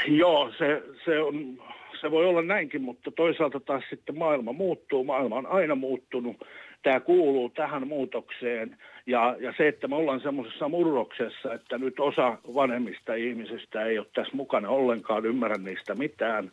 Joo, 0.07 0.53
se, 0.59 0.83
se, 1.05 1.21
on, 1.21 1.63
se 2.01 2.11
voi 2.11 2.27
olla 2.27 2.43
näinkin, 2.43 2.83
mutta 2.83 3.11
toisaalta 3.11 3.61
taas 3.61 3.85
sitten 3.91 4.19
maailma 4.19 4.53
muuttuu. 4.53 5.05
Maailma 5.05 5.37
on 5.37 5.47
aina 5.47 5.75
muuttunut. 5.75 6.37
Tämä 6.83 7.01
kuuluu 7.01 7.49
tähän 7.49 7.89
muutokseen. 7.89 8.77
Ja, 9.07 9.37
ja 9.41 9.55
se, 9.57 9.69
että 9.69 9.89
me 9.89 9.97
ollaan 9.97 10.21
semmoisessa 10.21 10.69
murroksessa, 10.69 11.55
että 11.55 11.79
nyt 11.79 12.01
osa 12.01 12.39
vanhemmista 12.55 13.15
ihmisistä 13.15 13.85
ei 13.85 13.99
ole 13.99 14.07
tässä 14.15 14.37
mukana 14.37 14.69
ollenkaan, 14.69 15.27
ymmärrä 15.27 15.57
niistä 15.57 15.95
mitään, 15.95 16.51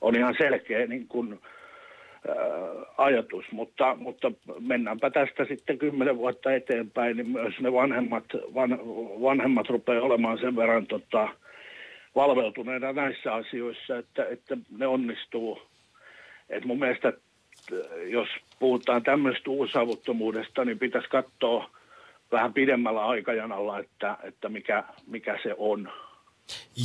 on 0.00 0.16
ihan 0.16 0.34
selkeä 0.38 0.86
niin 0.86 1.08
kuin, 1.08 1.40
ajatus, 2.98 3.44
mutta, 3.52 3.96
mutta 4.00 4.32
mennäänpä 4.60 5.10
tästä 5.10 5.44
sitten 5.44 5.78
kymmenen 5.78 6.16
vuotta 6.16 6.52
eteenpäin, 6.52 7.16
niin 7.16 7.30
myös 7.30 7.54
ne 7.60 7.72
vanhemmat, 7.72 8.24
van, 8.54 8.78
vanhemmat 9.22 9.68
rupeaa 9.68 10.02
olemaan 10.02 10.38
sen 10.38 10.56
verran 10.56 10.86
tota, 10.86 11.28
valveutuneena 12.14 12.92
näissä 12.92 13.34
asioissa, 13.34 13.98
että, 13.98 14.26
että 14.30 14.56
ne 14.78 14.86
onnistuu. 14.86 15.62
Et 16.50 16.64
mun 16.64 16.78
mielestä, 16.78 17.12
jos 18.06 18.28
puhutaan 18.58 19.02
tämmöistä 19.02 19.50
uusavuttomuudesta, 19.50 20.64
niin 20.64 20.78
pitäisi 20.78 21.08
katsoa 21.08 21.70
vähän 22.32 22.52
pidemmällä 22.52 23.06
aikajanalla, 23.06 23.78
että, 23.78 24.16
että 24.22 24.48
mikä, 24.48 24.84
mikä 25.06 25.38
se 25.42 25.54
on. 25.58 25.92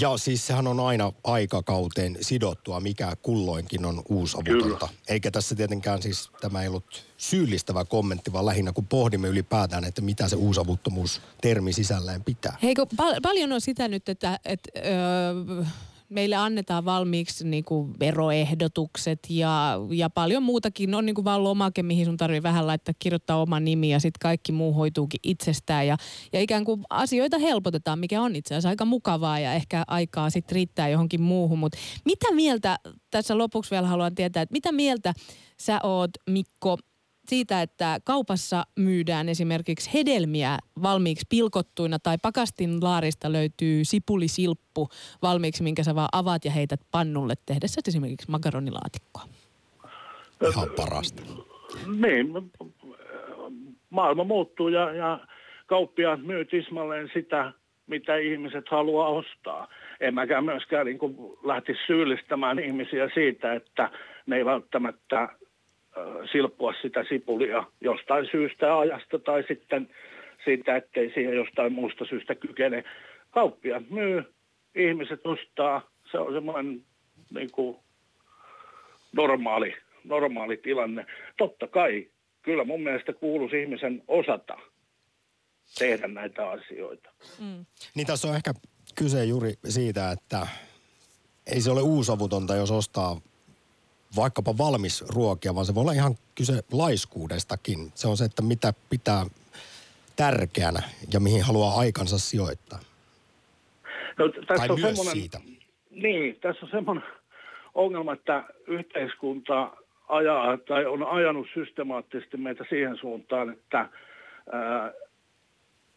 Ja 0.01 0.18
siis 0.18 0.47
sehän 0.47 0.68
on 0.68 0.80
aina 0.80 1.11
aikakauteen 1.24 2.18
sidottua, 2.22 2.80
mikä 2.80 3.14
kulloinkin 3.22 3.86
on 3.86 4.01
uusavutonta. 4.09 4.89
Eikä 5.07 5.32
tässä 5.32 5.55
tietenkään 5.55 6.01
siis, 6.01 6.30
tämä 6.41 6.61
ei 6.61 6.68
ollut 6.68 7.05
syyllistävä 7.18 7.86
kommentti, 7.86 8.34
vaan 8.34 8.45
lähinnä 8.45 8.72
kun 8.72 8.88
pohdimme 8.88 9.28
ylipäätään, 9.28 9.84
että 9.84 10.01
mitä 10.01 10.28
se 10.28 10.36
uusavuttomuus 10.36 11.22
termi 11.41 11.74
sisällään 11.74 12.24
pitää. 12.24 12.57
Heiko, 12.64 12.86
pal- 12.97 13.22
paljon 13.22 13.51
on 13.51 13.61
sitä 13.61 13.88
nyt, 13.88 14.09
että, 14.09 14.39
että 14.45 14.70
öö, 14.78 15.66
meille 16.09 16.35
annetaan 16.35 16.85
valmiiksi 16.85 17.47
niin 17.47 17.63
kuin 17.63 17.93
veroehdotukset 17.99 19.19
ja, 19.29 19.79
ja 19.91 20.09
paljon 20.09 20.43
muutakin. 20.43 20.95
On 20.95 21.05
niin 21.05 21.15
kuin 21.15 21.25
vaan 21.25 21.43
lomake, 21.43 21.83
mihin 21.83 22.05
sun 22.05 22.17
tarvii 22.17 22.43
vähän 22.43 22.67
laittaa, 22.67 22.93
kirjoittaa 22.99 23.41
oma 23.41 23.59
nimi 23.59 23.89
ja 23.89 23.99
sitten 23.99 24.19
kaikki 24.21 24.51
muu 24.51 24.73
hoituukin 24.73 25.19
itsestään. 25.23 25.87
Ja, 25.87 25.97
ja 26.33 26.41
ikään 26.41 26.65
kuin 26.65 26.81
asioita 26.89 27.37
helpotetaan, 27.37 27.99
mikä 27.99 28.21
on 28.21 28.35
itse 28.35 28.53
asiassa 28.53 28.69
aika 28.69 28.85
mukavaa 28.85 29.39
ja 29.39 29.53
ehkä 29.53 29.83
aikaa 29.87 30.29
sitten 30.29 30.55
riittää 30.55 30.89
johonkin 30.89 31.21
muuhun. 31.21 31.59
Mutta 31.59 31.77
mitä 32.05 32.31
mieltä, 32.31 32.77
tässä 33.11 33.37
lopuksi 33.37 33.71
vielä 33.71 33.87
haluan 33.87 34.15
tietää, 34.15 34.43
että 34.43 34.53
mitä 34.53 34.71
mieltä 34.71 35.13
sä 35.59 35.79
oot 35.83 36.11
Mikko 36.29 36.77
siitä, 37.28 37.61
että 37.61 37.99
kaupassa 38.03 38.63
myydään 38.80 39.30
esimerkiksi 39.30 39.93
hedelmiä 39.93 40.57
valmiiksi 40.84 41.26
pilkottuina 41.30 41.99
tai 41.99 42.17
pakastin 42.21 42.84
laarista 42.84 43.32
löytyy 43.32 43.86
sipulisilppu 43.86 44.89
valmiiksi, 45.21 45.63
minkä 45.63 45.84
sä 45.84 45.95
vaan 45.95 46.09
avaat 46.13 46.45
ja 46.45 46.51
heität 46.51 46.80
pannulle 46.91 47.34
tehdessä 47.45 47.82
esimerkiksi 47.88 48.32
makaronilaatikkoa. 48.32 49.24
Ihan 50.49 50.69
parasta. 50.76 51.24
Niin, 51.97 52.28
maailma 53.89 54.24
muuttuu 54.24 54.67
ja, 54.67 54.93
ja 54.93 55.19
kauppiaat 55.65 56.24
myy 56.24 56.45
tismalleen 56.45 57.09
sitä, 57.13 57.53
mitä 57.88 58.15
ihmiset 58.15 58.65
haluaa 58.71 59.09
ostaa. 59.09 59.67
En 59.99 60.13
mäkään 60.13 60.45
myöskään 60.45 60.86
niin 60.86 60.99
lähtisi 61.43 61.80
syyllistämään 61.88 62.59
ihmisiä 62.59 63.09
siitä, 63.13 63.53
että 63.53 63.89
ne 64.26 64.38
ei 64.38 64.45
välttämättä 64.45 65.30
silppua 66.31 66.73
sitä 66.81 67.05
sipulia 67.09 67.63
jostain 67.81 68.27
syystä 68.31 68.79
ajasta 68.79 69.19
tai 69.19 69.43
sitten 69.47 69.89
siitä, 70.45 70.75
ettei 70.75 71.11
siihen 71.13 71.35
jostain 71.35 71.73
muusta 71.73 72.05
syystä 72.05 72.35
kykene. 72.35 72.83
Kauppia 73.31 73.81
myy, 73.89 74.33
ihmiset 74.75 75.25
ostaa, 75.25 75.89
se 76.11 76.17
on 76.17 76.33
semmoinen 76.33 76.85
niin 77.33 77.51
kuin 77.51 77.77
normaali, 79.13 79.75
normaali 80.03 80.57
tilanne. 80.57 81.05
Totta 81.37 81.67
kai, 81.67 82.07
kyllä 82.41 82.63
mun 82.63 82.81
mielestä 82.81 83.13
kuuluisi 83.13 83.61
ihmisen 83.61 84.03
osata 84.07 84.57
tehdä 85.79 86.07
näitä 86.07 86.49
asioita. 86.49 87.09
Mm. 87.39 87.65
Niin 87.95 88.07
tässä 88.07 88.27
on 88.27 88.35
ehkä 88.35 88.53
kyse 88.95 89.25
juuri 89.25 89.53
siitä, 89.69 90.11
että 90.11 90.47
ei 91.47 91.61
se 91.61 91.71
ole 91.71 91.81
uusavutonta, 91.81 92.55
jos 92.55 92.71
ostaa 92.71 93.21
vaikkapa 94.16 94.57
valmis 94.57 95.05
ruokia, 95.16 95.55
vaan 95.55 95.66
se 95.66 95.76
voi 95.76 95.82
olla 95.82 95.91
ihan 95.91 96.16
kyse 96.36 96.53
laiskuudestakin. 96.72 97.91
Se 97.95 98.07
on 98.07 98.18
se, 98.18 98.26
että 98.26 98.41
mitä 98.41 98.74
pitää 98.89 99.26
tärkeänä 100.16 100.82
ja 101.14 101.20
mihin 101.20 101.43
haluaa 101.43 101.80
aikansa 101.80 102.18
sijoittaa. 102.18 102.80
No, 104.18 104.30
tässä 104.30 104.55
tai 104.55 104.70
on 104.70 104.82
myös 104.82 105.11
siitä. 105.11 105.39
Niin, 105.91 106.38
tässä 106.41 106.66
on 106.66 106.72
semmoinen 106.72 107.03
ongelma, 107.74 108.14
että 108.14 108.43
yhteiskunta 108.68 109.72
ajaa 110.07 110.57
tai 110.57 110.86
on 110.86 111.03
ajanut 111.03 111.47
systemaattisesti 111.53 112.38
meitä 112.38 112.66
siihen 112.70 112.97
suuntaan, 112.97 113.49
että 113.49 113.89
ää, 114.51 114.91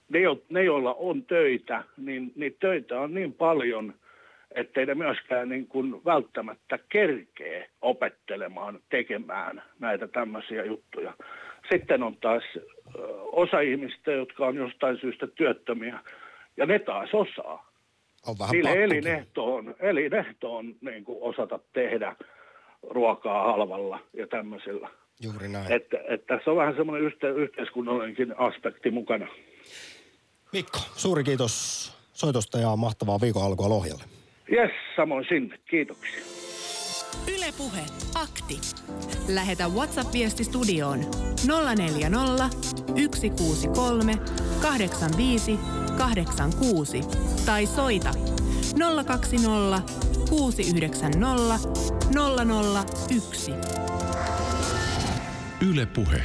ne, 0.08 0.18
ne, 0.48 0.64
joilla 0.64 0.94
on 0.94 1.22
töitä, 1.22 1.84
niin 1.96 2.32
niitä 2.36 2.56
töitä 2.60 3.00
on 3.00 3.14
niin 3.14 3.32
paljon– 3.32 3.94
ettei 4.56 4.86
ne 4.86 4.94
myöskään 4.94 5.48
niin 5.48 5.66
kuin 5.66 6.04
välttämättä 6.04 6.78
kerkee 6.88 7.70
opettelemaan, 7.80 8.80
tekemään 8.88 9.62
näitä 9.78 10.08
tämmöisiä 10.08 10.64
juttuja. 10.64 11.12
Sitten 11.72 12.02
on 12.02 12.16
taas 12.16 12.42
osa 13.32 13.60
ihmistä, 13.60 14.12
jotka 14.12 14.46
on 14.46 14.56
jostain 14.56 14.98
syystä 15.00 15.26
työttömiä, 15.26 15.98
ja 16.56 16.66
ne 16.66 16.78
taas 16.78 17.10
osaa. 17.12 17.70
On 18.26 18.36
vähän 18.38 18.52
Niille 18.52 18.84
elinehto 18.84 19.54
on, 19.54 19.74
elinehto 19.80 20.56
on 20.56 20.74
niin 20.80 21.04
kuin 21.04 21.18
osata 21.20 21.58
tehdä 21.72 22.16
ruokaa 22.90 23.52
halvalla 23.52 23.98
ja 24.12 24.26
tämmöisillä. 24.26 24.88
Juuri 25.22 25.48
näin. 25.48 25.72
Että, 25.72 25.96
että 26.08 26.36
tässä 26.36 26.50
on 26.50 26.56
vähän 26.56 26.76
semmoinen 26.76 27.06
yhte, 27.06 27.28
yhteiskunnallinenkin 27.28 28.38
aspekti 28.38 28.90
mukana. 28.90 29.26
Mikko, 30.52 30.78
suuri 30.96 31.24
kiitos 31.24 31.92
soitosta 32.12 32.58
ja 32.58 32.76
mahtavaa 32.76 33.20
viikon 33.20 33.44
alkua 33.44 33.68
Lohjalle. 33.68 34.15
Jes, 34.50 34.70
samoin 34.96 35.24
sinne. 35.28 35.58
Kiitoksia. 35.70 36.20
Ylepuhe 37.36 37.84
akti. 38.14 38.60
Lähetä 39.28 39.68
WhatsApp-viesti 39.68 40.44
studioon 40.44 41.00
040 41.76 42.48
163 42.88 44.12
85 44.62 45.58
86 45.98 47.00
tai 47.46 47.66
soita 47.66 48.10
020 49.06 49.82
690 50.30 51.58
001. 53.10 53.52
Yle 55.70 55.86
Puhe. 55.86 56.22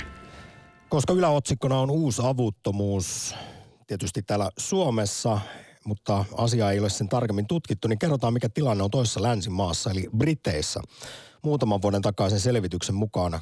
Koska 0.90 1.14
yläotsikkona 1.14 1.80
on 1.80 1.92
uusi 1.92 2.22
avuttomuus, 2.26 3.36
tietysti 3.88 4.22
täällä 4.24 4.50
Suomessa, 4.58 5.40
mutta 5.86 6.26
asia 6.38 6.72
ei 6.72 6.80
ole 6.80 6.90
sen 6.90 7.10
tarkemmin 7.10 7.48
tutkittu, 7.48 7.88
niin 7.88 8.00
kerrotaan 8.00 8.34
mikä 8.34 8.50
tilanne 8.50 8.84
on 8.84 8.92
toisessa 8.92 9.22
länsimaassa, 9.22 9.92
eli 9.92 10.10
Briteissä. 10.18 10.82
Muutaman 11.42 11.82
vuoden 11.82 12.02
takaisen 12.02 12.40
selvityksen 12.40 12.96
mukaan 12.96 13.40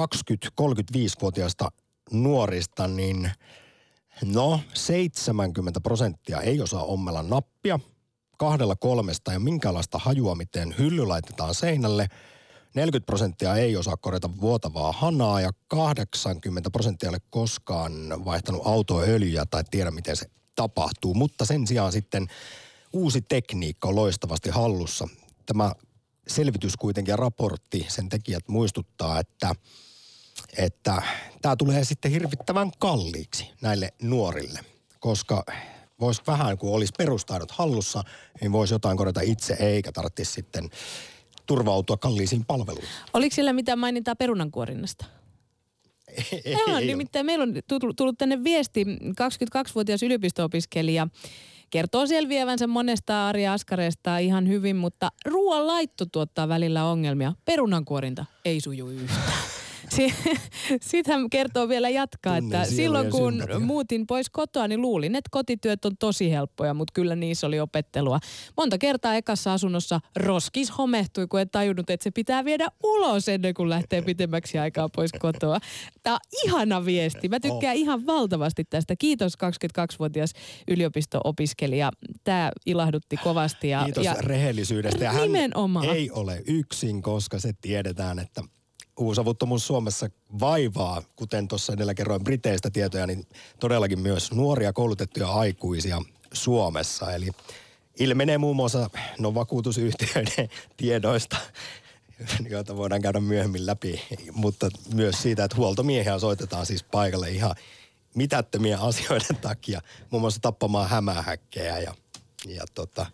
20-35-vuotiaista 0.00 1.68
nuorista, 2.12 2.88
niin 2.88 3.30
no 4.24 4.60
70 4.74 5.80
prosenttia 5.80 6.40
ei 6.40 6.60
osaa 6.60 6.84
ommella 6.84 7.22
nappia, 7.22 7.78
kahdella 8.38 8.76
kolmesta 8.76 9.32
ja 9.32 9.40
minkälaista 9.40 9.98
hajua, 9.98 10.34
miten 10.34 10.74
hylly 10.78 11.06
laitetaan 11.06 11.54
seinälle– 11.54 12.06
40 12.74 13.06
prosenttia 13.06 13.54
ei 13.54 13.76
osaa 13.76 13.96
korjata 13.96 14.30
vuotavaa 14.40 14.92
hanaa 14.92 15.40
ja 15.40 15.50
80 15.68 16.70
prosenttia 16.70 17.06
ei 17.06 17.10
ole 17.10 17.22
koskaan 17.30 18.24
vaihtanut 18.24 18.62
autoöljyä 18.64 19.46
tai 19.50 19.64
tiedä 19.70 19.90
miten 19.90 20.16
se 20.16 20.26
tapahtuu. 20.60 21.14
Mutta 21.14 21.44
sen 21.44 21.66
sijaan 21.66 21.92
sitten 21.92 22.26
uusi 22.92 23.20
tekniikka 23.20 23.88
on 23.88 23.96
loistavasti 23.96 24.50
hallussa. 24.50 25.08
Tämä 25.46 25.72
selvitys 26.28 26.76
kuitenkin 26.76 27.12
ja 27.12 27.16
raportti, 27.16 27.86
sen 27.88 28.08
tekijät 28.08 28.48
muistuttaa, 28.48 29.20
että, 29.20 29.54
että 30.56 31.02
tämä 31.42 31.56
tulee 31.56 31.84
sitten 31.84 32.10
hirvittävän 32.10 32.70
kalliiksi 32.78 33.50
näille 33.62 33.92
nuorille, 34.02 34.60
koska 34.98 35.44
voisi 36.00 36.22
vähän, 36.26 36.58
kun 36.58 36.74
olisi 36.74 36.92
perustaidot 36.98 37.50
hallussa, 37.50 38.02
niin 38.40 38.52
voisi 38.52 38.74
jotain 38.74 38.96
korjata 38.96 39.20
itse, 39.20 39.56
eikä 39.60 39.92
tarvitsisi 39.92 40.32
sitten 40.32 40.70
turvautua 41.46 41.96
kalliisiin 41.96 42.44
palveluihin. 42.44 42.90
Oliko 43.14 43.34
sillä 43.34 43.52
mitään 43.52 43.78
mainintaa 43.78 44.16
perunankuorinnasta? 44.16 45.04
Ei, 46.44 46.52
Joo, 46.52 46.78
ei 46.78 46.86
nimittäin 46.86 47.26
meillä 47.26 47.42
on 47.42 47.54
tullut- 47.68 47.96
tullut 47.96 48.18
tänne 48.18 48.44
viesti, 48.44 48.84
22-vuotias 48.84 50.02
yliopisto-opiskelija 50.02 51.08
kertoo 51.70 52.06
selviävänsä 52.06 52.66
monesta 52.66 53.28
Ari 53.28 53.46
Askareesta 53.46 54.18
ihan 54.18 54.48
hyvin, 54.48 54.76
mutta 54.76 55.10
ruoan 55.24 55.66
laitto 55.66 56.06
tuottaa 56.12 56.48
välillä 56.48 56.84
ongelmia. 56.84 57.32
Perunankuorinta 57.44 58.24
ei 58.44 58.60
suju 58.60 58.88
yhtään. 58.88 59.49
Sitten 60.82 61.14
hän 61.14 61.30
kertoo 61.30 61.68
vielä 61.68 61.88
jatkaa, 61.88 62.40
Tunnen 62.40 62.60
että 62.60 62.74
silloin 62.74 63.10
kun 63.10 63.32
sympatia. 63.32 63.58
muutin 63.58 64.06
pois 64.06 64.30
kotoa, 64.30 64.68
niin 64.68 64.80
luulin, 64.82 65.16
että 65.16 65.28
kotityöt 65.30 65.84
on 65.84 65.96
tosi 65.98 66.30
helppoja, 66.30 66.74
mutta 66.74 66.92
kyllä 66.92 67.16
niissä 67.16 67.46
oli 67.46 67.60
opettelua. 67.60 68.18
Monta 68.56 68.78
kertaa 68.78 69.14
ekassa 69.14 69.52
asunnossa 69.52 70.00
roskis 70.16 70.78
homehtui, 70.78 71.26
kun 71.26 71.40
en 71.40 71.50
tajunnut, 71.50 71.90
että 71.90 72.04
se 72.04 72.10
pitää 72.10 72.44
viedä 72.44 72.68
ulos 72.84 73.28
ennen 73.28 73.54
kuin 73.54 73.68
lähtee 73.68 74.02
pitemmäksi 74.02 74.58
aikaa 74.58 74.88
pois 74.88 75.10
kotoa. 75.18 75.58
Tämä 76.02 76.14
on 76.14 76.20
ihana 76.44 76.84
viesti. 76.84 77.28
Mä 77.28 77.40
tykkään 77.40 77.76
ihan 77.76 78.06
valtavasti 78.06 78.64
tästä. 78.64 78.96
Kiitos 78.96 79.32
22-vuotias 79.34 80.32
yliopisto-opiskelija. 80.68 81.90
Tämä 82.24 82.50
ilahdutti 82.66 83.16
kovasti. 83.16 83.68
Ja, 83.68 83.84
Kiitos 83.84 84.04
ja 84.04 84.14
rehellisyydestä. 84.20 85.04
Ja 85.04 85.12
hän 85.12 85.22
Nimenomaan. 85.22 85.86
ei 85.88 86.10
ole 86.10 86.42
yksin, 86.46 87.02
koska 87.02 87.38
se 87.38 87.52
tiedetään, 87.60 88.18
että 88.18 88.42
uusavuttomuus 89.00 89.66
Suomessa 89.66 90.10
vaivaa, 90.40 91.02
kuten 91.16 91.48
tuossa 91.48 91.72
edellä 91.72 91.94
kerroin 91.94 92.24
Briteistä 92.24 92.70
tietoja, 92.70 93.06
niin 93.06 93.26
todellakin 93.60 94.00
myös 94.00 94.32
nuoria 94.32 94.72
koulutettuja 94.72 95.32
aikuisia 95.32 96.02
Suomessa. 96.32 97.12
Eli 97.12 97.28
ilmenee 97.98 98.38
muun 98.38 98.56
muassa 98.56 98.90
no, 99.18 99.34
vakuutusyhtiöiden 99.34 100.48
tiedoista, 100.76 101.36
joita 102.50 102.76
voidaan 102.76 103.02
käydä 103.02 103.20
myöhemmin 103.20 103.66
läpi, 103.66 104.02
mutta 104.32 104.68
myös 104.94 105.22
siitä, 105.22 105.44
että 105.44 105.56
huoltomiehiä 105.56 106.18
soitetaan 106.18 106.66
siis 106.66 106.82
paikalle 106.82 107.30
ihan 107.30 107.54
mitättömiä 108.14 108.78
asioiden 108.88 109.36
takia, 109.36 109.80
muun 110.10 110.20
muassa 110.20 110.40
tappamaan 110.40 110.88
hämähäkkejä 110.88 111.78
ja, 111.78 111.94
ja 112.46 112.64
tota, 112.74 113.06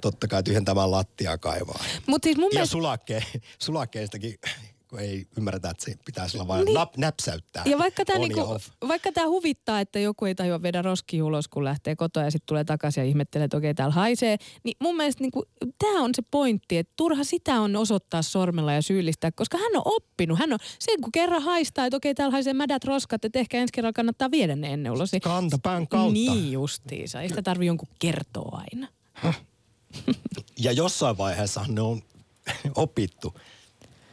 totta 0.00 0.28
kai 0.28 0.42
tyhjentämään 0.42 0.90
lattia 0.90 1.38
kaivaa. 1.38 1.84
Mutta 2.06 2.26
siis 2.26 2.36
mun 2.38 2.50
Ja 2.52 2.54
mielestä... 2.54 3.34
sulakkeistakin, 3.58 4.38
kun 4.90 5.00
ei 5.00 5.26
ymmärretä, 5.36 5.70
että 5.70 5.84
se 5.84 5.94
pitäisi 6.04 6.36
olla 6.36 6.48
vain 6.48 6.64
Niin. 6.64 6.74
nap, 6.74 6.96
näpsäyttää. 6.96 7.62
Ja 7.66 7.78
vaikka 7.78 8.04
tämä 8.04 8.18
niinku, 8.18 8.40
vaikka 8.88 9.12
tää 9.12 9.28
huvittaa, 9.28 9.80
että 9.80 9.98
joku 9.98 10.24
ei 10.24 10.34
tajua 10.34 10.62
viedä 10.62 10.82
roskia 10.82 11.24
ulos, 11.24 11.48
kun 11.48 11.64
lähtee 11.64 11.96
kotoa 11.96 12.22
ja 12.22 12.30
sitten 12.30 12.46
tulee 12.46 12.64
takaisin 12.64 13.00
ja 13.00 13.08
ihmettelee, 13.08 13.44
että 13.44 13.56
okei, 13.56 13.74
täällä 13.74 13.94
haisee, 13.94 14.36
niin 14.64 14.76
mun 14.80 14.96
mielestä 14.96 15.24
niinku, 15.24 15.44
tämä 15.78 16.02
on 16.02 16.10
se 16.14 16.22
pointti, 16.30 16.78
että 16.78 16.92
turha 16.96 17.24
sitä 17.24 17.60
on 17.60 17.76
osoittaa 17.76 18.22
sormella 18.22 18.72
ja 18.72 18.82
syyllistää, 18.82 19.30
koska 19.32 19.58
hän 19.58 19.76
on 19.76 19.82
oppinut. 19.84 20.38
Hän 20.38 20.52
on 20.52 20.58
sen, 20.78 21.00
kun 21.00 21.12
kerran 21.12 21.42
haistaa, 21.42 21.86
että 21.86 21.96
okei, 21.96 22.14
täällä 22.14 22.32
haisee 22.32 22.52
mädät 22.54 22.84
roskat, 22.84 23.24
että 23.24 23.38
ehkä 23.38 23.58
ensi 23.58 23.72
kerralla 23.72 23.92
kannattaa 23.92 24.30
viedä 24.30 24.56
ne 24.56 24.72
ennen 24.72 24.92
ulos. 24.92 25.12
Niin- 25.12 25.20
Kantapään 25.22 25.88
kautta. 25.88 26.12
Niin 26.12 26.52
justiinsa. 26.52 27.20
Ei 27.20 27.28
sitä 27.28 27.42
tarvi 27.42 27.66
jonkun 27.66 27.88
kertoa 27.98 28.62
aina. 28.72 28.88
Ja 30.58 30.72
jossain 30.72 31.18
vaiheessa 31.18 31.64
ne 31.68 31.80
on 31.80 32.02
opittu. 32.74 33.34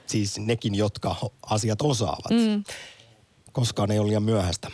Siis 0.08 0.40
nekin, 0.40 0.76
jotka 0.76 1.16
asiat 1.50 1.82
osaavat. 1.82 2.32
Mm. 2.32 2.64
Koskaan 3.52 3.92
ei 3.92 4.00
ole 4.00 4.08
liian 4.08 4.24
myöhäistä. 4.24 4.68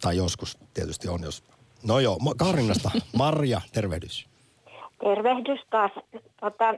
Tai 0.00 0.16
joskus 0.16 0.58
tietysti 0.74 1.08
on, 1.08 1.22
jos... 1.22 1.44
No 1.88 2.00
joo, 2.00 2.18
Karinnasta. 2.38 2.90
Marja, 3.18 3.60
tervehdys. 3.74 4.28
Tervehdys 5.00 5.60
taas. 5.70 5.92
Tota, 6.40 6.74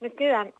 nykyään 0.00 0.52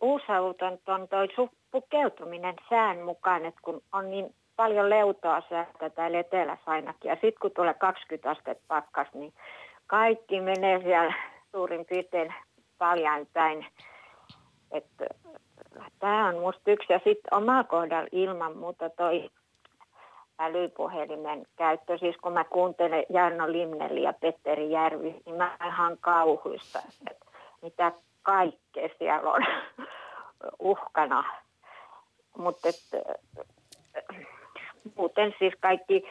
uusavuton 0.00 0.78
on 0.86 1.08
toi 1.08 1.28
pukeutuminen 1.70 2.54
sään 2.70 2.98
mukaan, 2.98 3.44
että 3.44 3.60
kun 3.64 3.82
on 3.92 4.10
niin 4.10 4.34
paljon 4.56 4.90
leutoa 4.90 5.42
säätä 5.48 5.90
täällä 5.90 6.20
etelässä 6.20 6.70
ainakin. 6.70 7.08
Ja 7.08 7.14
sitten 7.14 7.40
kun 7.42 7.50
tulee 7.56 7.74
20 7.74 8.30
astetta 8.30 8.64
pakkas, 8.68 9.08
niin 9.14 9.32
kaikki 9.86 10.40
menee 10.40 10.82
siellä 10.82 11.14
suurin 11.52 11.86
piirtein 11.86 12.34
paljain 12.78 13.28
päin. 13.32 13.66
Tämä 15.98 16.28
on 16.28 16.34
musta 16.34 16.70
yksi. 16.70 16.92
Ja 16.92 16.98
sitten 16.98 17.34
oma 17.34 17.64
kohdalla 17.64 18.08
ilman 18.12 18.56
muuta 18.56 18.90
toi 18.90 19.30
älypuhelimen 20.38 21.46
käyttö. 21.56 21.98
Siis 21.98 22.16
kun 22.22 22.32
mä 22.32 22.44
kuuntelen 22.44 23.04
Jarno 23.08 23.52
Limneli 23.52 24.02
ja 24.02 24.12
Petteri 24.12 24.70
Järvi, 24.70 25.22
niin 25.26 25.36
mä 25.36 25.56
ihan 25.66 25.96
kauhuista, 26.00 26.82
että 27.10 27.26
mitä 27.62 27.92
kaikkea 28.22 28.88
siellä 28.98 29.32
on 29.32 29.42
uhkana. 30.72 31.24
Mutta 32.38 32.68
muuten 34.96 35.34
siis 35.38 35.54
kaikki 35.60 36.02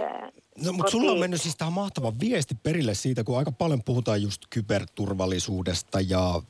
ää, 0.00 0.30
No, 0.64 0.72
mutta 0.72 0.90
sulla 0.90 1.12
on 1.12 1.18
mennyt 1.18 1.42
siis 1.42 1.56
tähän 1.56 1.72
mahtava 1.72 2.12
viesti 2.20 2.54
perille 2.62 2.94
siitä, 2.94 3.24
kun 3.24 3.38
aika 3.38 3.52
paljon 3.52 3.82
puhutaan 3.84 4.22
just 4.22 4.42
kyberturvallisuudesta 4.50 6.00
ja 6.00 6.42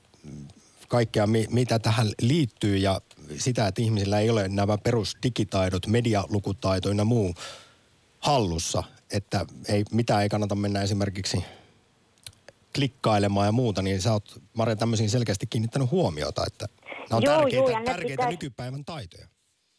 kaikkea, 0.92 1.26
mi- 1.26 1.46
mitä 1.50 1.78
tähän 1.78 2.06
liittyy 2.22 2.76
ja 2.76 3.00
sitä, 3.36 3.66
että 3.66 3.82
ihmisillä 3.82 4.20
ei 4.20 4.30
ole 4.30 4.48
nämä 4.48 4.78
perusdigitaidot, 4.78 5.86
medialukutaito 5.86 6.88
ja 6.90 7.04
muu 7.04 7.34
hallussa, 8.20 8.82
että 9.16 9.46
ei, 9.68 9.84
mitä 9.92 10.20
ei 10.22 10.28
kannata 10.28 10.54
mennä 10.54 10.82
esimerkiksi 10.82 11.44
klikkailemaan 12.74 13.46
ja 13.46 13.52
muuta, 13.52 13.82
niin 13.82 14.00
sä 14.00 14.12
oot 14.12 14.24
Marja 14.56 14.76
tämmöisiin 14.76 15.10
selkeästi 15.10 15.46
kiinnittänyt 15.46 15.90
huomiota, 15.90 16.42
että 16.46 16.66
nämä 17.10 17.16
on 17.16 17.22
Joo, 17.22 17.36
tärkeitä, 17.36 17.70
joo, 17.72 17.84
tärkeitä 17.84 18.26
nykypäivän 18.28 18.84
taitoja. 18.84 19.26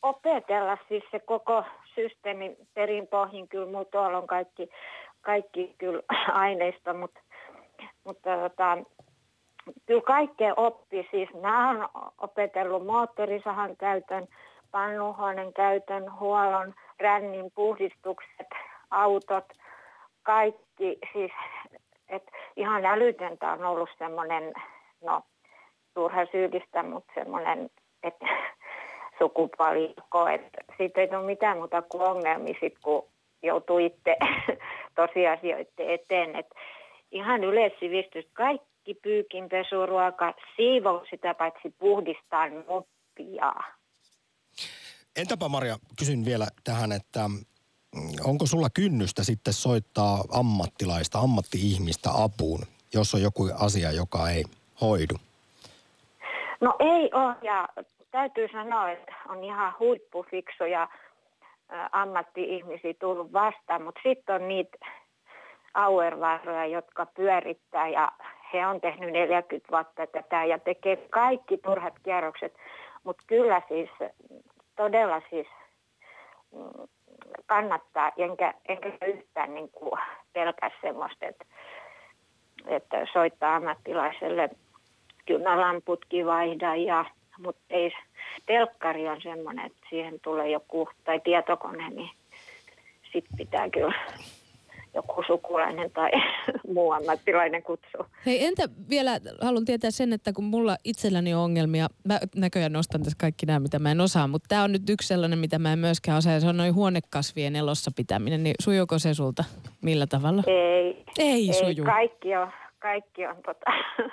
opetella 0.02 0.78
siis 0.90 1.04
se 1.12 1.20
koko 1.20 1.64
systeemi 1.96 2.58
perin 2.74 3.08
pohjin. 3.08 3.48
Kyllä 3.48 3.66
mulla 3.72 3.86
tuolla 3.86 4.18
on 4.18 4.28
kaikki, 4.28 4.70
kaikki 5.22 5.76
kyllä 5.78 6.02
aineista, 6.46 6.94
mutta, 6.94 7.20
mutta 8.04 8.30
tota, 8.50 8.78
kyllä 9.86 10.02
kaikkea 10.02 10.54
oppi. 10.58 11.08
Siis 11.12 11.30
mä 11.42 11.68
oon 11.68 11.90
opetellut 12.18 12.86
moottorisahan 12.86 13.78
käytön, 13.78 14.28
pannuhuoneen 14.72 15.54
käytön, 15.54 16.20
huollon, 16.20 16.74
rännin 17.00 17.52
puhdistukset, 17.56 18.48
autot, 18.92 19.46
kaikki. 20.24 20.98
Siis, 21.14 21.32
et 22.10 22.24
ihan 22.56 22.86
älytöntä 22.86 23.52
on 23.52 23.64
ollut 23.64 23.90
semmoinen, 23.98 24.54
no 25.02 25.22
turha 25.94 26.26
syyllistä, 26.32 26.84
mutta 26.84 27.14
semmoinen, 27.16 27.70
että 28.04 28.26
sukupalikko, 29.20 30.28
että 30.28 30.64
siitä 30.78 31.02
ei 31.02 31.08
tule 31.08 31.24
mitään 31.24 31.58
muuta 31.58 31.82
kuin 31.82 32.04
ongelmia 32.04 32.56
sit, 32.60 32.74
kun 32.84 33.08
joutuu 33.44 33.78
itse 33.78 34.18
tosiasioiden 34.96 35.66
eteen. 35.78 36.36
Et 36.36 36.48
ihan 37.12 37.44
yleissivistys, 37.44 38.26
kaikki 38.34 38.73
pyykinpesu, 39.04 39.86
ruoka, 39.86 40.34
siivou 40.56 41.06
sitä 41.10 41.34
paitsi 41.34 41.70
puhdistaa 41.80 42.50
nuppia. 42.50 43.54
Entäpä 45.16 45.50
Maria, 45.50 45.78
kysyn 46.00 46.26
vielä 46.26 46.48
tähän, 46.64 46.92
että 46.92 47.28
mm, 47.28 47.42
onko 48.24 48.46
sulla 48.46 48.70
kynnystä 48.70 49.24
sitten 49.24 49.54
soittaa 49.54 50.24
ammattilaista, 50.32 51.20
ammatti-ihmistä 51.20 52.10
apuun, 52.24 52.60
jos 52.94 53.16
on 53.16 53.22
joku 53.22 53.50
asia, 53.60 53.92
joka 53.92 54.30
ei 54.30 54.44
hoidu? 54.82 55.16
No 56.62 56.76
ei 56.80 57.10
ole 57.14 57.36
ja 57.42 57.70
täytyy 58.12 58.48
sanoa, 58.52 58.92
että 58.92 59.14
on 59.30 59.44
ihan 59.44 59.74
huippufiksuja 59.80 60.88
ammatti-ihmisiä 61.92 62.94
tullut 63.00 63.34
vastaan, 63.34 63.84
mutta 63.84 64.02
sitten 64.04 64.36
on 64.36 64.48
niitä 64.48 64.78
auervaaroja, 65.74 66.66
jotka 66.66 67.06
pyörittää 67.06 67.90
ja 67.90 68.12
he 68.54 68.68
on 68.68 68.82
tehnyt 68.82 69.12
40 69.12 69.72
vuotta 69.72 70.08
tätä 70.08 70.46
ja 70.46 70.60
tekee 70.60 70.96
kaikki 71.10 71.58
turhat 71.58 71.94
kierrokset, 72.04 72.54
mutta 73.04 73.24
kyllä 73.28 73.62
siis 73.68 73.90
todella 74.76 75.22
siis 75.30 75.48
mm, 76.52 76.88
kannattaa, 77.46 78.12
enkä, 78.18 78.54
enkä 78.68 78.92
yhtään 79.08 79.54
niin 79.54 79.70
kuin 79.70 80.00
pelkää 80.34 80.72
semmoista, 80.82 81.26
että, 81.26 81.46
että 82.68 83.08
soittaa 83.14 83.56
ammattilaiselle 83.56 84.50
lamputkin 85.56 86.26
vaihdan, 86.26 86.82
ja, 86.82 87.06
mutta 87.38 87.62
ei, 87.70 87.92
telkkari 88.46 89.10
on 89.10 89.22
semmoinen, 89.22 89.66
että 89.66 89.88
siihen 89.90 90.20
tulee 90.20 90.50
joku, 90.50 90.90
tai 91.04 91.20
tietokone, 91.20 91.90
niin 91.90 92.10
sit 93.12 93.26
pitää 93.38 93.70
kyllä 93.70 93.94
joku 94.96 95.24
sukulainen 95.28 95.92
tai 95.92 96.12
muu 96.74 96.92
ammattilainen 96.92 97.64
kutsua. 97.64 98.10
Hei 98.26 98.46
entä 98.46 98.64
vielä, 98.90 99.20
haluan 99.42 99.66
tietää 99.66 99.92
sen, 99.92 100.14
että 100.14 100.34
kun 100.34 100.44
mulla 100.44 100.78
itselläni 100.84 101.34
on 101.34 101.42
ongelmia, 101.42 101.88
mä 102.08 102.20
näköjään 102.36 102.74
nostan 102.74 103.04
tässä 103.04 103.18
kaikki 103.22 103.46
nämä, 103.46 103.60
mitä 103.60 103.80
mä 103.80 103.92
en 103.92 104.02
osaa, 104.02 104.28
mutta 104.28 104.46
tämä 104.50 104.64
on 104.64 104.72
nyt 104.72 104.90
yksi 104.90 105.08
sellainen, 105.08 105.40
mitä 105.40 105.60
mä 105.60 105.74
en 105.74 105.80
myöskään 105.80 106.18
osaa, 106.18 106.34
ja 106.34 106.40
se 106.40 106.48
on 106.48 106.58
noin 106.58 106.74
huonekasvien 106.74 107.56
elossa 107.56 107.92
pitäminen, 107.96 108.44
niin 108.44 108.56
sujuuko 108.62 109.00
se 109.00 109.14
sulta? 109.14 109.44
Millä 109.82 110.08
tavalla? 110.08 110.44
Ei, 110.48 111.04
Ei, 111.20 111.48
ei 111.48 111.54
suju. 111.54 111.84
kaikki 111.86 112.36
on, 112.36 112.52
kaikki 112.80 113.28
on 113.28 113.36
tota, 113.46 113.72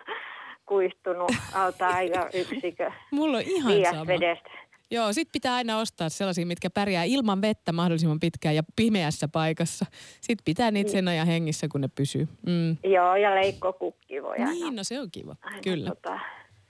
kuihtunut 0.68 1.32
alta 1.54 1.86
aika 1.88 2.28
yksikö 2.34 2.90
Mulla 3.10 3.36
on 3.36 3.42
ihan 3.46 3.72
sama. 3.90 4.06
vedestä. 4.06 4.50
Joo, 4.90 5.12
sit 5.12 5.28
pitää 5.32 5.54
aina 5.54 5.78
ostaa 5.78 6.08
sellaisia, 6.08 6.46
mitkä 6.46 6.70
pärjää 6.70 7.04
ilman 7.04 7.42
vettä 7.42 7.72
mahdollisimman 7.72 8.20
pitkään 8.20 8.54
ja 8.54 8.62
pimeässä 8.76 9.28
paikassa. 9.28 9.86
Sitten 10.20 10.44
pitää 10.44 10.70
niitä 10.70 10.90
sen 10.90 11.08
ajan 11.08 11.26
hengissä, 11.26 11.68
kun 11.72 11.80
ne 11.80 11.88
pysyy. 11.94 12.28
Mm. 12.46 12.76
Joo, 12.90 13.16
ja 13.16 13.34
leikkokukki 13.34 14.22
voi 14.22 14.36
aina 14.36 14.50
Niin, 14.50 14.76
no 14.76 14.84
se 14.84 15.00
on 15.00 15.08
kiva. 15.12 15.36
aina 15.42 15.60
Kyllä. 15.62 15.88
Tota, 15.88 16.18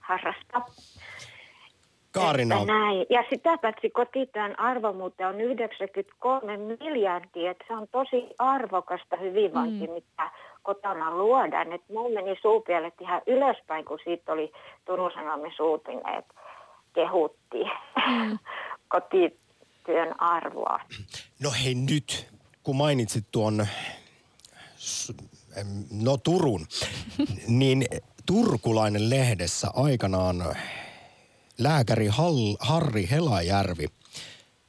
harrastaa. 0.00 0.66
Kaarina, 2.12 2.54
Että 2.54 2.72
näin. 2.72 3.06
Ja 3.10 3.24
sitä 3.30 3.58
paitsi 3.58 3.90
kotityön 3.90 4.60
arvo 4.60 4.92
muuten 4.92 5.26
on 5.26 5.40
93 5.40 6.56
miljardia, 6.56 7.50
että 7.50 7.64
se 7.68 7.74
on 7.74 7.86
tosi 7.92 8.26
arvokasta 8.38 9.16
hyvinvointia, 9.16 9.86
mm. 9.88 9.92
mitä 9.94 10.30
kotona 10.62 11.16
luodaan. 11.16 11.72
Et 11.72 11.88
mulla 11.88 12.22
meni 12.22 12.38
suupielet 12.42 12.94
ihan 13.00 13.22
ylöspäin, 13.26 13.84
kun 13.84 13.98
siitä 14.04 14.32
oli 14.32 14.52
Turun 14.84 15.10
uutinen, 15.62 16.18
että 16.18 16.34
kehuttiin 16.94 17.70
mm. 17.96 18.38
kotityön 18.92 20.20
arvoa. 20.20 20.80
no 21.42 21.50
hei 21.64 21.74
nyt, 21.74 22.26
kun 22.62 22.76
mainitsit 22.76 23.24
tuon, 23.30 23.66
no 25.90 26.16
Turun, 26.16 26.66
niin 27.48 27.84
turkulainen 28.26 29.10
lehdessä 29.10 29.68
aikanaan 29.74 30.56
lääkäri 31.58 32.06
Hall, 32.06 32.56
Harri 32.60 33.08
Helajärvi 33.10 33.86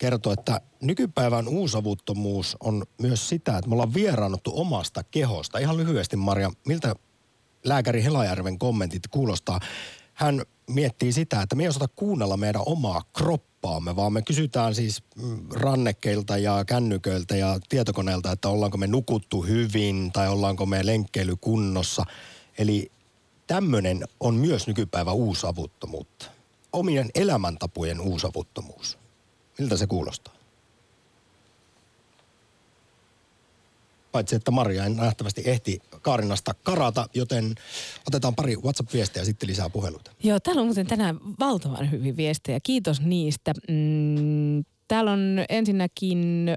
kertoi, 0.01 0.34
että 0.34 0.61
nykypäivän 0.82 1.47
uusavuttomuus 1.47 2.57
on 2.59 2.84
myös 3.01 3.30
sitä, 3.30 3.57
että 3.57 3.69
me 3.69 3.74
ollaan 3.74 3.93
vieraannuttu 3.93 4.51
omasta 4.55 5.03
kehosta. 5.03 5.59
Ihan 5.59 5.78
lyhyesti 5.78 6.15
Maria, 6.15 6.51
miltä 6.67 6.95
lääkäri 7.63 8.03
Helajärven 8.03 8.59
kommentit 8.59 9.07
kuulostaa? 9.11 9.59
Hän 10.13 10.41
miettii 10.74 11.11
sitä, 11.11 11.41
että 11.41 11.55
me 11.55 11.63
ei 11.63 11.69
osata 11.69 11.88
kuunnella 11.95 12.38
meidän 12.38 12.61
omaa 12.65 13.01
kroppaamme, 13.17 13.95
vaan 13.95 14.13
me 14.13 14.22
kysytään 14.22 14.76
siis 14.76 15.03
mm, 15.15 15.47
rannekkeilta 15.53 16.38
ja 16.38 16.65
kännyköiltä 16.65 17.36
ja 17.36 17.59
tietokoneelta, 17.69 18.32
että 18.32 18.49
ollaanko 18.49 18.78
me 18.78 18.88
nukuttu 18.88 19.41
hyvin 19.41 20.11
tai 20.11 20.30
ollaanko 20.30 20.65
me 20.65 20.86
lenkkeilykunnossa. 20.86 22.05
Eli 22.57 22.91
tämmöinen 23.47 24.07
on 24.19 24.36
myös 24.36 24.67
nykypäivä 24.67 25.11
uusavuttomuutta. 25.11 26.26
Omien 26.74 27.09
elämäntapojen 27.15 27.99
uusavuttomuus. 27.99 28.97
Miltä 29.59 29.78
se 29.78 29.88
kuulostaa? 29.88 30.40
Paitsi, 34.12 34.36
että 34.36 34.51
Maria 34.51 34.84
ei 34.84 34.89
nähtävästi 34.89 35.41
ehti 35.45 35.80
Kaarinasta 36.01 36.53
karata, 36.53 37.07
joten 37.14 37.55
otetaan 38.07 38.36
pari 38.36 38.55
WhatsApp-viestiä 38.55 39.22
ja 39.22 39.26
sitten 39.26 39.49
lisää 39.49 39.70
puheluita. 39.70 40.12
Joo, 40.24 40.39
täällä 40.39 40.59
on 40.59 40.68
muuten 40.68 40.88
tänään 40.88 41.20
valtavan 41.39 41.91
hyvin 41.91 42.18
viestejä. 42.18 42.59
Kiitos 42.64 43.01
niistä. 43.01 43.53
Mm, 43.68 44.64
täällä 44.88 45.12
on 45.12 45.45
ensinnäkin 45.49 46.47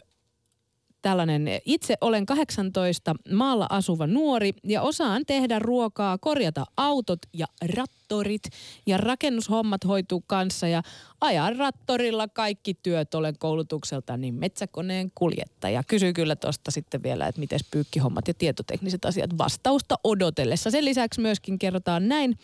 tällainen, 1.05 1.49
itse 1.65 1.97
olen 2.01 2.27
18 2.27 3.15
maalla 3.33 3.67
asuva 3.71 4.07
nuori 4.07 4.53
ja 4.65 4.83
osaan 4.83 5.23
tehdä 5.27 5.59
ruokaa, 5.59 6.19
korjata 6.19 6.67
autot 6.77 7.19
ja 7.33 7.47
rattorit 7.75 8.43
ja 8.87 8.97
rakennushommat 8.97 9.85
hoituu 9.85 10.25
kanssa 10.27 10.69
ja 10.69 10.83
ajan 11.21 11.57
rattorilla 11.57 12.29
kaikki 12.29 12.75
työt 12.83 13.15
olen 13.15 13.39
koulutukselta 13.39 14.17
niin 14.17 14.35
metsäkoneen 14.35 15.11
kuljettaja. 15.15 15.83
Kysy 15.83 16.13
kyllä 16.13 16.37
tuosta 16.37 16.71
sitten 16.71 17.03
vielä, 17.03 17.27
että 17.27 17.41
miten 17.41 17.61
pyykkihommat 17.71 18.29
ja 18.29 18.35
tietotekniset 18.35 19.05
asiat 19.05 19.39
vastausta 19.39 19.99
odotellessa. 20.05 20.71
Sen 20.71 20.85
lisäksi 20.85 21.21
myöskin 21.21 21.59
kerrotaan 21.59 22.09
näin, 22.09 22.39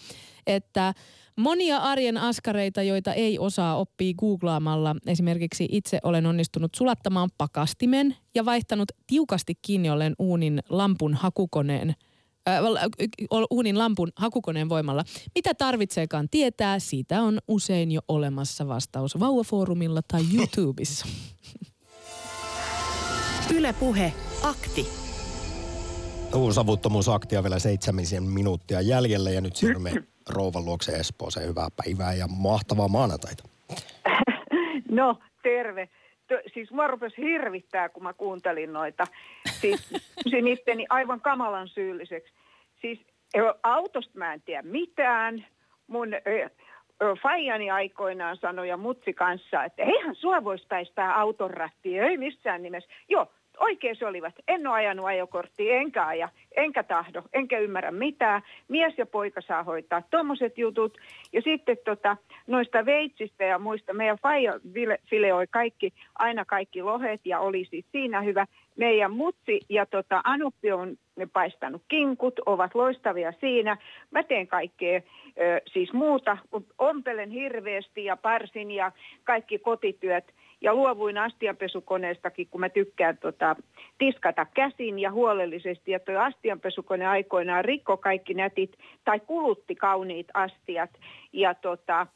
että 0.46 0.94
Monia 1.36 1.76
arjen 1.76 2.18
askareita, 2.18 2.82
joita 2.82 3.14
ei 3.14 3.38
osaa 3.38 3.76
oppii 3.76 4.14
googlaamalla. 4.14 4.96
Esimerkiksi 5.06 5.68
itse 5.70 5.98
olen 6.02 6.26
onnistunut 6.26 6.74
sulattamaan 6.76 7.30
pakastimen 7.38 8.16
ja 8.34 8.44
vaihtanut 8.44 8.88
tiukasti 9.06 9.54
kiinni 9.62 9.90
ollen 9.90 10.14
uunin 10.18 10.60
lampun 10.68 11.14
hakukoneen 11.14 11.94
äh, 12.48 12.60
uunin 13.50 13.78
lampun 13.78 14.12
hakukoneen 14.16 14.68
voimalla. 14.68 15.04
Mitä 15.34 15.54
tarvitseekaan 15.54 16.28
tietää, 16.30 16.78
siitä 16.78 17.22
on 17.22 17.38
usein 17.48 17.92
jo 17.92 18.00
olemassa 18.08 18.68
vastaus 18.68 19.20
Vauvafoorumilla 19.20 20.00
tai 20.08 20.22
YouTubessa. 20.36 21.06
Ylepuhe 23.54 24.12
akti. 24.42 24.86
Uusavuttomuusaktia 26.34 27.42
vielä 27.42 27.58
seitsemisen 27.58 28.22
minuuttia 28.22 28.80
jäljellä 28.80 29.30
ja 29.30 29.40
nyt 29.40 29.56
siirrymme 29.56 29.92
rouvan 30.30 30.64
luokse 30.64 30.92
Espooseen. 30.92 31.48
Hyvää 31.48 31.68
päivää 31.76 32.14
ja 32.14 32.26
mahtavaa 32.28 32.88
maanantaita. 32.88 33.42
No, 34.90 35.18
terve. 35.42 35.88
Tö, 36.26 36.42
siis 36.54 36.70
mua 36.70 36.86
rupesi 36.86 37.16
hirvittää, 37.16 37.88
kun 37.88 38.02
mä 38.02 38.12
kuuntelin 38.12 38.72
noita. 38.72 39.06
Siis 39.60 39.90
sin 40.30 40.48
itteni 40.48 40.86
aivan 40.88 41.20
kamalan 41.20 41.68
syylliseksi. 41.68 42.32
Siis 42.80 43.06
autosta 43.62 44.18
mä 44.18 44.32
en 44.32 44.42
tiedä 44.42 44.62
mitään. 44.62 45.46
Mun 45.86 46.08
faijani 47.22 47.70
aikoinaan 47.70 48.36
sanoi 48.36 48.68
ja 48.68 48.76
mutsi 48.76 49.12
kanssa, 49.12 49.64
että 49.64 49.82
eihän 49.82 50.14
sua 50.14 50.44
voisi 50.44 50.66
päästää 50.68 51.18
auton 51.20 51.50
rattiin, 51.50 52.02
ei 52.02 52.16
missään 52.16 52.62
nimessä. 52.62 52.90
Joo, 53.08 53.32
oikein 53.58 53.96
se 53.96 54.06
olivat. 54.06 54.34
En 54.48 54.66
ole 54.66 54.76
ajanut 54.76 55.06
ajokorttia, 55.06 55.76
enkä 55.76 56.06
aja, 56.06 56.28
enkä 56.56 56.82
tahdo, 56.82 57.22
enkä 57.32 57.58
ymmärrä 57.58 57.90
mitään. 57.90 58.42
Mies 58.68 58.94
ja 58.98 59.06
poika 59.06 59.40
saa 59.40 59.62
hoitaa 59.62 60.02
tuommoiset 60.10 60.58
jutut. 60.58 60.98
Ja 61.32 61.42
sitten 61.42 61.76
tota, 61.84 62.16
noista 62.46 62.84
veitsistä 62.84 63.44
ja 63.44 63.58
muista, 63.58 63.94
meidän 63.94 64.18
faija 64.22 64.60
fileoi 65.10 65.46
kaikki, 65.50 65.92
aina 66.14 66.44
kaikki 66.44 66.82
lohet 66.82 67.20
ja 67.24 67.40
oli 67.40 67.66
siis 67.70 67.84
siinä 67.92 68.20
hyvä. 68.20 68.46
Meidän 68.76 69.12
mutsi 69.12 69.60
ja 69.68 69.86
tota, 69.86 70.20
Anuppi 70.24 70.72
on 70.72 70.96
ne 71.16 71.26
paistanut 71.32 71.82
kinkut, 71.88 72.40
ovat 72.46 72.74
loistavia 72.74 73.32
siinä. 73.40 73.76
Mä 74.10 74.22
teen 74.22 74.46
kaikkea 74.46 75.00
ö, 75.40 75.60
siis 75.72 75.92
muuta, 75.92 76.38
ompelen 76.78 77.30
hirveästi 77.30 78.04
ja 78.04 78.16
parsin 78.16 78.70
ja 78.70 78.92
kaikki 79.24 79.58
kotityöt 79.58 80.24
ja 80.60 80.74
luovuin 80.74 81.18
astianpesukoneestakin, 81.18 82.48
kun 82.50 82.60
mä 82.60 82.68
tykkään 82.68 83.18
tota, 83.18 83.56
tiskata 83.98 84.46
käsin 84.54 84.98
ja 84.98 85.12
huolellisesti. 85.12 85.90
Ja 85.90 86.00
tuo 86.00 86.18
astianpesukone 86.18 87.06
aikoinaan 87.06 87.64
rikko 87.64 87.96
kaikki 87.96 88.34
nätit 88.34 88.72
tai 89.04 89.20
kulutti 89.20 89.74
kauniit 89.74 90.26
astiat. 90.34 90.90
Ja 91.32 91.54
tota, 91.54 92.06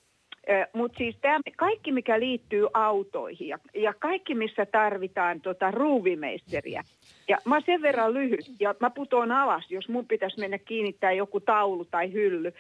mutta 0.73 0.99
siis 0.99 1.17
tämä 1.21 1.41
kaikki, 1.57 1.93
mikä 1.93 2.21
liittyy 2.21 2.67
autoihin 2.75 3.49
ja, 3.49 3.59
ja 3.75 3.95
kaikki, 3.99 4.35
missä 4.35 4.67
tarvitaan 4.67 5.41
tota 5.41 5.71
ruuvimeisteriä. 5.71 6.83
Ja 7.29 7.39
mä 7.45 7.61
sen 7.61 7.83
verran 7.83 8.15
lyhyt 8.15 8.45
ja 8.61 8.75
mä 8.81 8.91
putoon 8.91 9.33
alas, 9.33 9.71
jos 9.71 9.89
mun 9.89 10.07
pitäisi 10.07 10.41
mennä 10.41 10.59
kiinnittää 10.59 11.13
joku 11.13 11.41
taulu 11.41 11.85
tai 11.85 12.13
hylly. 12.13 12.53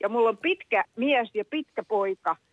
Ja 0.00 0.08
mulla 0.08 0.28
on 0.28 0.36
pitkä 0.36 0.84
mies 0.96 1.30
ja 1.34 1.44
pitkä 1.44 1.82
poika– 1.84 2.36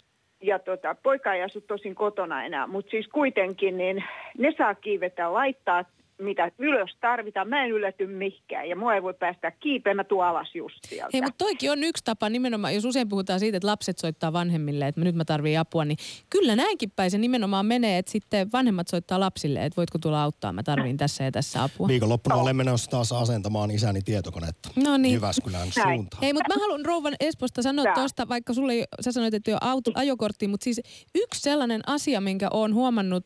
ja 0.45 0.59
tota, 0.59 0.95
poika 1.03 1.33
ei 1.33 1.43
asu 1.43 1.61
tosin 1.61 1.95
kotona 1.95 2.43
enää, 2.43 2.67
mutta 2.67 2.89
siis 2.89 3.07
kuitenkin 3.07 3.77
niin 3.77 4.03
ne 4.37 4.53
saa 4.57 4.75
kiivetä 4.75 5.33
laittaa 5.33 5.85
mitä 6.21 6.51
ylös 6.57 6.89
tarvitaan. 7.01 7.49
Mä 7.49 7.63
en 7.63 7.71
ylety 7.71 8.07
mihinkään 8.07 8.69
ja 8.69 8.75
mua 8.75 8.95
ei 8.95 9.03
voi 9.03 9.13
päästä 9.13 9.51
kiipeen, 9.51 9.95
mä 9.95 10.03
tuon 10.03 10.27
alas 10.27 10.55
just 10.55 10.77
sieltä. 10.87 11.09
Hei, 11.13 11.21
mutta 11.21 11.45
toikin 11.45 11.71
on 11.71 11.83
yksi 11.83 12.03
tapa 12.03 12.29
nimenomaan, 12.29 12.75
jos 12.75 12.85
usein 12.85 13.09
puhutaan 13.09 13.39
siitä, 13.39 13.57
että 13.57 13.67
lapset 13.67 13.97
soittaa 13.97 14.33
vanhemmille, 14.33 14.87
että 14.87 15.01
nyt 15.01 15.15
mä 15.15 15.25
tarvii 15.25 15.57
apua, 15.57 15.85
niin 15.85 15.97
kyllä 16.29 16.55
näinkin 16.55 16.91
päin 16.91 17.11
se 17.11 17.17
nimenomaan 17.17 17.65
menee, 17.65 17.97
että 17.97 18.11
sitten 18.11 18.51
vanhemmat 18.53 18.87
soittaa 18.87 19.19
lapsille, 19.19 19.65
että 19.65 19.77
voitko 19.77 19.97
tulla 19.97 20.23
auttaa, 20.23 20.53
mä 20.53 20.63
tarviin 20.63 20.97
tässä 20.97 21.23
ja 21.23 21.31
tässä 21.31 21.63
apua. 21.63 21.87
Viikonloppuna 21.87 22.35
olen 22.35 22.55
menossa 22.55 22.91
taas 22.91 23.11
asentamaan 23.11 23.71
isäni 23.71 24.01
tietokonetta 24.01 24.69
No 24.75 24.97
niin. 24.97 25.13
Jyväskylän 25.13 25.67
Näin. 25.77 25.95
suuntaan. 25.97 26.21
Hei, 26.23 26.33
mutta 26.33 26.55
mä 26.55 26.61
haluan 26.61 26.85
Rouvan 26.85 27.15
Esposta 27.19 27.61
sanoa 27.61 27.93
tuosta, 27.93 28.27
vaikka 28.29 28.53
sulle 28.53 28.73
ei, 28.73 28.83
sä 29.01 29.11
sanoit, 29.11 29.33
että 29.33 29.51
jo 29.51 29.57
auto, 29.61 29.91
ajokortti, 29.95 30.47
mutta 30.47 30.63
siis 30.63 30.81
yksi 31.15 31.41
sellainen 31.41 31.81
asia, 31.87 32.21
minkä 32.21 32.47
oon 32.51 32.73
huomannut, 32.73 33.23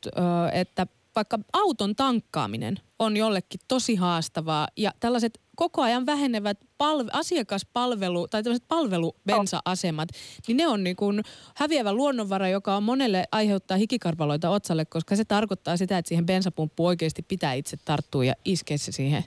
että 0.53 0.87
vaikka 1.15 1.39
auton 1.53 1.95
tankkaaminen 1.95 2.79
on 2.99 3.17
jollekin 3.17 3.59
tosi 3.67 3.95
haastavaa 3.95 4.67
ja 4.77 4.91
tällaiset 4.99 5.39
koko 5.55 5.81
ajan 5.81 6.05
vähenevät 6.05 6.57
palve, 6.77 7.09
asiakaspalvelu 7.13 8.27
tai 8.27 8.43
tämmöiset 8.43 8.67
palvelubensa-asemat, 8.67 10.09
niin 10.47 10.57
ne 10.57 10.67
on 10.67 10.83
niin 10.83 10.95
kuin 10.95 11.21
häviävä 11.55 11.93
luonnonvara, 11.93 12.47
joka 12.47 12.75
on 12.75 12.83
monelle 12.83 13.23
aiheuttaa 13.31 13.77
hikikarvaloita 13.77 14.49
otsalle, 14.49 14.85
koska 14.85 15.15
se 15.15 15.25
tarkoittaa 15.25 15.77
sitä, 15.77 15.97
että 15.97 16.09
siihen 16.09 16.25
bensapumppuun 16.25 16.87
oikeasti 16.87 17.21
pitää 17.21 17.53
itse 17.53 17.77
tarttua 17.85 18.25
ja 18.25 18.33
iskeä 18.45 18.77
se 18.77 18.91
siihen 18.91 19.23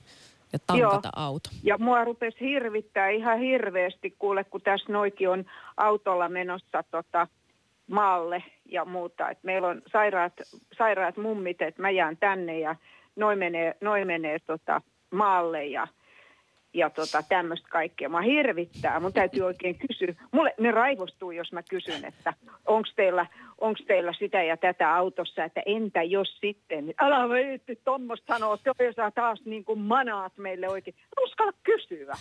ja 0.53 0.59
tankata 0.67 1.11
auto. 1.17 1.51
Ja 1.63 1.79
mua 1.79 2.05
rupesi 2.05 2.41
hirvittää 2.41 3.09
ihan 3.09 3.39
hirveästi, 3.39 4.15
kuule, 4.19 4.45
kun 4.45 4.61
tässä 4.61 4.93
noikin 4.93 5.29
on 5.29 5.45
autolla 5.77 6.29
menossa 6.29 6.85
tota, 6.91 7.29
maalle 7.93 8.45
ja 8.65 8.85
muuta. 8.85 9.31
Et 9.31 9.39
meillä 9.43 9.69
on 9.69 9.83
sairaat, 9.87 10.33
sairaat 10.73 11.17
mummit, 11.17 11.63
että 11.63 11.83
mä 11.83 11.91
jään 11.91 12.17
tänne 12.17 12.59
ja 12.59 12.77
noin 13.17 13.39
menee, 13.39 13.75
noi 13.81 14.05
menee 14.05 14.39
tota, 14.39 14.83
maalle 15.11 15.67
ja, 15.67 15.87
ja 16.75 16.91
tota, 16.91 17.23
tämmöistä 17.29 17.69
kaikkea. 17.69 18.09
Mä 18.09 18.23
hirvittää. 18.23 19.01
Mun 19.01 19.13
täytyy 19.13 19.43
oikein 19.43 19.79
kysyä. 19.79 20.15
Mulle 20.33 20.55
ne 20.61 20.71
raivostuu, 20.71 21.31
jos 21.31 21.53
mä 21.53 21.63
kysyn, 21.63 22.05
että 22.05 22.35
onko 22.67 22.89
teillä, 22.97 23.27
onko 23.63 23.81
teillä 23.87 24.13
sitä 24.19 24.43
ja 24.43 24.57
tätä 24.57 24.95
autossa, 24.95 25.45
että 25.45 25.63
entä 25.67 26.03
jos 26.03 26.29
sitten, 26.41 26.95
älä 27.01 27.29
veitti 27.29 27.81
tuommoista 27.85 28.35
sanoa, 28.35 28.57
toi 28.57 28.95
saa 28.97 29.11
taas 29.11 29.41
niin 29.45 29.65
kuin 29.65 29.79
manaat 29.79 30.33
meille 30.39 30.69
oikein. 30.69 30.97
Uskalla 31.25 31.53
kysyä. 31.63 32.17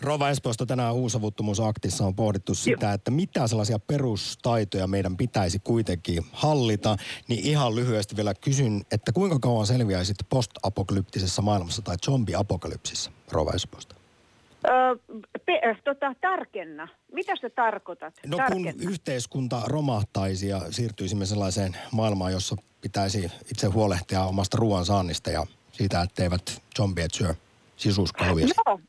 Rova 0.00 0.30
Espoosta 0.30 0.66
tänään 0.66 0.94
uusavuttomuusaktissa 0.94 2.04
on 2.04 2.14
pohdittu 2.14 2.54
sitä, 2.54 2.92
että 2.92 3.10
mitä 3.10 3.46
sellaisia 3.46 3.78
perustaitoja 3.78 4.86
meidän 4.86 5.16
pitäisi 5.16 5.58
kuitenkin 5.64 6.22
hallita. 6.32 6.96
Niin 7.28 7.46
ihan 7.46 7.76
lyhyesti 7.76 8.16
vielä 8.16 8.34
kysyn, 8.34 8.82
että 8.92 9.12
kuinka 9.12 9.38
kauan 9.38 9.66
selviäisit 9.66 10.16
post-apokalyptisessa 10.30 11.42
maailmassa 11.42 11.82
tai 11.82 11.96
zombi-apokalypsissa, 12.06 13.10
Rova 13.32 13.52
Espoosta? 13.54 14.05
Öö, 14.68 14.96
pe, 15.46 15.60
tota, 15.84 16.14
tarkenna. 16.20 16.88
Mitä 17.12 17.32
sä 17.40 17.50
tarkoitat? 17.50 18.14
No 18.26 18.36
tarkenna. 18.36 18.72
kun 18.72 18.90
yhteiskunta 18.90 19.62
romahtaisi 19.66 20.48
ja 20.48 20.60
siirtyisimme 20.70 21.26
sellaiseen 21.26 21.76
maailmaan, 21.92 22.32
jossa 22.32 22.56
pitäisi 22.80 23.30
itse 23.50 23.66
huolehtia 23.66 24.22
omasta 24.22 24.58
ruoansaannista 24.60 25.30
ja 25.30 25.46
siitä, 25.72 26.02
etteivät 26.02 26.62
zombiet 26.76 27.14
syö 27.14 27.34
sisuskaluja. 27.76 28.46
No, 28.66 28.80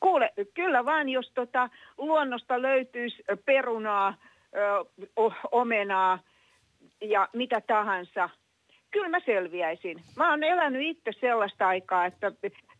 kuule, 0.00 0.32
kyllä 0.54 0.84
vaan 0.84 1.08
jos 1.08 1.30
tota, 1.34 1.70
luonnosta 1.98 2.62
löytyisi 2.62 3.22
perunaa, 3.44 4.14
ö, 4.56 4.84
omenaa 5.52 6.18
ja 7.00 7.28
mitä 7.32 7.60
tahansa, 7.60 8.30
kyllä 8.90 9.08
mä 9.08 9.18
selviäisin. 9.26 10.02
Mä 10.16 10.30
oon 10.30 10.42
elänyt 10.42 10.82
itse 10.84 11.10
sellaista 11.20 11.68
aikaa, 11.68 12.06
että 12.06 12.32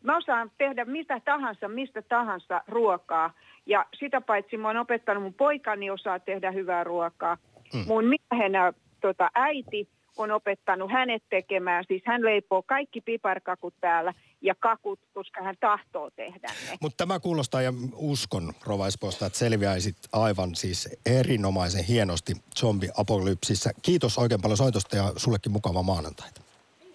mä 0.03 0.17
osaan 0.17 0.51
tehdä 0.59 0.85
mitä 0.85 1.21
tahansa, 1.25 1.69
mistä 1.69 2.03
tahansa 2.03 2.63
ruokaa. 2.69 3.33
Ja 3.67 3.87
sitä 3.99 4.21
paitsi 4.21 4.57
mä 4.57 4.69
oon 4.69 4.77
opettanut, 4.77 5.23
mun 5.23 5.35
poikani 5.35 5.91
osaa 5.91 6.19
tehdä 6.19 6.51
hyvää 6.51 6.85
ruokaa. 6.85 7.37
Mm. 7.75 7.85
Mun 7.87 8.05
miehenä 8.05 8.73
tota, 9.01 9.31
äiti 9.35 9.89
on 10.17 10.31
opettanut 10.31 10.93
hänet 10.93 11.23
tekemään, 11.31 11.85
siis 11.89 12.03
hän 12.07 12.25
leipoo 12.25 12.63
kaikki 12.63 13.01
piparkakut 13.01 13.75
täällä 13.81 14.15
ja 14.41 14.55
kakut, 14.55 15.01
koska 15.15 15.43
hän 15.43 15.55
tahtoo 15.61 16.11
tehdä 16.11 16.49
ne. 16.49 16.77
Mutta 16.81 16.97
tämä 16.97 17.21
kuulostaa 17.21 17.63
ja 17.63 17.73
uskon 17.95 18.53
Rova 18.67 18.87
Espoosta, 18.87 19.27
että 19.27 19.39
selviäisit 19.39 19.97
aivan 20.13 20.55
siis 20.55 21.01
erinomaisen 21.07 21.85
hienosti 21.85 22.33
zombi-apokalypsissa. 22.57 23.71
Kiitos 23.83 24.19
oikein 24.19 24.41
paljon 24.41 24.57
soitosta 24.57 24.97
ja 24.97 25.13
sullekin 25.17 25.53
mukavaa 25.53 25.83
maanantaita. 25.83 26.41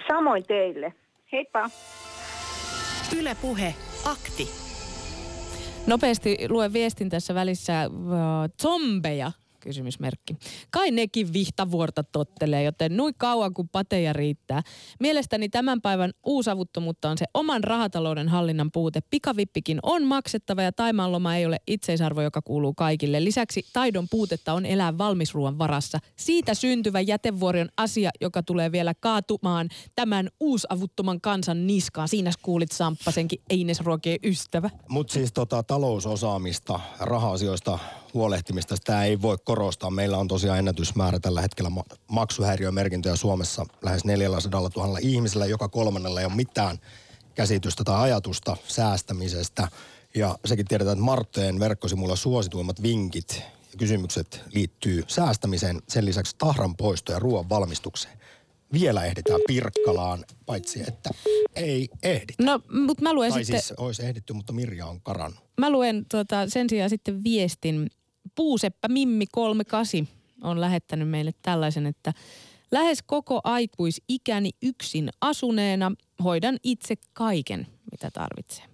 Samoin 0.08 0.43
teille. 0.47 0.93
Heippa! 1.32 1.70
Yle 3.14 3.36
Puhe. 3.41 3.76
Akti. 4.06 4.49
Nopeasti 5.88 6.38
luen 6.49 6.74
viestin 6.74 7.10
tässä 7.10 7.36
välissä. 7.36 7.84
Äh, 7.84 7.89
zombeja, 8.62 9.32
kysymysmerkki. 9.66 10.36
Kai 10.72 10.91
nekin 10.91 11.34
vihtavuorta 11.34 12.03
tottelee, 12.03 12.63
joten 12.63 12.97
nui 12.97 13.11
kauan 13.18 13.53
kuin 13.53 13.70
pateja 13.70 14.13
riittää. 14.13 14.61
Mielestäni 14.99 15.49
tämän 15.49 15.82
päivän 15.82 16.11
uusavuttomuutta 16.26 17.09
on 17.09 17.18
se 17.18 17.26
oman 17.34 17.63
rahatalouden 17.63 18.30
hallinnan 18.30 18.72
puute. 18.72 18.99
Pikavippikin 19.09 19.80
on 19.84 20.03
maksettava 20.03 20.61
ja 20.61 20.72
taimaanloma 20.72 21.36
ei 21.36 21.45
ole 21.45 21.57
itseisarvo, 21.68 22.22
joka 22.22 22.41
kuuluu 22.41 22.74
kaikille. 22.74 23.24
Lisäksi 23.24 23.66
taidon 23.74 24.07
puutetta 24.11 24.53
on 24.53 24.66
elää 24.66 24.97
valmisruoan 24.97 25.57
varassa. 25.57 25.99
Siitä 26.16 26.53
syntyvä 26.53 26.99
jätevuori 26.99 27.61
on 27.61 27.70
asia, 27.78 28.09
joka 28.22 28.43
tulee 28.43 28.72
vielä 28.72 28.93
kaatumaan 28.99 29.70
tämän 29.95 30.30
uusavuttoman 30.39 31.22
kansan 31.22 31.68
niskaan. 31.68 32.07
Siinä 32.07 32.32
kuulit 32.41 32.72
Samppasenkin 32.72 33.41
einesruokien 33.49 34.20
ystävä. 34.24 34.70
Mutta 34.89 35.13
siis 35.13 35.34
tota, 35.34 35.63
talousosaamista, 35.63 36.80
raha-asioista 36.99 37.80
huolehtimista, 38.16 38.76
sitä 38.76 39.03
ei 39.03 39.22
voi 39.22 39.38
korostaa. 39.43 39.89
Meillä 39.89 40.18
on 40.18 40.28
tosiaan 40.28 40.59
ennätysmäärä 40.59 41.20
tällä 41.20 41.41
hetkellä 41.41 41.70
ma- 41.70 41.84
maksuhäiriömerkintöjä 42.11 43.16
Suomessa 43.16 43.66
lähes 43.82 44.05
400 44.05 44.61
000 44.76 44.99
ihmisellä. 45.01 45.45
Joka 45.45 45.70
kolmannella 45.70 46.20
ei 46.20 46.26
ole 46.26 46.36
mitään 46.36 46.78
käsitystä 47.36 47.84
tai 47.84 48.01
ajatusta 48.01 48.57
säästämisestä. 48.68 49.68
Ja 50.16 50.38
sekin 50.45 50.66
tiedetään, 50.66 50.97
että 50.97 51.05
Martteen 51.05 51.59
verkkosivuilla 51.59 52.16
suosituimmat 52.16 52.82
vinkit 52.82 53.43
ja 53.72 53.78
kysymykset 53.78 54.41
liittyy 54.53 55.03
säästämiseen, 55.07 55.82
sen 55.88 56.05
lisäksi 56.05 56.36
tahran 56.38 56.76
poisto 56.76 57.11
ja 57.11 57.20
ruoan 57.20 57.49
valmistukseen. 57.49 58.18
Vielä 58.74 59.05
ehditään 59.05 59.41
Pirkkalaan, 59.47 60.26
paitsi 60.45 60.82
että 60.88 61.09
ei 61.55 61.89
ehditä. 62.03 62.43
No, 62.43 62.61
mutta 62.86 63.03
mä 63.03 63.13
luen 63.13 63.32
Tai 63.32 63.45
sitten... 63.45 63.61
siis 63.61 63.80
olisi 63.80 64.05
ehditty, 64.05 64.34
mutta 64.34 64.53
Mirja 64.53 64.86
on 64.86 65.01
karannut. 65.01 65.39
Mä 65.57 65.70
luen 65.70 66.05
tuota, 66.11 66.49
sen 66.49 66.70
sijaan 66.70 66.89
sitten 66.89 67.24
viestin. 67.24 67.89
Puuseppä 68.36 68.88
Mimmi 68.88 69.26
38 69.32 70.08
on 70.42 70.62
lähettänyt 70.62 71.10
meille 71.10 71.32
tällaisen, 71.42 71.86
että 71.86 72.14
lähes 72.72 73.04
koko 73.06 73.42
aikuisikäni 73.44 74.50
yksin 74.62 75.10
asuneena 75.22 75.92
hoidan 76.24 76.58
itse 76.64 76.96
kaiken, 77.14 77.68
mitä 77.92 78.12
tarvitsee. 78.12 78.66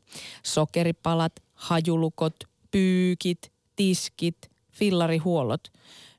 Sokeripalat, 0.43 1.33
hajulukot, 1.53 2.35
pyykit, 2.71 3.51
tiskit, 3.75 4.37
fillarihuollot. 4.71 5.63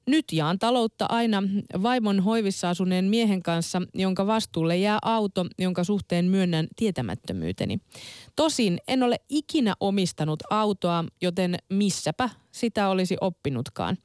Nyt 0.07 0.25
jaan 0.33 0.59
taloutta 0.59 1.07
aina 1.09 1.43
vaimon 1.83 2.21
hoivissa 2.21 2.71
asuneen 2.71 3.05
miehen 3.05 3.43
kanssa, 3.43 3.83
jonka 3.95 4.27
vastuulle 4.27 4.77
jää 4.77 4.99
auto, 5.03 5.47
jonka 5.59 5.85
suhteen 5.85 6.25
myönnän 6.25 6.67
tietämättömyyteni. 6.77 7.79
Tosin 8.37 8.79
en 8.89 9.03
ole 9.03 9.17
ikinä 9.29 9.75
omistanut 9.81 10.43
autoa, 10.51 11.05
joten 11.23 11.57
missäpä 11.71 12.31
sitä 12.53 12.89
olisi 12.89 13.17
oppinutkaan. 13.21 13.97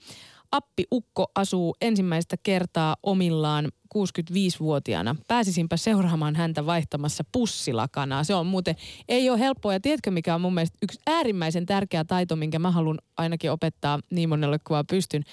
Appi 0.52 0.84
Ukko 0.92 1.32
asuu 1.36 1.76
ensimmäistä 1.82 2.36
kertaa 2.44 2.96
omillaan 3.04 3.72
65-vuotiaana. 3.96 5.16
Pääsisinpä 5.28 5.78
seuraamaan 5.78 6.36
häntä 6.36 6.66
vaihtamassa 6.66 7.24
pussilakanaa. 7.32 8.24
Se 8.24 8.36
on 8.36 8.46
muuten, 8.48 8.76
ei 9.08 9.30
ole 9.30 9.40
helppoa. 9.40 9.74
Ja 9.74 9.80
tiedätkö 9.80 10.12
mikä 10.12 10.36
on 10.36 10.42
mun 10.42 10.54
mielestä 10.54 10.78
yksi 10.82 11.00
äärimmäisen 11.08 11.66
tärkeä 11.66 12.06
taito, 12.06 12.36
minkä 12.36 12.60
mä 12.60 12.72
haluan 12.72 13.00
ainakin 13.18 13.52
opettaa 13.52 14.00
niin 14.12 14.30
monelle 14.30 14.60
kuin 14.68 14.86
pystyn. 14.90 15.24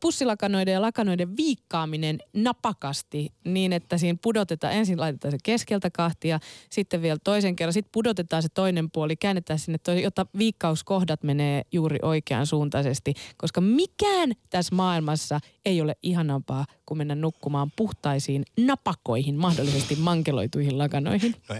Pussilakanoiden 0.00 0.72
ja 0.72 0.82
lakanoiden 0.82 1.36
viikkaaminen 1.36 2.18
napakasti 2.32 3.32
niin, 3.44 3.72
että 3.72 3.98
siinä 3.98 4.18
pudotetaan, 4.22 4.72
ensin 4.72 5.00
laitetaan 5.00 5.32
se 5.32 5.38
keskeltä 5.42 5.90
kahtia, 5.90 6.40
sitten 6.70 7.02
vielä 7.02 7.18
toisen 7.24 7.56
kerran, 7.56 7.72
sitten 7.72 7.92
pudotetaan 7.92 8.42
se 8.42 8.48
toinen 8.48 8.90
puoli, 8.90 9.16
käännetään 9.16 9.58
sinne, 9.58 9.78
toisen, 9.78 10.02
jotta 10.02 10.26
viikkauskohdat 10.38 11.22
menee 11.22 11.62
juuri 11.72 11.98
oikean 12.02 12.46
suuntaisesti, 12.46 13.14
koska 13.36 13.60
mikään 13.60 14.32
tässä 14.50 14.74
maailmassa 14.74 15.40
ei 15.64 15.80
ole 15.80 15.96
ihanampaa 16.02 16.66
kuin 16.86 16.98
mennä 16.98 17.14
nukkumaan 17.14 17.70
puhtaisiin 17.76 18.44
napakoihin, 18.60 19.34
mahdollisesti 19.34 19.96
mankeloituihin 19.96 20.78
lakanoihin. 20.78 21.34
No 21.48 21.54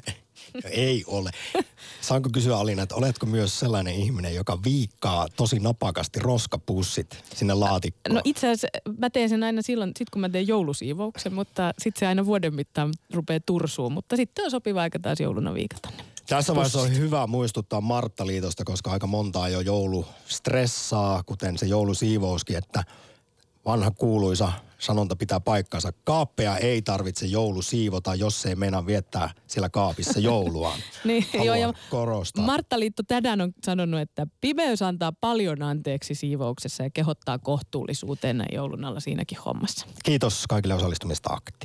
no 0.55 0.61
ei 0.71 1.05
ole. 1.07 1.31
Saanko 2.01 2.31
kysyä 2.33 2.59
Alina, 2.59 2.83
että 2.83 2.95
oletko 2.95 3.27
myös 3.27 3.61
sellainen 3.61 3.95
ihminen, 3.95 4.35
joka 4.35 4.59
viikkaa 4.65 5.29
tosi 5.37 5.59
napakasti 5.59 6.21
roskapussit 6.21 7.25
sinne 7.35 7.55
laatikkoon? 7.55 8.15
No 8.15 8.21
itse 8.25 8.51
asiassa 8.51 8.69
mä 8.99 9.11
teen 9.11 9.29
sen 9.29 9.43
aina 9.43 9.63
silloin, 9.63 9.93
sit 9.97 10.11
kun 10.11 10.21
mä 10.21 10.29
teen 10.29 10.49
joulusiivouksen, 10.49 11.33
mutta 11.33 11.75
sitten 11.79 12.01
se 12.01 12.07
aina 12.07 12.27
vuoden 12.27 12.55
mittaan 12.55 12.93
rupeaa 13.15 13.41
tursuun. 13.47 13.93
Mutta 13.93 14.17
sitten 14.17 14.45
on 14.45 14.51
sopiva 14.51 14.83
aika 14.83 14.99
taas 14.99 15.21
jouluna 15.21 15.55
viikata 15.55 15.91
ne. 15.91 16.05
Tässä 16.27 16.55
vaiheessa 16.55 16.81
on 16.81 16.97
hyvä 16.97 17.27
muistuttaa 17.27 17.81
Martta-liitosta, 17.81 18.65
koska 18.65 18.91
aika 18.91 19.07
montaa 19.07 19.49
jo 19.49 19.61
joulu 19.61 20.07
stressaa, 20.27 21.23
kuten 21.23 21.59
se 21.59 21.67
joulusiivouskin, 21.67 22.57
että 22.57 22.85
vanha 23.65 23.91
kuuluisa 23.91 24.53
sanonta 24.83 25.17
pitää 25.17 25.41
paikkansa. 25.41 25.93
Kaappeja 26.05 26.57
ei 26.57 26.83
tarvitse 26.83 27.27
joulu 27.27 27.63
siivota, 27.63 28.15
jos 28.15 28.47
ei 28.47 28.55
meinaa 28.55 28.87
viettää 28.87 29.31
siellä 29.47 29.69
kaapissa 29.69 30.21
jouluaan. 30.21 30.79
Niin, 31.05 31.27
Haluan 31.39 31.47
joo, 31.61 31.69
ja 31.69 31.75
korostaa. 31.91 32.45
Martta 32.45 32.81
Liitto 32.81 33.03
tänään 33.03 33.41
on 33.41 33.53
sanonut, 33.65 34.01
että 34.01 34.27
pimeys 34.41 34.83
antaa 34.83 35.13
paljon 35.13 35.63
anteeksi 35.63 36.15
siivouksessa 36.15 36.83
ja 36.83 36.91
kehottaa 36.91 37.39
kohtuullisuuteen 37.39 38.45
joulun 38.53 38.85
alla 38.85 39.01
siinäkin 39.01 39.39
hommassa. 39.39 39.87
Kiitos 40.05 40.45
kaikille 40.49 40.75
osallistumista 40.75 41.31
aktiin. 41.33 41.63